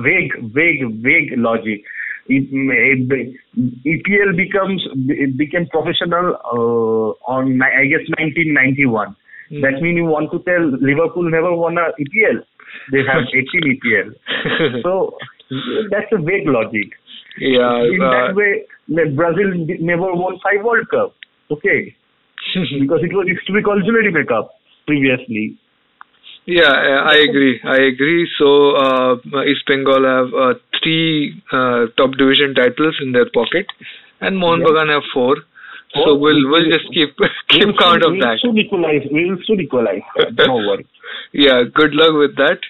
vague, 0.00 0.30
vague, 0.54 1.02
vague 1.02 1.34
logic. 1.36 1.82
It, 2.28 2.46
it, 2.52 3.34
EPL 3.56 4.36
becomes 4.36 4.86
it 5.08 5.36
became 5.36 5.66
professional 5.66 6.36
uh, 6.44 7.32
on 7.32 7.60
I 7.60 7.86
guess 7.86 8.06
1991. 8.22 9.16
Hmm. 9.48 9.60
That 9.62 9.82
means 9.82 9.96
you 9.96 10.04
want 10.04 10.30
to 10.30 10.38
tell 10.44 10.62
Liverpool 10.78 11.28
never 11.28 11.56
won 11.56 11.78
a 11.78 11.90
EPL. 11.98 12.44
They 12.92 13.02
have 13.02 13.24
18 13.34 13.80
EPL. 13.80 14.82
So 14.84 15.16
that's 15.90 16.12
a 16.12 16.18
vague 16.18 16.46
logic. 16.46 16.92
Yeah, 17.40 17.82
In 17.84 18.00
uh, 18.02 18.10
that 18.10 18.34
way, 18.34 18.64
Brazil 19.14 19.66
never 19.80 20.12
won 20.14 20.38
five 20.42 20.64
World 20.64 20.88
Cup. 20.90 21.14
Okay, 21.50 21.94
because 22.80 23.00
it 23.02 23.12
was 23.12 23.26
used 23.26 23.46
to 23.46 23.52
be 23.52 23.62
called 23.62 23.82
Jules 23.84 24.04
Rimet 24.04 24.28
Cup 24.28 24.50
previously. 24.86 25.56
Yeah, 26.46 26.72
I 26.72 27.16
agree. 27.28 27.60
I 27.64 27.76
agree. 27.92 28.26
So 28.38 28.72
uh, 28.76 29.16
East 29.44 29.66
Bengal 29.66 30.04
have 30.04 30.32
uh, 30.32 30.54
three 30.82 31.42
uh, 31.52 31.86
top 31.96 32.12
division 32.16 32.54
titles 32.54 32.96
in 33.02 33.12
their 33.12 33.28
pocket, 33.34 33.66
and 34.20 34.36
Mohun 34.38 34.60
Yeah. 34.60 34.66
Bagan 34.66 34.88
have 34.94 35.02
four. 35.12 35.36
So 35.94 36.04
Four. 36.04 36.18
we'll 36.20 36.48
we'll 36.50 36.68
just 36.70 36.88
keep 36.92 37.10
keep 37.48 37.64
We'll 37.66 37.76
count 37.76 38.02
soon- 38.02 38.16
of 38.16 38.20
that. 38.20 38.38
We'll 38.44 38.52
soon 38.52 38.58
equalize. 38.58 39.02
We'll 39.10 39.36
soon 39.46 39.60
equalize. 39.60 40.02
Don't 40.34 40.66
worry. 40.66 40.86
Yeah, 41.32 41.62
good 41.74 41.94
luck 41.94 42.12
with 42.14 42.36
that. 42.36 42.60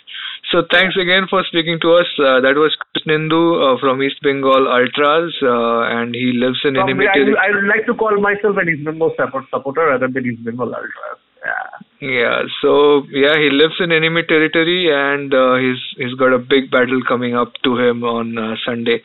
So 0.50 0.62
thanks 0.72 0.96
again 0.96 1.26
for 1.28 1.44
speaking 1.44 1.78
to 1.82 1.92
us. 1.92 2.08
Uh, 2.18 2.40
that 2.40 2.56
was 2.56 2.74
Krishnendu 2.80 3.40
uh, 3.60 3.80
from 3.80 4.02
East 4.02 4.16
Bengal 4.22 4.66
Ultras, 4.66 5.34
uh, 5.42 5.82
and 5.92 6.14
he 6.14 6.32
lives 6.32 6.60
in 6.64 6.76
enemy 6.76 7.04
I, 7.04 7.12
territory. 7.12 7.36
I 7.36 7.54
would 7.54 7.68
like 7.68 7.84
to 7.86 7.94
call 7.94 8.16
myself 8.18 8.56
an 8.56 8.68
East 8.68 8.84
Bengal 8.84 9.12
support, 9.16 9.44
supporter 9.52 9.86
rather 9.86 10.08
than 10.08 10.24
East 10.24 10.44
Bengal 10.44 10.74
Ultras. 10.74 11.20
Yeah. 11.44 11.78
Yeah, 12.00 12.42
so 12.62 13.02
yeah, 13.10 13.34
he 13.36 13.50
lives 13.50 13.74
in 13.80 13.90
enemy 13.90 14.22
territory, 14.22 14.88
and 14.90 15.34
uh, 15.34 15.56
he's 15.56 15.82
he's 15.96 16.14
got 16.14 16.32
a 16.32 16.38
big 16.38 16.70
battle 16.70 17.02
coming 17.06 17.34
up 17.34 17.52
to 17.64 17.76
him 17.76 18.04
on 18.04 18.38
uh, 18.38 18.54
Sunday. 18.64 19.02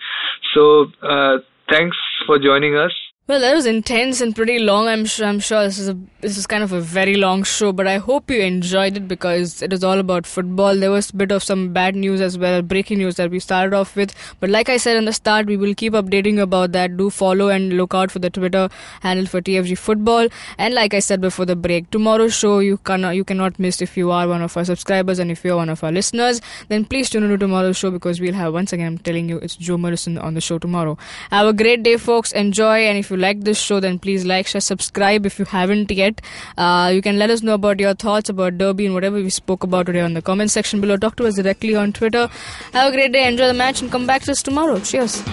So 0.53 0.91
uh, 1.01 1.37
thanks 1.69 1.97
for 2.27 2.37
joining 2.37 2.75
us. 2.77 2.93
Well, 3.25 3.39
that 3.39 3.55
was 3.55 3.65
intense 3.65 4.19
and 4.19 4.35
pretty 4.35 4.59
long. 4.59 4.89
I'm 4.89 5.05
sure. 5.05 5.25
I'm 5.25 5.39
sure 5.39 5.63
this 5.63 5.79
is 5.79 5.87
a 5.87 5.97
this 6.19 6.37
is 6.37 6.45
kind 6.45 6.61
of 6.61 6.73
a 6.73 6.81
very 6.81 7.15
long 7.15 7.43
show, 7.43 7.71
but 7.71 7.87
I 7.87 7.97
hope 7.97 8.29
you 8.29 8.41
enjoyed 8.41 8.97
it 8.97 9.07
because 9.07 9.61
it 9.61 9.71
is 9.71 9.81
all 9.81 9.97
about 9.97 10.25
football. 10.25 10.75
There 10.75 10.91
was 10.91 11.09
a 11.11 11.15
bit 11.15 11.31
of 11.31 11.41
some 11.41 11.71
bad 11.71 11.95
news 11.95 12.19
as 12.19 12.37
well, 12.37 12.61
breaking 12.61 12.97
news 12.97 13.15
that 13.15 13.31
we 13.31 13.39
started 13.39 13.73
off 13.73 13.95
with. 13.95 14.13
But 14.41 14.49
like 14.49 14.67
I 14.67 14.75
said 14.75 14.97
in 14.97 15.05
the 15.05 15.13
start, 15.13 15.45
we 15.45 15.55
will 15.55 15.73
keep 15.73 15.93
updating 15.93 16.33
you 16.33 16.41
about 16.41 16.73
that. 16.73 16.97
Do 16.97 17.09
follow 17.09 17.47
and 17.47 17.77
look 17.77 17.93
out 17.93 18.11
for 18.11 18.19
the 18.19 18.29
Twitter 18.29 18.67
handle 18.99 19.25
for 19.25 19.41
TFG 19.41 19.77
Football. 19.77 20.27
And 20.57 20.73
like 20.73 20.93
I 20.93 20.99
said 20.99 21.21
before 21.21 21.45
the 21.45 21.55
break, 21.55 21.89
tomorrow's 21.91 22.35
show 22.35 22.59
you 22.59 22.75
cannot 22.75 23.15
you 23.15 23.23
cannot 23.23 23.57
miss 23.57 23.81
if 23.81 23.95
you 23.95 24.11
are 24.11 24.27
one 24.27 24.41
of 24.41 24.57
our 24.57 24.65
subscribers 24.65 25.19
and 25.19 25.31
if 25.31 25.45
you're 25.45 25.55
one 25.55 25.69
of 25.69 25.81
our 25.81 25.93
listeners. 25.93 26.41
Then 26.67 26.83
please 26.83 27.09
tune 27.09 27.23
into 27.23 27.37
tomorrow's 27.37 27.77
show 27.77 27.89
because 27.89 28.19
we'll 28.19 28.33
have 28.33 28.51
once 28.51 28.73
again. 28.73 28.87
I'm 28.87 28.97
telling 28.97 29.29
you, 29.29 29.37
it's 29.37 29.55
Joe 29.55 29.77
Morrison 29.77 30.17
on 30.17 30.33
the 30.33 30.41
show 30.41 30.59
tomorrow. 30.59 30.97
Have 31.31 31.47
a 31.47 31.53
great 31.53 31.83
day, 31.83 31.95
folks. 31.95 32.33
Enjoy, 32.33 32.79
and 32.79 32.97
if 32.97 33.12
you 33.13 33.17
like 33.17 33.41
this 33.41 33.59
show, 33.59 33.79
then 33.79 33.99
please 33.99 34.25
like, 34.25 34.47
share, 34.47 34.61
subscribe 34.61 35.25
if 35.25 35.39
you 35.39 35.45
haven't 35.45 35.91
yet. 35.91 36.21
Uh, 36.57 36.91
you 36.93 37.01
can 37.01 37.19
let 37.19 37.29
us 37.29 37.43
know 37.43 37.53
about 37.53 37.79
your 37.79 37.93
thoughts 37.93 38.29
about 38.29 38.57
Derby 38.57 38.85
and 38.85 38.93
whatever 38.93 39.17
we 39.17 39.29
spoke 39.29 39.63
about 39.63 39.85
today 39.85 40.01
on 40.01 40.13
the 40.13 40.21
comment 40.21 40.51
section 40.51 40.81
below. 40.81 40.97
Talk 40.97 41.15
to 41.17 41.27
us 41.27 41.35
directly 41.35 41.75
on 41.75 41.93
Twitter. 41.93 42.27
Have 42.73 42.91
a 42.91 42.95
great 42.95 43.13
day, 43.13 43.27
enjoy 43.27 43.47
the 43.47 43.53
match, 43.53 43.81
and 43.81 43.91
come 43.91 44.07
back 44.07 44.23
to 44.23 44.31
us 44.31 44.41
tomorrow. 44.41 44.79
Cheers. 44.79 45.23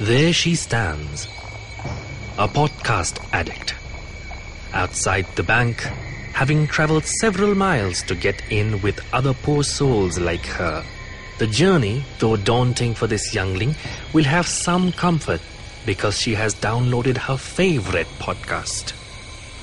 There 0.00 0.32
she 0.32 0.54
stands, 0.54 1.26
a 2.38 2.48
podcast 2.48 3.22
addict. 3.34 3.74
Outside 4.72 5.26
the 5.36 5.42
bank, 5.42 5.82
having 6.32 6.66
traveled 6.66 7.04
several 7.04 7.54
miles 7.54 8.02
to 8.04 8.14
get 8.14 8.40
in 8.50 8.80
with 8.80 9.04
other 9.12 9.34
poor 9.34 9.62
souls 9.62 10.18
like 10.18 10.46
her. 10.46 10.82
The 11.40 11.46
journey, 11.46 12.04
though 12.18 12.36
daunting 12.36 12.94
for 12.94 13.06
this 13.06 13.34
youngling, 13.34 13.74
will 14.12 14.24
have 14.24 14.46
some 14.46 14.92
comfort 14.92 15.40
because 15.86 16.20
she 16.20 16.34
has 16.34 16.54
downloaded 16.54 17.16
her 17.16 17.38
favorite 17.38 18.08
podcast. 18.18 18.92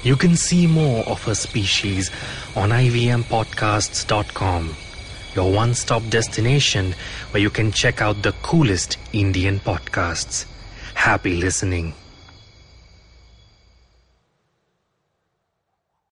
You 0.02 0.16
can 0.16 0.36
see 0.36 0.66
more 0.66 1.06
of 1.06 1.24
her 1.26 1.36
species 1.36 2.10
on 2.56 2.72
ivmpodcasts.com, 2.72 4.76
your 5.36 5.54
one 5.54 5.76
stop 5.76 6.02
destination 6.10 6.96
where 7.30 7.44
you 7.44 7.52
can 7.52 7.72
check 7.72 8.02
out 8.02 8.24
the 8.24 8.32
coolest 8.42 8.98
Indian 9.14 9.60
podcasts. 9.60 10.46
Happy 10.96 11.36
listening. 11.36 11.94